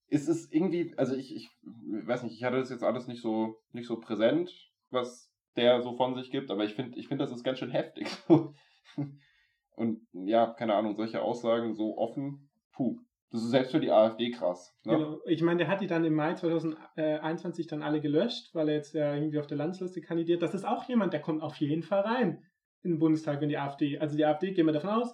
Ist 0.09 0.27
es 0.27 0.51
irgendwie, 0.51 0.93
also 0.97 1.15
ich, 1.15 1.35
ich 1.35 1.49
weiß 1.63 2.23
nicht, 2.23 2.33
ich 2.33 2.43
hatte 2.43 2.57
das 2.57 2.69
jetzt 2.69 2.83
alles 2.83 3.07
nicht 3.07 3.21
so, 3.21 3.57
nicht 3.71 3.87
so 3.87 3.99
präsent, 3.99 4.71
was 4.89 5.31
der 5.55 5.81
so 5.81 5.95
von 5.95 6.15
sich 6.15 6.31
gibt, 6.31 6.51
aber 6.51 6.63
ich 6.63 6.73
finde, 6.73 6.97
ich 6.97 7.07
finde, 7.07 7.23
das 7.23 7.31
ist 7.31 7.43
ganz 7.43 7.59
schön 7.59 7.71
heftig. 7.71 8.07
Und 9.75 10.01
ja, 10.13 10.47
keine 10.47 10.75
Ahnung, 10.75 10.95
solche 10.95 11.21
Aussagen 11.21 11.73
so 11.73 11.97
offen, 11.97 12.49
puh. 12.73 12.97
Das 13.31 13.43
ist 13.43 13.51
selbst 13.51 13.71
für 13.71 13.79
die 13.79 13.91
AfD 13.91 14.31
krass. 14.31 14.75
Ne? 14.83 14.97
Genau. 14.97 15.19
Ich 15.25 15.43
meine, 15.43 15.59
der 15.59 15.67
hat 15.67 15.81
die 15.81 15.87
dann 15.87 16.03
im 16.03 16.15
Mai 16.15 16.33
2021 16.33 17.67
dann 17.67 17.83
alle 17.83 18.01
gelöscht, 18.01 18.55
weil 18.55 18.69
er 18.69 18.75
jetzt 18.75 18.95
ja 18.95 19.13
irgendwie 19.13 19.37
auf 19.37 19.45
der 19.45 19.57
Landsliste 19.57 20.01
kandidiert. 20.01 20.41
Das 20.41 20.55
ist 20.55 20.65
auch 20.65 20.85
jemand, 20.85 21.13
der 21.13 21.21
kommt 21.21 21.43
auf 21.43 21.55
jeden 21.57 21.83
Fall 21.83 22.01
rein 22.01 22.43
in 22.81 22.93
den 22.93 22.99
Bundestag, 22.99 23.39
wenn 23.39 23.49
die 23.49 23.57
AfD, 23.57 23.99
also 23.99 24.17
die 24.17 24.25
AfD, 24.25 24.51
gehen 24.51 24.65
wir 24.65 24.73
davon 24.73 24.89
aus, 24.89 25.13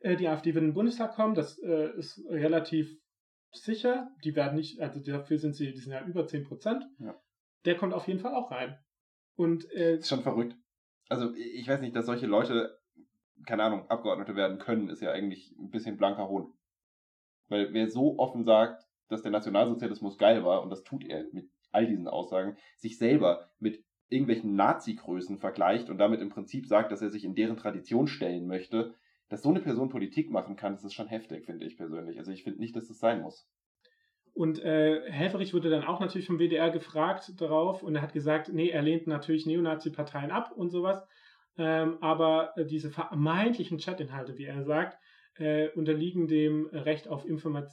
äh, 0.00 0.16
die 0.16 0.28
AfD 0.28 0.54
wird 0.54 0.62
in 0.62 0.70
den 0.70 0.74
Bundestag 0.74 1.14
kommen, 1.14 1.34
das 1.34 1.58
äh, 1.58 1.96
ist 1.96 2.24
relativ 2.28 2.98
sicher. 3.52 4.10
Die 4.24 4.34
werden 4.34 4.56
nicht, 4.56 4.80
also 4.80 5.00
dafür 5.00 5.38
sind 5.38 5.54
sie, 5.54 5.72
die 5.72 5.78
sind 5.78 5.92
ja 5.92 6.04
über 6.04 6.26
10 6.26 6.44
Prozent. 6.44 6.84
Ja. 6.98 7.20
Der 7.64 7.76
kommt 7.76 7.94
auf 7.94 8.08
jeden 8.08 8.20
Fall 8.20 8.34
auch 8.34 8.50
rein. 8.50 8.78
Und, 9.34 9.70
äh, 9.72 9.96
ist 9.96 10.08
schon 10.08 10.22
verrückt 10.22 10.56
also 11.12 11.34
ich 11.34 11.68
weiß 11.68 11.80
nicht, 11.80 11.94
dass 11.94 12.06
solche 12.06 12.26
Leute, 12.26 12.78
keine 13.46 13.64
Ahnung, 13.64 13.88
Abgeordnete 13.90 14.34
werden 14.34 14.58
können, 14.58 14.88
ist 14.88 15.02
ja 15.02 15.12
eigentlich 15.12 15.54
ein 15.58 15.70
bisschen 15.70 15.98
blanker 15.98 16.28
Hohn. 16.28 16.52
Weil 17.48 17.72
wer 17.74 17.90
so 17.90 18.18
offen 18.18 18.44
sagt, 18.44 18.84
dass 19.08 19.22
der 19.22 19.30
Nationalsozialismus 19.30 20.16
geil 20.16 20.42
war, 20.44 20.62
und 20.62 20.70
das 20.70 20.84
tut 20.84 21.04
er 21.04 21.26
mit 21.32 21.50
all 21.70 21.86
diesen 21.86 22.08
Aussagen, 22.08 22.56
sich 22.78 22.96
selber 22.96 23.50
mit 23.58 23.84
irgendwelchen 24.08 24.54
Nazi-Größen 24.56 25.38
vergleicht 25.38 25.90
und 25.90 25.98
damit 25.98 26.20
im 26.20 26.30
Prinzip 26.30 26.66
sagt, 26.66 26.92
dass 26.92 27.02
er 27.02 27.10
sich 27.10 27.24
in 27.24 27.34
deren 27.34 27.56
Tradition 27.56 28.06
stellen 28.06 28.46
möchte, 28.46 28.94
dass 29.32 29.42
so 29.42 29.48
eine 29.48 29.60
Person 29.60 29.88
Politik 29.88 30.30
machen 30.30 30.56
kann, 30.56 30.74
das 30.74 30.84
ist 30.84 30.92
schon 30.92 31.08
heftig, 31.08 31.46
finde 31.46 31.64
ich 31.64 31.78
persönlich. 31.78 32.18
Also 32.18 32.30
ich 32.32 32.42
finde 32.44 32.60
nicht, 32.60 32.76
dass 32.76 32.88
das 32.88 32.98
sein 32.98 33.22
muss. 33.22 33.48
Und 34.34 34.62
äh, 34.62 35.10
Helferich 35.10 35.54
wurde 35.54 35.70
dann 35.70 35.84
auch 35.84 36.00
natürlich 36.00 36.26
vom 36.26 36.38
WDR 36.38 36.70
gefragt 36.70 37.40
darauf 37.40 37.82
und 37.82 37.96
er 37.96 38.02
hat 38.02 38.12
gesagt, 38.12 38.52
nee, 38.52 38.68
er 38.68 38.82
lehnt 38.82 39.06
natürlich 39.06 39.46
Neonazi-Parteien 39.46 40.30
ab 40.30 40.52
und 40.54 40.68
sowas. 40.68 41.02
Ähm, 41.56 41.96
aber 42.02 42.52
äh, 42.56 42.66
diese 42.66 42.90
vermeintlichen 42.90 43.78
Chatinhalte, 43.78 44.36
wie 44.36 44.44
er 44.44 44.64
sagt, 44.64 44.98
äh, 45.38 45.70
unterliegen 45.70 46.28
dem 46.28 46.66
Recht 46.66 47.08
auf 47.08 47.26
Informat 47.26 47.70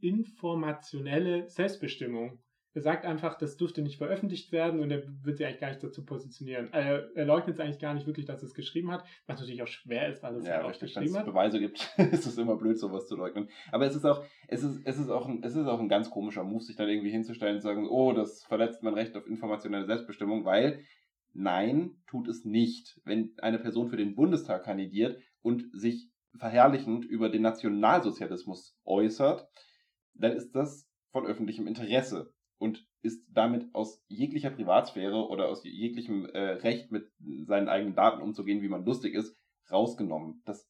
informationelle 0.00 1.48
Selbstbestimmung. 1.48 2.40
Er 2.76 2.82
sagt 2.82 3.06
einfach, 3.06 3.38
das 3.38 3.56
dürfte 3.56 3.80
nicht 3.80 3.96
veröffentlicht 3.96 4.52
werden 4.52 4.80
und 4.80 4.90
er 4.90 5.02
wird 5.24 5.38
sich 5.38 5.46
eigentlich 5.46 5.60
gar 5.60 5.68
nicht 5.70 5.82
dazu 5.82 6.04
positionieren. 6.04 6.70
Er, 6.74 7.08
er 7.16 7.24
leugnet 7.24 7.54
es 7.54 7.60
eigentlich 7.60 7.78
gar 7.78 7.94
nicht 7.94 8.06
wirklich, 8.06 8.26
dass 8.26 8.42
er 8.42 8.48
es 8.48 8.52
geschrieben 8.52 8.90
hat, 8.90 9.02
was 9.26 9.40
natürlich 9.40 9.62
auch 9.62 9.66
schwer 9.66 10.10
ist, 10.10 10.22
weil 10.22 10.36
es 10.36 10.46
ja, 10.46 10.62
auch 10.62 10.78
geschrieben 10.78 11.14
hat. 11.14 11.14
Wenn 11.14 11.20
es 11.20 11.24
Beweise 11.24 11.58
gibt, 11.58 11.94
ist 12.12 12.26
es 12.26 12.36
immer 12.36 12.54
blöd, 12.56 12.78
sowas 12.78 13.06
zu 13.06 13.16
leugnen. 13.16 13.48
Aber 13.72 13.86
es 13.86 13.96
ist 13.96 14.04
auch, 14.04 14.22
es 14.46 14.62
ist, 14.62 14.82
es 14.84 14.98
ist 14.98 15.08
auch 15.08 15.26
ein, 15.26 15.42
es 15.42 15.56
ist 15.56 15.66
auch 15.66 15.80
ein 15.80 15.88
ganz 15.88 16.10
komischer 16.10 16.44
Move, 16.44 16.62
sich 16.62 16.76
dann 16.76 16.90
irgendwie 16.90 17.10
hinzustellen 17.10 17.54
und 17.54 17.60
zu 17.62 17.66
sagen, 17.66 17.88
oh, 17.88 18.12
das 18.12 18.44
verletzt 18.44 18.82
mein 18.82 18.92
Recht 18.92 19.16
auf 19.16 19.26
informationelle 19.26 19.86
Selbstbestimmung, 19.86 20.44
weil 20.44 20.84
nein, 21.32 21.96
tut 22.06 22.28
es 22.28 22.44
nicht. 22.44 23.00
Wenn 23.06 23.32
eine 23.38 23.58
Person 23.58 23.88
für 23.88 23.96
den 23.96 24.14
Bundestag 24.14 24.64
kandidiert 24.64 25.18
und 25.40 25.64
sich 25.72 26.10
verherrlichend 26.36 27.06
über 27.06 27.30
den 27.30 27.40
Nationalsozialismus 27.40 28.76
äußert, 28.84 29.48
dann 30.12 30.32
ist 30.32 30.52
das 30.52 30.86
von 31.10 31.24
öffentlichem 31.24 31.66
Interesse 31.66 32.35
und 32.58 32.86
ist 33.02 33.24
damit 33.32 33.74
aus 33.74 34.02
jeglicher 34.08 34.50
Privatsphäre 34.50 35.28
oder 35.28 35.48
aus 35.48 35.64
jeglichem 35.64 36.26
äh, 36.26 36.38
Recht 36.38 36.90
mit 36.90 37.10
seinen 37.44 37.68
eigenen 37.68 37.94
Daten 37.94 38.22
umzugehen, 38.22 38.62
wie 38.62 38.68
man 38.68 38.84
lustig 38.84 39.14
ist, 39.14 39.36
rausgenommen. 39.70 40.42
Das 40.44 40.68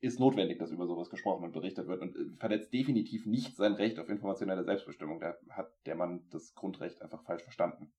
ist 0.00 0.20
notwendig, 0.20 0.58
dass 0.58 0.70
über 0.70 0.86
sowas 0.86 1.10
gesprochen 1.10 1.44
und 1.44 1.52
berichtet 1.52 1.86
wird 1.86 2.02
und 2.02 2.16
äh, 2.16 2.36
verletzt 2.38 2.72
definitiv 2.72 3.26
nicht 3.26 3.56
sein 3.56 3.74
Recht 3.74 3.98
auf 3.98 4.08
informationelle 4.08 4.64
Selbstbestimmung. 4.64 5.20
Da 5.20 5.34
hat 5.50 5.72
der 5.86 5.94
Mann 5.94 6.26
das 6.30 6.54
Grundrecht 6.54 7.00
einfach 7.02 7.22
falsch 7.24 7.42
verstanden. 7.42 7.92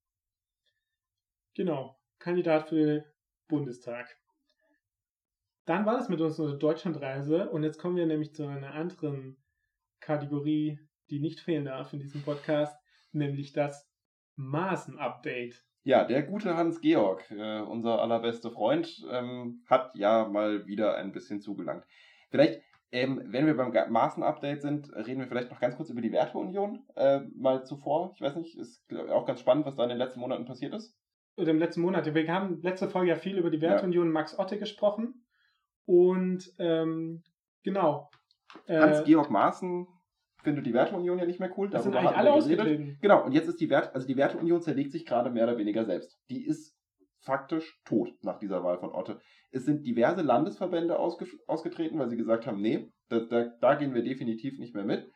Genau, 1.56 1.98
Kandidat 2.20 2.70
für 2.70 2.76
den 2.76 3.04
Bundestag. 3.48 4.18
Dann 5.66 5.86
war 5.86 5.96
das 5.96 6.10
mit 6.10 6.22
unserer 6.22 6.58
Deutschlandreise 6.58 7.50
und 7.50 7.64
jetzt 7.64 7.80
kommen 7.80 7.96
wir 7.96 8.06
nämlich 8.06 8.36
zu 8.36 8.46
einer 8.46 8.74
anderen 8.74 9.38
Kategorie, 10.00 10.80
die 11.10 11.20
nicht 11.20 11.40
fehlen 11.40 11.66
darf 11.66 11.94
in 11.94 12.00
diesem 12.00 12.22
Podcast, 12.22 12.78
nämlich 13.16 13.54
das 13.54 13.90
Maßen-Update. 14.36 15.64
Ja, 15.84 16.04
der 16.04 16.24
gute 16.24 16.56
Hans-Georg, 16.56 17.30
äh, 17.32 17.62
unser 17.62 18.02
allerbester 18.02 18.52
Freund, 18.52 19.06
ähm, 19.12 19.64
hat 19.68 19.96
ja 19.96 20.28
mal 20.28 20.66
wieder 20.66 20.96
ein 20.96 21.12
bisschen 21.12 21.42
zugelangt. 21.42 21.86
Vielleicht, 22.32 22.62
ähm, 22.92 23.22
wenn 23.26 23.46
wir 23.46 23.56
beim 23.56 23.72
Maßen-Update 23.92 24.62
sind, 24.62 24.92
reden 24.96 25.20
wir 25.20 25.28
vielleicht 25.28 25.52
noch 25.52 25.60
ganz 25.60 25.76
kurz 25.76 25.90
über 25.90 26.02
die 26.02 26.12
Werteunion 26.12 26.86
äh, 26.96 27.20
mal 27.36 27.66
zuvor. 27.66 28.14
Ich 28.16 28.22
weiß 28.22 28.36
nicht, 28.36 28.58
ist 28.58 28.84
auch 29.10 29.26
ganz 29.26 29.40
spannend, 29.42 29.66
was 29.66 29.76
da 29.76 29.84
in 29.84 29.90
den 29.90 29.98
letzten 29.98 30.20
Monaten 30.20 30.46
passiert 30.46 30.74
ist. 30.74 30.98
Oder 31.38 31.52
im 31.52 31.60
letzten 31.60 31.82
Monat. 31.82 32.14
Wir 32.14 32.34
haben 32.34 32.62
letzte 32.62 32.90
Folge 32.90 33.10
ja 33.10 33.16
viel 33.16 33.38
über 33.38 33.50
die 33.50 33.62
Werteunion 33.62 34.08
ja. 34.08 34.14
Max 34.14 34.40
Otte 34.40 34.58
gesprochen. 34.58 35.26
Und 35.86 36.52
ähm, 36.58 37.24
genau. 37.64 38.10
Äh, 38.68 38.80
Hans-Georg 38.80 39.30
Maaßen 39.30 39.88
findet 40.46 40.66
die 40.66 40.74
Werteunion 40.74 41.20
ja 41.20 41.26
nicht 41.26 41.42
mehr 41.42 41.52
cool. 41.58 41.70
Das 41.70 41.84
sind 41.84 41.96
eigentlich 41.96 42.16
alle 42.16 42.32
ausgetreten. 42.32 42.98
Genau, 43.02 43.26
und 43.26 43.34
jetzt 43.34 43.50
ist 43.50 43.60
die 43.60 43.70
Wert, 43.70 43.94
also 43.94 44.08
die 44.08 44.16
Werteunion 44.16 44.62
zerlegt 44.62 44.94
sich 44.94 45.06
gerade 45.06 45.30
mehr 45.30 45.44
oder 45.44 45.58
weniger 45.58 45.84
selbst. 45.84 46.18
Die 46.30 46.46
ist 46.46 46.78
faktisch 47.20 47.82
tot 47.84 48.14
nach 48.22 48.40
dieser 48.40 48.64
Wahl 48.64 48.78
von 48.78 48.92
Otte. 48.92 49.20
Es 49.52 49.66
sind 49.66 49.86
diverse 49.86 50.22
Landesverbände 50.22 50.98
ausge, 50.98 51.26
ausgetreten, 51.48 52.00
weil 52.00 52.10
sie 52.10 52.18
gesagt 52.18 52.46
haben, 52.46 52.62
nee, 52.62 52.92
da, 53.10 53.20
da, 53.20 53.50
da 53.60 53.76
gehen 53.76 53.94
wir 53.94 54.04
definitiv 54.04 54.60
nicht 54.60 54.76
mehr 54.76 54.86
mit. 54.86 55.10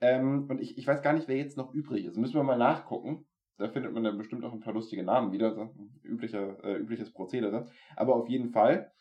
Ähm, 0.00 0.46
und 0.50 0.60
ich, 0.60 0.76
ich 0.76 0.86
weiß 0.86 1.02
gar 1.02 1.14
nicht, 1.14 1.28
wer 1.28 1.36
jetzt 1.36 1.56
noch 1.56 1.72
übrig 1.72 2.04
ist. 2.04 2.18
Müssen 2.18 2.34
wir 2.34 2.42
mal 2.42 2.58
nachgucken. 2.58 3.26
Da 3.58 3.68
findet 3.68 3.94
man 3.94 4.04
dann 4.04 4.18
bestimmt 4.18 4.44
auch 4.44 4.52
ein 4.52 4.60
paar 4.60 4.74
lustige 4.74 5.02
Namen 5.02 5.32
wieder, 5.32 5.54
so 5.54 5.74
üblicher, 6.04 6.62
äh, 6.62 6.76
übliches 6.76 7.10
Prozedere. 7.12 7.66
Aber 7.96 8.14
auf 8.14 8.28
jeden 8.28 8.50
Fall 8.50 8.92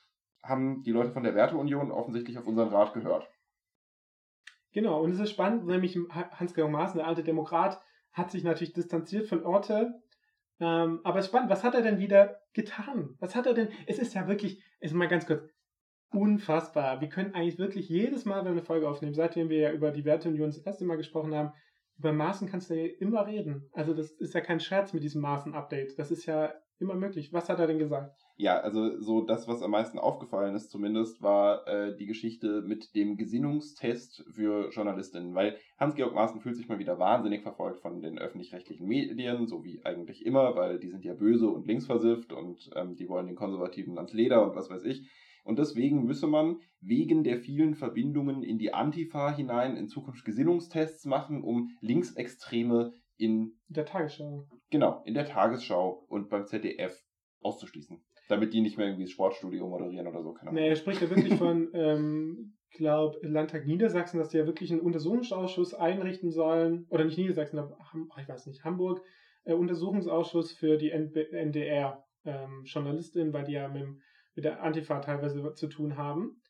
haben 0.41 0.83
die 0.83 0.91
Leute 0.91 1.11
von 1.11 1.23
der 1.23 1.35
Werteunion 1.35 1.91
offensichtlich 1.91 2.37
auf 2.37 2.47
unseren 2.47 2.69
Rat 2.69 2.93
gehört. 2.93 3.27
Genau, 4.75 5.01
und 5.01 5.11
es 5.11 5.19
ist 5.21 5.29
spannend, 5.29 5.65
nämlich 5.67 5.97
Hans-Georg 6.11 6.69
Maaßen, 6.69 6.97
der 6.97 7.07
alte 7.07 7.23
Demokrat, 7.23 7.79
hat 8.11 8.29
sich 8.29 8.43
natürlich 8.43 8.73
distanziert 8.73 9.25
von 9.25 9.45
Orte. 9.45 10.01
Ähm, 10.59 10.99
aber 11.05 11.19
es 11.19 11.25
ist 11.25 11.29
spannend, 11.29 11.49
was 11.49 11.63
hat 11.63 11.75
er 11.75 11.81
denn 11.81 11.97
wieder 11.97 12.41
getan? 12.51 13.15
Was 13.19 13.35
hat 13.35 13.45
er 13.45 13.53
denn? 13.53 13.69
Es 13.87 13.99
ist 13.99 14.13
ja 14.15 14.27
wirklich, 14.27 14.61
ist 14.81 14.93
mal 14.93 15.07
ganz 15.07 15.25
kurz, 15.25 15.49
unfassbar. 16.11 16.99
Wir 16.99 17.07
können 17.07 17.33
eigentlich 17.33 17.57
wirklich 17.57 17.87
jedes 17.87 18.25
Mal, 18.25 18.39
wenn 18.39 18.47
wir 18.47 18.51
eine 18.51 18.63
Folge 18.63 18.89
aufnehmen, 18.89 19.13
seitdem 19.13 19.47
wir 19.47 19.59
ja 19.59 19.71
über 19.71 19.91
die 19.91 20.03
Werteunion 20.03 20.49
das 20.49 20.57
erste 20.57 20.83
Mal 20.83 20.97
gesprochen 20.97 21.33
haben, 21.33 21.53
über 21.97 22.11
Maßen 22.11 22.49
kannst 22.49 22.69
du 22.69 22.73
ja 22.73 22.93
immer 22.99 23.25
reden. 23.25 23.69
Also 23.71 23.93
das 23.93 24.11
ist 24.11 24.33
ja 24.33 24.41
kein 24.41 24.59
Scherz 24.59 24.91
mit 24.91 25.03
diesem 25.03 25.21
Maßen-Update. 25.21 25.97
Das 25.97 26.11
ist 26.11 26.25
ja 26.25 26.53
immer 26.79 26.95
möglich. 26.95 27.31
Was 27.33 27.49
hat 27.49 27.59
er 27.59 27.67
denn 27.67 27.79
gesagt? 27.79 28.25
Ja, 28.37 28.59
also 28.59 28.99
so 28.99 29.21
das, 29.21 29.47
was 29.47 29.61
am 29.61 29.71
meisten 29.71 29.97
aufgefallen 29.97 30.55
ist 30.55 30.69
zumindest, 30.69 31.21
war 31.21 31.67
äh, 31.67 31.95
die 31.95 32.05
Geschichte 32.05 32.61
mit 32.61 32.93
dem 32.95 33.15
Gesinnungstest 33.15 34.25
für 34.29 34.69
Journalistinnen. 34.71 35.33
Weil 35.33 35.57
Hans-Georg 35.79 36.13
Maaßen 36.13 36.41
fühlt 36.41 36.57
sich 36.57 36.67
mal 36.67 36.79
wieder 36.79 36.99
wahnsinnig 36.99 37.43
verfolgt 37.43 37.79
von 37.79 38.01
den 38.01 38.19
öffentlich-rechtlichen 38.19 38.87
Medien, 38.87 39.47
so 39.47 39.63
wie 39.63 39.85
eigentlich 39.85 40.25
immer, 40.25 40.55
weil 40.55 40.79
die 40.79 40.89
sind 40.89 41.05
ja 41.05 41.13
böse 41.13 41.47
und 41.47 41.65
linksversifft 41.65 42.33
und 42.33 42.69
ähm, 42.75 42.95
die 42.95 43.07
wollen 43.07 43.27
den 43.27 43.35
Konservativen 43.35 43.97
ans 43.97 44.13
Leder 44.13 44.43
und 44.43 44.55
was 44.55 44.69
weiß 44.69 44.83
ich. 44.83 45.07
Und 45.45 45.59
deswegen 45.59 46.05
müsse 46.05 46.25
man 46.25 46.59
wegen 46.81 47.23
der 47.23 47.37
vielen 47.37 47.75
Verbindungen 47.75 48.41
in 48.43 48.57
die 48.57 48.73
Antifa 48.73 49.31
hinein 49.31 49.77
in 49.77 49.87
Zukunft 49.87 50.25
Gesinnungstests 50.25 51.05
machen, 51.05 51.43
um 51.43 51.69
Linksextreme 51.81 52.93
in 53.17 53.53
der 53.67 53.85
Tagesschau. 53.85 54.47
Genau, 54.69 55.01
in 55.05 55.13
der 55.13 55.25
Tagesschau 55.25 56.05
und 56.09 56.29
beim 56.29 56.45
ZDF 56.45 56.93
auszuschließen. 57.41 58.03
Damit 58.27 58.53
die 58.53 58.61
nicht 58.61 58.77
mehr 58.77 58.87
irgendwie 58.87 59.03
das 59.03 59.11
Sportstudio 59.11 59.67
moderieren 59.67 60.07
oder 60.07 60.23
so. 60.23 60.33
Keine 60.33 60.53
Nee, 60.53 60.69
er 60.69 60.75
spricht 60.75 61.01
ja 61.01 61.09
wirklich 61.09 61.35
von, 61.35 61.69
ähm, 61.73 62.57
glaube 62.71 63.19
Landtag 63.21 63.67
Niedersachsen, 63.67 64.19
dass 64.19 64.29
die 64.29 64.37
ja 64.37 64.47
wirklich 64.47 64.71
einen 64.71 64.81
Untersuchungsausschuss 64.81 65.75
einrichten 65.75 66.31
sollen. 66.31 66.87
Oder 66.89 67.05
nicht 67.05 67.17
Niedersachsen, 67.17 67.59
aber 67.59 67.77
ich 68.19 68.27
weiß 68.27 68.47
nicht, 68.47 68.63
Hamburg. 68.63 69.01
Äh, 69.43 69.53
Untersuchungsausschuss 69.53 70.53
für 70.53 70.77
die 70.77 70.89
NDR-Journalistin, 70.89 73.27
ähm, 73.27 73.33
weil 73.33 73.43
die 73.43 73.53
ja 73.53 73.67
mit, 73.67 73.85
mit 74.33 74.45
der 74.45 74.63
Antifa 74.63 74.99
teilweise 74.99 75.53
zu 75.53 75.67
tun 75.67 75.97
haben 75.97 76.41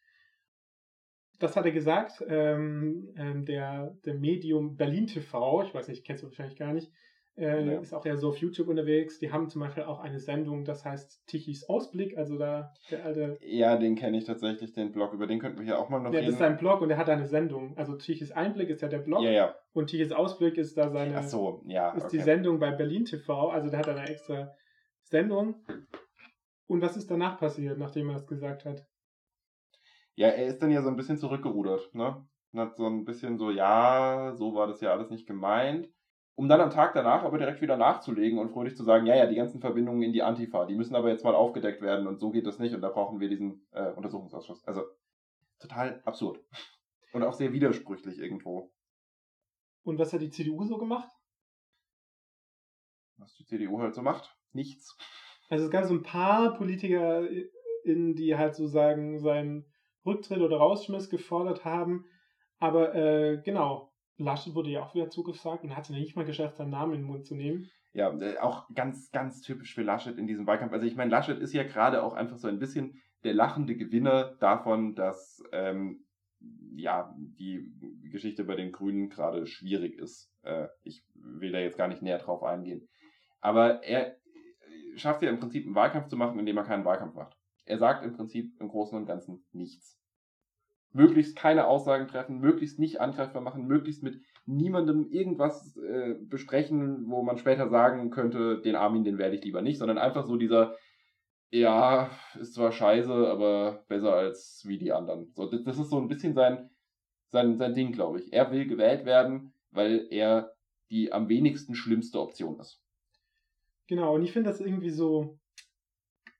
das 1.39 1.55
hat 1.55 1.65
er 1.65 1.71
gesagt, 1.71 2.23
ähm, 2.27 3.09
ähm, 3.17 3.45
der, 3.45 3.95
der 4.05 4.15
Medium 4.15 4.75
Berlin 4.75 5.07
TV, 5.07 5.63
ich 5.63 5.73
weiß 5.73 5.87
nicht, 5.87 6.05
kennst 6.05 6.23
du 6.23 6.27
wahrscheinlich 6.27 6.57
gar 6.57 6.73
nicht, 6.73 6.91
äh, 7.37 7.65
ja. 7.65 7.79
ist 7.81 7.93
auch 7.93 8.05
eher 8.05 8.17
so 8.17 8.29
auf 8.29 8.37
YouTube 8.37 8.69
unterwegs. 8.69 9.19
Die 9.19 9.31
haben 9.31 9.49
zum 9.49 9.61
Beispiel 9.61 9.83
auch 9.83 9.99
eine 9.99 10.19
Sendung, 10.19 10.63
das 10.63 10.85
heißt 10.85 11.27
Tichys 11.27 11.67
Ausblick, 11.67 12.17
also 12.17 12.37
da 12.37 12.73
der 12.89 13.03
alte. 13.03 13.37
Ja, 13.41 13.75
den 13.77 13.95
kenne 13.95 14.17
ich 14.17 14.23
tatsächlich, 14.23 14.71
den 14.71 14.93
Blog, 14.93 15.13
über 15.13 15.27
den 15.27 15.39
könnten 15.39 15.59
wir 15.59 15.65
hier 15.65 15.77
auch 15.77 15.89
mal 15.89 15.99
noch 15.99 16.13
ja, 16.13 16.19
reden. 16.19 16.23
Ja, 16.23 16.25
das 16.27 16.33
ist 16.35 16.39
sein 16.39 16.57
Blog 16.57 16.81
und 16.81 16.89
er 16.89 16.97
hat 16.97 17.09
eine 17.09 17.25
Sendung. 17.25 17.77
Also 17.77 17.95
Tichys 17.95 18.31
Einblick 18.31 18.69
ist 18.69 18.81
ja 18.81 18.87
der 18.87 18.99
Blog. 18.99 19.21
Ja, 19.21 19.31
ja. 19.31 19.55
Und 19.73 19.87
Tichys 19.87 20.13
Ausblick 20.13 20.57
ist 20.57 20.77
da 20.77 20.89
seine. 20.89 21.17
Ach 21.17 21.23
so, 21.23 21.61
ja. 21.67 21.91
Ist 21.91 22.05
okay. 22.05 22.17
die 22.17 22.23
Sendung 22.23 22.59
bei 22.59 22.71
Berlin 22.71 23.03
TV, 23.03 23.49
also 23.49 23.69
der 23.69 23.79
hat 23.79 23.89
eine 23.89 24.07
extra 24.07 24.53
Sendung. 25.03 25.55
Und 26.67 26.81
was 26.81 26.95
ist 26.95 27.11
danach 27.11 27.37
passiert, 27.37 27.77
nachdem 27.77 28.09
er 28.09 28.13
das 28.13 28.27
gesagt 28.27 28.63
hat? 28.65 28.87
Ja, 30.15 30.29
er 30.29 30.47
ist 30.47 30.61
dann 30.61 30.71
ja 30.71 30.81
so 30.81 30.89
ein 30.89 30.95
bisschen 30.95 31.17
zurückgerudert, 31.17 31.93
ne? 31.93 32.25
Und 32.51 32.59
hat 32.59 32.75
so 32.77 32.87
ein 32.87 33.03
bisschen 33.03 33.37
so, 33.37 33.51
ja, 33.51 34.33
so 34.35 34.55
war 34.55 34.67
das 34.67 34.81
ja 34.81 34.91
alles 34.91 35.09
nicht 35.09 35.27
gemeint. 35.27 35.89
Um 36.35 36.49
dann 36.49 36.61
am 36.61 36.69
Tag 36.69 36.93
danach 36.93 37.23
aber 37.23 37.37
direkt 37.37 37.61
wieder 37.61 37.77
nachzulegen 37.77 38.39
und 38.39 38.49
fröhlich 38.49 38.75
zu 38.75 38.83
sagen, 38.83 39.05
ja, 39.05 39.15
ja, 39.15 39.25
die 39.25 39.35
ganzen 39.35 39.61
Verbindungen 39.61 40.03
in 40.03 40.11
die 40.11 40.23
Antifa, 40.23 40.65
die 40.65 40.75
müssen 40.75 40.95
aber 40.95 41.09
jetzt 41.09 41.23
mal 41.23 41.35
aufgedeckt 41.35 41.81
werden 41.81 42.07
und 42.07 42.19
so 42.19 42.31
geht 42.31 42.45
das 42.45 42.59
nicht 42.59 42.75
und 42.75 42.81
da 42.81 42.89
brauchen 42.89 43.21
wir 43.21 43.29
diesen 43.29 43.65
äh, 43.71 43.91
Untersuchungsausschuss. 43.91 44.65
Also 44.65 44.83
total 45.59 46.01
absurd. 46.05 46.43
Und 47.13 47.23
auch 47.23 47.33
sehr 47.33 47.53
widersprüchlich 47.53 48.19
irgendwo. 48.19 48.73
Und 49.83 49.97
was 49.97 50.11
hat 50.11 50.21
die 50.21 50.29
CDU 50.29 50.65
so 50.65 50.77
gemacht? 50.77 51.09
Was 53.17 53.33
die 53.35 53.45
CDU 53.45 53.79
halt 53.79 53.95
so 53.95 54.01
macht? 54.01 54.35
Nichts. 54.51 54.97
Also 55.49 55.65
es 55.65 55.71
gab 55.71 55.85
so 55.85 55.93
ein 55.93 56.03
paar 56.03 56.57
Politiker, 56.57 57.25
in 57.83 58.15
die 58.15 58.35
halt 58.35 58.55
so 58.55 58.67
sagen, 58.67 59.19
sein 59.19 59.65
Rücktritt 60.05 60.41
oder 60.41 60.57
Rausschmiss 60.57 61.09
gefordert 61.09 61.65
haben. 61.65 62.05
Aber 62.59 62.95
äh, 62.95 63.41
genau, 63.43 63.91
Laschet 64.17 64.55
wurde 64.55 64.69
ja 64.69 64.83
auch 64.83 64.95
wieder 64.95 65.09
zugesagt 65.09 65.63
und 65.63 65.75
hat 65.75 65.85
es 65.85 65.89
nicht 65.89 66.15
mal 66.15 66.25
geschafft, 66.25 66.57
seinen 66.57 66.71
Namen 66.71 66.93
in 66.93 67.01
den 67.01 67.07
Mund 67.07 67.25
zu 67.25 67.35
nehmen. 67.35 67.69
Ja, 67.93 68.11
äh, 68.19 68.37
auch 68.39 68.67
ganz, 68.73 69.11
ganz 69.11 69.41
typisch 69.41 69.73
für 69.73 69.83
Laschet 69.83 70.17
in 70.17 70.27
diesem 70.27 70.47
Wahlkampf. 70.47 70.73
Also 70.73 70.85
ich 70.85 70.95
meine, 70.95 71.11
Laschet 71.11 71.39
ist 71.39 71.53
ja 71.53 71.63
gerade 71.63 72.03
auch 72.03 72.13
einfach 72.13 72.37
so 72.37 72.47
ein 72.47 72.59
bisschen 72.59 73.01
der 73.23 73.33
lachende 73.33 73.75
Gewinner 73.75 74.35
davon, 74.39 74.95
dass 74.95 75.41
ähm, 75.51 76.05
ja 76.75 77.13
die 77.17 77.73
Geschichte 78.11 78.43
bei 78.43 78.55
den 78.55 78.71
Grünen 78.71 79.09
gerade 79.09 79.47
schwierig 79.47 79.97
ist. 79.97 80.31
Äh, 80.43 80.67
ich 80.83 81.03
will 81.13 81.51
da 81.51 81.59
jetzt 81.59 81.77
gar 81.77 81.87
nicht 81.87 82.01
näher 82.01 82.19
drauf 82.19 82.43
eingehen. 82.43 82.87
Aber 83.41 83.83
er 83.83 84.17
schafft 84.95 85.21
ja 85.21 85.29
im 85.29 85.39
Prinzip 85.39 85.65
einen 85.65 85.75
Wahlkampf 85.75 86.07
zu 86.07 86.17
machen, 86.17 86.39
indem 86.39 86.57
er 86.57 86.63
keinen 86.63 86.85
Wahlkampf 86.85 87.15
macht. 87.15 87.34
Er 87.65 87.77
sagt 87.77 88.05
im 88.05 88.13
Prinzip 88.13 88.59
im 88.59 88.69
Großen 88.69 88.97
und 88.97 89.05
Ganzen 89.05 89.43
nichts. 89.51 89.99
Möglichst 90.91 91.35
keine 91.35 91.67
Aussagen 91.67 92.07
treffen, 92.07 92.39
möglichst 92.39 92.79
nicht 92.79 93.01
angreifbar 93.01 93.41
machen, 93.41 93.67
möglichst 93.67 94.01
mit 94.01 94.21
niemandem 94.45 95.09
irgendwas 95.11 95.75
äh, 95.77 96.15
besprechen, 96.21 97.09
wo 97.09 97.21
man 97.23 97.37
später 97.37 97.67
sagen 97.69 98.11
könnte, 98.11 98.61
den 98.61 98.75
Armin, 98.75 99.03
den 99.03 99.17
werde 99.17 99.35
ich 99.35 99.43
lieber 99.43 99.61
nicht, 99.61 99.79
sondern 99.79 99.97
einfach 99.97 100.25
so 100.25 100.37
dieser, 100.37 100.75
ja, 101.49 102.11
ist 102.39 102.53
zwar 102.53 102.71
scheiße, 102.71 103.11
aber 103.11 103.83
besser 103.87 104.13
als 104.13 104.63
wie 104.65 104.77
die 104.77 104.93
anderen. 104.93 105.33
So, 105.33 105.49
das 105.49 105.77
ist 105.77 105.89
so 105.89 105.99
ein 105.99 106.07
bisschen 106.07 106.33
sein, 106.33 106.69
sein, 107.29 107.57
sein 107.57 107.73
Ding, 107.73 107.91
glaube 107.91 108.19
ich. 108.19 108.31
Er 108.31 108.51
will 108.51 108.67
gewählt 108.67 109.05
werden, 109.05 109.53
weil 109.71 110.07
er 110.11 110.55
die 110.89 111.11
am 111.11 111.27
wenigsten 111.27 111.75
schlimmste 111.75 112.21
Option 112.21 112.59
ist. 112.59 112.81
Genau, 113.87 114.15
und 114.15 114.23
ich 114.23 114.31
finde 114.31 114.49
das 114.49 114.61
irgendwie 114.61 114.91
so 114.91 115.39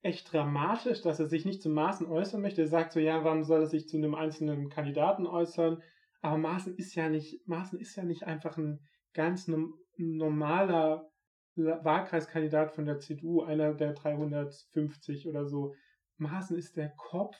echt 0.05 0.31
dramatisch, 0.31 1.01
dass 1.01 1.19
er 1.19 1.25
sich 1.25 1.45
nicht 1.45 1.63
zu 1.63 1.69
Maßen 1.69 2.05
äußern 2.05 2.39
möchte. 2.39 2.61
Er 2.61 2.67
sagt 2.67 2.93
so, 2.93 2.99
ja, 2.99 3.23
warum 3.23 3.43
soll 3.43 3.61
er 3.61 3.67
sich 3.67 3.87
zu 3.87 3.97
einem 3.97 4.13
einzelnen 4.13 4.69
Kandidaten 4.69 5.25
äußern? 5.25 5.81
Aber 6.21 6.37
Maaßen 6.37 6.75
ist 6.75 6.93
ja 6.93 7.09
nicht, 7.09 7.47
Maaßen 7.47 7.79
ist 7.79 7.95
ja 7.95 8.03
nicht 8.03 8.23
einfach 8.23 8.55
ein 8.57 8.79
ganz 9.13 9.49
normaler 9.97 11.09
Wahlkreiskandidat 11.55 12.71
von 12.73 12.85
der 12.85 12.99
CDU, 12.99 13.41
einer 13.41 13.73
der 13.73 13.93
350 13.93 15.27
oder 15.27 15.47
so. 15.47 15.73
Maaßen 16.17 16.55
ist 16.55 16.77
der 16.77 16.89
Kopf, 16.89 17.35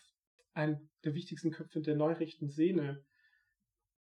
ein 0.54 0.90
der 1.04 1.14
wichtigsten 1.14 1.52
Köpfe 1.52 1.82
der 1.82 1.96
neurechten 1.96 2.50
Szene. 2.50 3.04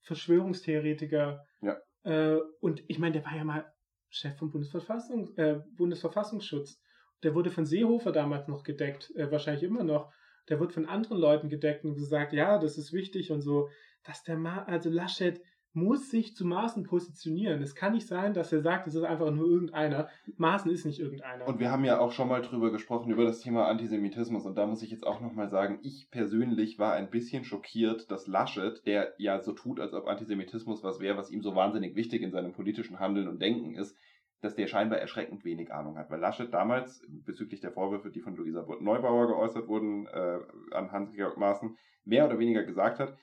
Verschwörungstheoretiker. 0.03 1.45
Ja. 1.61 1.78
Äh, 2.03 2.39
und 2.61 2.84
ich 2.88 2.97
meine, 2.97 3.14
der 3.14 3.26
war 3.26 3.36
ja 3.36 3.43
mal 3.43 3.74
Chef 4.09 4.38
vom 4.38 4.51
Bundesverfassung, 4.51 5.36
äh, 5.36 5.59
Bundesverfassungsschutz. 5.76 6.80
Der 7.24 7.36
wurde 7.36 7.49
von 7.49 7.65
Seehofer 7.65 8.11
damals 8.11 8.47
noch 8.47 8.63
gedeckt, 8.63 9.11
äh, 9.15 9.32
wahrscheinlich 9.32 9.63
immer 9.63 9.84
noch. 9.84 10.11
Der 10.49 10.59
wird 10.59 10.74
von 10.74 10.86
anderen 10.86 11.17
Leuten 11.17 11.49
gedeckt 11.49 11.86
und 11.86 11.95
gesagt, 11.95 12.34
ja, 12.34 12.59
das 12.59 12.78
ist 12.78 12.91
wichtig 12.91 13.32
und 13.32 13.41
so. 13.41 13.69
Dass 14.03 14.24
der 14.24 14.38
Ma 14.38 14.63
also 14.63 14.89
Laschet 14.89 15.41
muss 15.74 16.11
sich 16.11 16.36
zu 16.36 16.45
Maßen 16.45 16.84
positionieren. 16.84 17.61
Es 17.61 17.74
kann 17.74 17.93
nicht 17.93 18.07
sein, 18.07 18.34
dass 18.34 18.53
er 18.53 18.61
sagt, 18.61 18.88
es 18.88 18.93
ist 18.93 19.03
einfach 19.03 19.32
nur 19.32 19.47
irgendeiner. 19.47 20.07
Maßen 20.38 20.69
ist 20.71 20.86
nicht 20.86 20.99
irgendeiner. 20.99 21.47
Und 21.47 21.59
wir 21.59 21.71
haben 21.71 21.84
ja 21.84 21.99
auch 21.99 22.11
schon 22.11 22.28
mal 22.28 22.41
drüber 22.41 22.71
gesprochen, 22.71 23.11
über 23.11 23.24
das 23.24 23.39
Thema 23.39 23.67
Antisemitismus. 23.67 24.45
Und 24.45 24.55
da 24.55 24.67
muss 24.67 24.84
ich 24.84 24.91
jetzt 24.91 25.05
auch 25.05 25.19
nochmal 25.19 25.49
sagen, 25.49 25.80
ich 25.82 26.09
persönlich 26.11 26.78
war 26.78 26.93
ein 26.93 27.09
bisschen 27.09 27.43
schockiert, 27.43 28.11
dass 28.11 28.28
Laschet, 28.28 28.86
der 28.86 29.13
ja 29.17 29.41
so 29.41 29.53
tut, 29.53 29.80
als 29.80 29.93
ob 29.93 30.07
Antisemitismus 30.07 30.84
was 30.84 30.99
wäre, 30.99 31.17
was 31.17 31.32
ihm 31.32 31.41
so 31.41 31.55
wahnsinnig 31.55 31.95
wichtig 31.95 32.21
in 32.21 32.32
seinem 32.32 32.53
politischen 32.53 32.99
Handeln 32.99 33.28
und 33.28 33.41
Denken 33.41 33.74
ist, 33.74 33.97
dass 34.44 34.56
der 34.56 34.68
scheinbar 34.68 35.00
erschreckend 35.00 35.46
wenig 35.46 35.74
Ahnung 35.74 35.98
hat. 35.98 36.12
Weil 36.12 36.20
Laschet 36.20 36.54
damals, 36.54 37.02
bezüglich 37.08 37.62
der 37.62 37.72
Vorwürfe, 37.72 38.12
die 38.12 38.20
von 38.20 38.36
Luisa 38.36 38.66
Neubauer 38.82 39.28
geäußert 39.28 39.70
wurden, 39.70 40.06
äh, 40.08 40.39
an 40.72 40.91
Hans-Georg 40.91 41.38
Maaßen, 41.38 41.78
mehr 42.04 42.26
oder 42.26 42.38
weniger 42.39 42.64
gesagt 42.64 43.00
hat, 43.00 43.18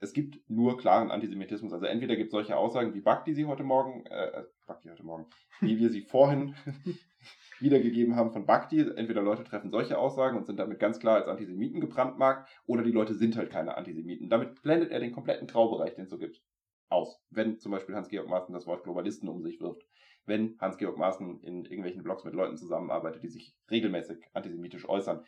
es 0.00 0.12
gibt 0.12 0.38
nur 0.50 0.76
klaren 0.76 1.12
Antisemitismus. 1.12 1.72
Also 1.72 1.86
entweder 1.86 2.16
gibt 2.16 2.26
es 2.26 2.32
solche 2.32 2.56
Aussagen 2.56 2.92
wie 2.92 3.00
Bakti 3.00 3.34
sie 3.34 3.46
heute 3.46 3.62
Morgen, 3.62 4.04
äh, 4.06 4.40
äh 4.40 4.44
Bakti 4.66 4.88
heute 4.88 5.04
Morgen, 5.04 5.26
wie 5.60 5.78
wir 5.78 5.90
sie 5.90 6.02
vorhin 6.02 6.56
wiedergegeben 7.60 8.16
haben 8.16 8.32
von 8.32 8.44
Bakti. 8.44 8.80
Entweder 8.80 9.22
Leute 9.22 9.44
treffen 9.44 9.70
solche 9.70 9.96
Aussagen 9.96 10.36
und 10.36 10.44
sind 10.44 10.58
damit 10.58 10.80
ganz 10.80 10.98
klar 10.98 11.16
als 11.16 11.28
Antisemiten 11.28 11.80
gebrandmarkt, 11.80 12.50
oder 12.66 12.82
die 12.82 12.90
Leute 12.90 13.14
sind 13.14 13.36
halt 13.36 13.50
keine 13.50 13.76
Antisemiten. 13.76 14.28
Damit 14.28 14.60
blendet 14.62 14.90
er 14.90 14.98
den 14.98 15.12
kompletten 15.12 15.46
Graubereich, 15.46 15.94
den 15.94 16.04
es 16.04 16.10
so 16.10 16.18
gibt, 16.18 16.42
aus. 16.88 17.22
Wenn 17.30 17.60
zum 17.60 17.70
Beispiel 17.70 17.94
Hans-Georg 17.94 18.28
Maaßen 18.28 18.52
das 18.52 18.66
Wort 18.66 18.82
Globalisten 18.82 19.28
um 19.28 19.40
sich 19.40 19.60
wirft. 19.60 19.86
Wenn 20.26 20.56
Hans-Georg 20.58 20.96
Maaßen 20.96 21.40
in 21.42 21.64
irgendwelchen 21.64 22.02
Blogs 22.02 22.24
mit 22.24 22.34
Leuten 22.34 22.56
zusammenarbeitet, 22.56 23.22
die 23.22 23.28
sich 23.28 23.54
regelmäßig 23.70 24.18
antisemitisch 24.32 24.88
äußern. 24.88 25.24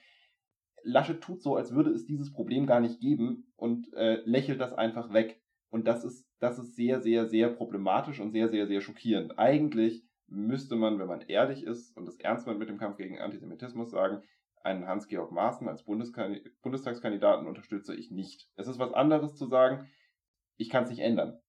Laschet 0.83 1.21
tut 1.21 1.43
so, 1.43 1.57
als 1.57 1.75
würde 1.75 1.91
es 1.91 2.07
dieses 2.07 2.33
Problem 2.33 2.67
gar 2.67 2.81
nicht 2.81 3.01
geben 3.01 3.53
und 3.57 3.93
äh, 3.95 4.21
lächelt 4.25 4.61
das 4.61 4.73
einfach 4.73 5.13
weg. 5.13 5.41
Und 5.69 5.87
das 5.87 6.05
ist, 6.05 6.27
das 6.39 6.59
ist 6.59 6.77
sehr, 6.77 7.01
sehr, 7.01 7.27
sehr 7.27 7.51
problematisch 7.51 8.21
und 8.21 8.31
sehr, 8.31 8.49
sehr, 8.49 8.67
sehr 8.67 8.81
schockierend. 8.81 9.39
Eigentlich 9.39 10.05
müsste 10.29 10.77
man, 10.77 10.99
wenn 10.99 11.09
man 11.09 11.23
ehrlich 11.23 11.65
ist 11.65 11.97
und 11.97 12.09
es 12.09 12.17
ernst 12.17 12.47
meint 12.47 12.59
mit 12.59 12.69
dem 12.69 12.79
Kampf 12.79 12.97
gegen 12.97 13.19
Antisemitismus, 13.19 13.91
sagen, 13.91 14.23
einen 14.63 14.87
Hans-Georg 14.87 15.31
Maaßen 15.31 15.69
als 15.69 15.85
Bundestagskandidaten 15.85 17.47
unterstütze 17.47 17.95
ich 17.95 18.11
nicht. 18.11 18.49
Es 18.57 18.67
ist 18.67 18.79
was 18.79 18.93
anderes 18.93 19.37
zu 19.37 19.47
sagen, 19.47 19.89
ich 20.57 20.71
kann 20.71 20.85
es 20.85 20.91
nicht 20.91 21.01
ändern. 21.01 21.41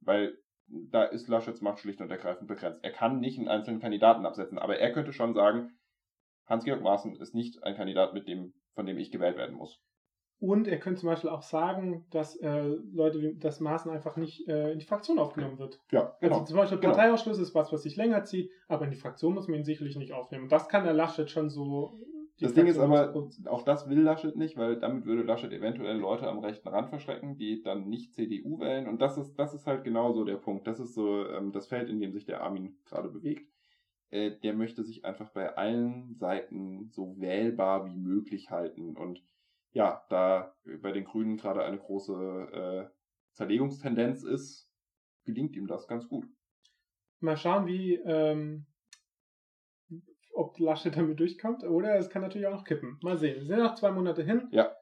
Weil 0.00 0.38
da 0.72 1.04
ist 1.04 1.28
Laschets 1.28 1.60
Macht 1.60 1.80
schlicht 1.80 2.00
und 2.00 2.10
ergreifend 2.10 2.48
begrenzt. 2.48 2.80
Er 2.82 2.92
kann 2.92 3.20
nicht 3.20 3.38
einen 3.38 3.48
einzelnen 3.48 3.80
Kandidaten 3.80 4.26
absetzen, 4.26 4.58
aber 4.58 4.78
er 4.78 4.92
könnte 4.92 5.12
schon 5.12 5.34
sagen, 5.34 5.72
Hans-Georg 6.46 6.82
Maaßen 6.82 7.16
ist 7.16 7.34
nicht 7.34 7.62
ein 7.62 7.76
Kandidat, 7.76 8.14
mit 8.14 8.26
dem, 8.26 8.52
von 8.74 8.86
dem 8.86 8.98
ich 8.98 9.10
gewählt 9.10 9.36
werden 9.36 9.56
muss. 9.56 9.80
Und 10.40 10.66
er 10.66 10.80
könnte 10.80 11.00
zum 11.00 11.08
Beispiel 11.08 11.30
auch 11.30 11.42
sagen, 11.42 12.04
dass 12.10 12.34
äh, 12.36 12.64
Leute, 12.92 13.36
dass 13.36 13.60
Maaßen 13.60 13.92
einfach 13.92 14.16
nicht 14.16 14.48
äh, 14.48 14.72
in 14.72 14.80
die 14.80 14.84
Fraktion 14.84 15.20
aufgenommen 15.20 15.58
wird. 15.60 15.78
Ja, 15.92 16.16
genau. 16.20 16.34
Also 16.34 16.46
zum 16.46 16.56
Beispiel 16.56 16.78
genau. 16.78 16.94
Parteiausschluss 16.94 17.38
ist 17.38 17.54
was, 17.54 17.72
was 17.72 17.84
sich 17.84 17.94
länger 17.94 18.24
zieht, 18.24 18.50
aber 18.66 18.84
in 18.86 18.90
die 18.90 18.96
Fraktion 18.96 19.34
muss 19.34 19.46
man 19.46 19.58
ihn 19.58 19.64
sicherlich 19.64 19.94
nicht 19.94 20.12
aufnehmen. 20.12 20.44
Und 20.44 20.52
das 20.52 20.68
kann 20.68 20.82
der 20.82 20.94
Laschet 20.94 21.30
schon 21.30 21.48
so. 21.48 21.96
Das 22.40 22.54
Ding 22.54 22.66
ist 22.66 22.78
aber, 22.78 23.14
auch 23.46 23.62
das 23.62 23.88
will 23.88 24.00
Laschet 24.00 24.36
nicht, 24.36 24.56
weil 24.56 24.76
damit 24.76 25.04
würde 25.04 25.22
Laschet 25.22 25.52
eventuell 25.52 25.96
Leute 25.96 26.28
am 26.28 26.40
rechten 26.40 26.66
Rand 26.68 26.88
verschrecken, 26.88 27.36
die 27.36 27.62
dann 27.62 27.88
nicht 27.88 28.14
CDU 28.14 28.58
wählen. 28.58 28.88
Und 28.88 29.00
das 29.00 29.16
ist, 29.16 29.34
das 29.36 29.54
ist 29.54 29.66
halt 29.66 29.84
genau 29.84 30.12
so 30.12 30.24
der 30.24 30.36
Punkt. 30.36 30.66
Das 30.66 30.80
ist 30.80 30.94
so 30.94 31.26
ähm, 31.28 31.52
das 31.52 31.68
Feld, 31.68 31.88
in 31.88 32.00
dem 32.00 32.12
sich 32.12 32.24
der 32.24 32.42
Armin 32.42 32.76
gerade 32.84 33.08
bewegt 33.10 33.52
äh, 34.12 34.38
der 34.42 34.52
möchte 34.52 34.84
sich 34.84 35.04
einfach 35.04 35.30
bei 35.30 35.56
allen 35.56 36.14
Seiten 36.14 36.90
so 36.90 37.18
wählbar 37.18 37.86
wie 37.86 37.96
möglich 37.96 38.50
halten. 38.50 38.94
Und 38.94 39.24
ja, 39.72 40.04
da 40.10 40.54
bei 40.82 40.92
den 40.92 41.04
Grünen 41.04 41.38
gerade 41.38 41.64
eine 41.64 41.78
große 41.78 42.12
äh, 42.52 42.94
Zerlegungstendenz 43.32 44.22
ist, 44.22 44.70
gelingt 45.24 45.56
ihm 45.56 45.66
das 45.66 45.88
ganz 45.88 46.06
gut. 46.06 46.26
Mal 47.20 47.38
schauen, 47.38 47.66
wie 47.66 47.94
ähm, 47.94 48.66
ob 50.34 50.58
Laschet 50.58 50.96
damit 50.96 51.20
durchkommt, 51.20 51.64
oder 51.64 51.96
es 51.96 52.10
kann 52.10 52.22
natürlich 52.22 52.46
auch 52.46 52.52
noch 52.52 52.64
kippen. 52.64 52.98
Mal 53.02 53.16
sehen. 53.16 53.36
Wir 53.36 53.46
sind 53.46 53.58
noch 53.58 53.74
zwei 53.74 53.92
Monate 53.92 54.22
hin. 54.22 54.48
Ja. 54.50 54.72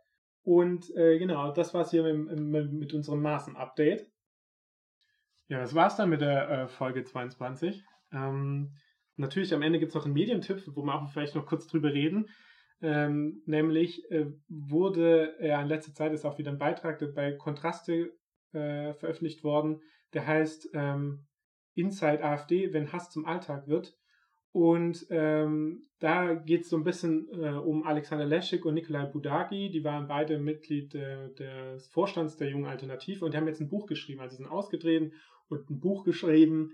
Und 0.43 0.95
äh, 0.97 1.19
genau, 1.19 1.53
das 1.53 1.75
war's 1.75 1.91
hier 1.91 2.03
mit, 2.03 2.41
mit, 2.41 2.73
mit 2.73 2.95
unserem 2.95 3.21
Maßen-Update. 3.23 4.11
Ja, 5.49 5.61
das 5.61 5.75
war's 5.75 5.97
dann 5.97 6.11
mit 6.11 6.21
der 6.21 6.49
äh, 6.49 6.69
Folge 6.69 7.05
22. 7.05 7.83
Ähm, 8.13 8.73
Natürlich 9.21 9.53
am 9.53 9.61
Ende 9.61 9.79
gibt 9.79 9.91
es 9.91 9.95
noch 9.95 10.07
einen 10.07 10.15
Medientipp, 10.15 10.63
wo 10.75 10.83
wir 10.83 10.95
auch 10.95 11.11
vielleicht 11.11 11.35
noch 11.35 11.45
kurz 11.45 11.67
drüber 11.67 11.93
reden. 11.93 12.31
Ähm, 12.81 13.43
nämlich 13.45 14.11
äh, 14.11 14.27
wurde 14.49 15.35
ja 15.43 15.61
in 15.61 15.69
letzter 15.69 15.93
Zeit 15.93 16.15
ist 16.15 16.25
auch 16.25 16.39
wieder 16.39 16.51
ein 16.51 16.59
Beitrag 16.59 17.03
bei 17.15 17.33
Kontraste 17.33 18.15
äh, 18.53 18.95
veröffentlicht 18.95 19.45
worden, 19.45 19.83
der 20.15 20.27
heißt 20.27 20.71
ähm, 20.73 21.27
Inside 21.75 22.25
AfD, 22.25 22.73
wenn 22.73 22.93
Hass 22.93 23.11
zum 23.11 23.27
Alltag 23.27 23.69
wird. 23.69 23.95
Und 24.53 25.07
ähm, 25.11 25.87
da 26.01 26.35
geht 26.35 26.63
es 26.63 26.71
so 26.71 26.77
ein 26.77 26.83
bisschen 26.83 27.29
äh, 27.33 27.51
um 27.51 27.85
Alexander 27.87 28.27
Leschik 28.27 28.65
und 28.65 28.75
Nikolai 28.75 29.07
Budagi. 29.07 29.71
Die 29.71 29.85
waren 29.85 30.09
beide 30.09 30.39
Mitglied 30.39 30.95
äh, 30.95 31.33
des 31.35 31.87
Vorstands 31.89 32.37
der 32.37 32.49
Jungen 32.49 32.67
Alternative 32.67 33.25
und 33.25 33.33
die 33.33 33.39
haben 33.39 33.47
jetzt 33.47 33.61
ein 33.61 33.69
Buch 33.69 33.87
geschrieben. 33.87 34.21
Also 34.21 34.37
sind 34.37 34.49
ausgetreten 34.49 35.13
und 35.49 35.71
ein 35.71 35.79
Buch 35.79 36.05
geschrieben, 36.05 36.73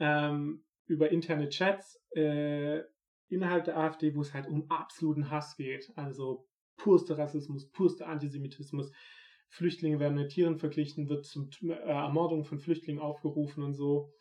ähm, 0.00 0.64
über 0.86 1.10
interne 1.10 1.50
Chats 1.50 2.00
äh, 2.14 2.80
innerhalb 3.28 3.64
der 3.64 3.76
AfD, 3.76 4.14
wo 4.14 4.22
es 4.22 4.32
halt 4.32 4.46
um 4.46 4.70
absoluten 4.70 5.30
Hass 5.30 5.56
geht. 5.56 5.92
Also 5.96 6.46
purster 6.78 7.18
Rassismus, 7.18 7.70
purster 7.70 8.06
Antisemitismus. 8.06 8.90
Flüchtlinge 9.50 9.98
werden 9.98 10.16
mit 10.16 10.30
Tieren 10.30 10.56
verglichen, 10.56 11.08
wird 11.08 11.26
zum 11.26 11.50
äh, 11.62 11.72
Ermordung 11.72 12.44
von 12.44 12.58
Flüchtlingen 12.58 13.02
aufgerufen 13.02 13.62
und 13.62 13.74
so. 13.74 14.12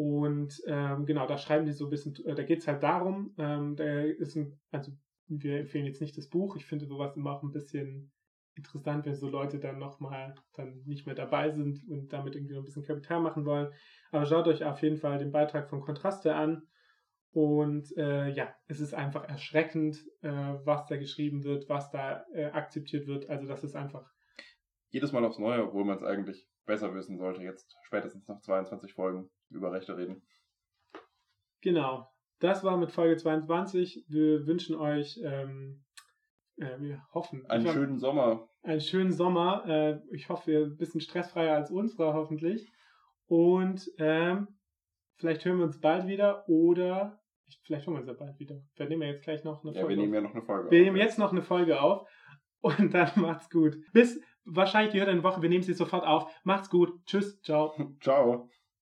Und 0.00 0.62
ähm, 0.66 1.04
genau, 1.04 1.26
da 1.26 1.36
schreiben 1.36 1.66
die 1.66 1.72
so 1.72 1.84
ein 1.84 1.90
bisschen, 1.90 2.14
äh, 2.24 2.34
da 2.34 2.42
geht 2.42 2.60
es 2.60 2.66
halt 2.66 2.82
darum, 2.82 3.34
ähm, 3.36 3.76
da 3.76 4.00
ist 4.00 4.34
ein, 4.34 4.58
also 4.70 4.92
wir 5.26 5.60
empfehlen 5.60 5.84
jetzt 5.84 6.00
nicht 6.00 6.16
das 6.16 6.30
Buch, 6.30 6.56
ich 6.56 6.64
finde 6.64 6.86
sowas 6.86 7.18
immer 7.18 7.32
auch 7.32 7.42
ein 7.42 7.52
bisschen 7.52 8.10
interessant, 8.54 9.04
wenn 9.04 9.14
so 9.14 9.28
Leute 9.28 9.58
dann 9.58 9.78
nochmal 9.78 10.34
dann 10.54 10.82
nicht 10.86 11.04
mehr 11.04 11.14
dabei 11.14 11.50
sind 11.50 11.86
und 11.86 12.14
damit 12.14 12.34
irgendwie 12.34 12.54
noch 12.54 12.62
ein 12.62 12.64
bisschen 12.64 12.82
Kapital 12.82 13.20
machen 13.20 13.44
wollen. 13.44 13.74
Aber 14.10 14.24
schaut 14.24 14.48
euch 14.48 14.64
auf 14.64 14.80
jeden 14.80 14.96
Fall 14.96 15.18
den 15.18 15.32
Beitrag 15.32 15.68
von 15.68 15.82
Kontraste 15.82 16.34
an. 16.34 16.62
Und 17.32 17.94
äh, 17.98 18.30
ja, 18.30 18.54
es 18.68 18.80
ist 18.80 18.94
einfach 18.94 19.28
erschreckend, 19.28 20.02
äh, 20.22 20.30
was 20.64 20.86
da 20.86 20.96
geschrieben 20.96 21.44
wird, 21.44 21.68
was 21.68 21.90
da 21.90 22.24
äh, 22.32 22.46
akzeptiert 22.46 23.06
wird. 23.06 23.28
Also 23.28 23.46
das 23.46 23.64
ist 23.64 23.76
einfach. 23.76 24.10
Jedes 24.88 25.12
Mal 25.12 25.26
aufs 25.26 25.38
Neue, 25.38 25.62
obwohl 25.62 25.84
man 25.84 25.98
es 25.98 26.02
eigentlich 26.02 26.48
besser 26.64 26.94
wissen 26.94 27.18
sollte, 27.18 27.42
jetzt 27.42 27.76
spätestens 27.82 28.26
nach 28.28 28.40
22 28.40 28.94
Folgen 28.94 29.28
über 29.50 29.72
Rechte 29.72 29.96
reden. 29.96 30.22
Genau. 31.60 32.08
Das 32.38 32.64
war 32.64 32.76
mit 32.76 32.90
Folge 32.90 33.16
22. 33.16 34.04
Wir 34.08 34.46
wünschen 34.46 34.76
euch 34.76 35.20
ähm, 35.22 35.84
äh, 36.60 36.78
wir 36.78 37.02
hoffen. 37.12 37.44
Einen 37.46 37.64
hoffe, 37.64 37.74
schönen 37.74 37.98
Sommer. 37.98 38.48
Einen 38.62 38.80
schönen 38.80 39.12
Sommer. 39.12 39.64
Äh, 39.66 40.00
ich 40.14 40.28
hoffe, 40.28 40.52
ein 40.52 40.76
bisschen 40.76 41.00
stressfreier 41.00 41.56
als 41.56 41.70
unsere, 41.70 42.12
hoffentlich. 42.14 42.70
Und 43.26 43.90
ähm, 43.98 44.48
vielleicht 45.16 45.44
hören 45.44 45.58
wir 45.58 45.64
uns 45.64 45.80
bald 45.80 46.06
wieder 46.06 46.48
oder 46.48 47.20
vielleicht 47.62 47.86
hören 47.86 47.94
wir 47.94 48.00
uns 48.00 48.08
ja 48.08 48.14
bald 48.14 48.38
wieder. 48.38 48.60
Wir 48.76 48.88
nehmen 48.88 49.02
ja 49.02 49.08
jetzt 49.08 49.24
gleich 49.24 49.44
noch 49.44 49.62
eine 49.62 49.72
Folge. 49.72 49.80
Ja, 49.80 49.88
wir 49.88 49.96
nehmen 49.96 50.14
ja 50.14 50.20
noch 50.20 50.34
eine 50.34 50.42
Folge 50.42 50.70
Wir 50.70 50.80
auf. 50.80 50.84
nehmen 50.84 50.96
jetzt 50.96 51.18
noch 51.18 51.32
eine 51.32 51.42
Folge 51.42 51.80
auf 51.80 52.08
und 52.60 52.92
dann 52.92 53.10
macht's 53.16 53.48
gut. 53.48 53.76
Bis 53.92 54.20
wahrscheinlich 54.44 54.92
die 54.92 54.98
hört 54.98 55.08
eine 55.08 55.22
Woche. 55.22 55.40
Wir 55.42 55.48
nehmen 55.48 55.62
sie 55.62 55.74
sofort 55.74 56.04
auf. 56.04 56.30
Macht's 56.44 56.68
gut. 56.70 56.92
Tschüss. 57.06 57.40
Ciao. 57.42 57.72
Ciao. 58.00 58.50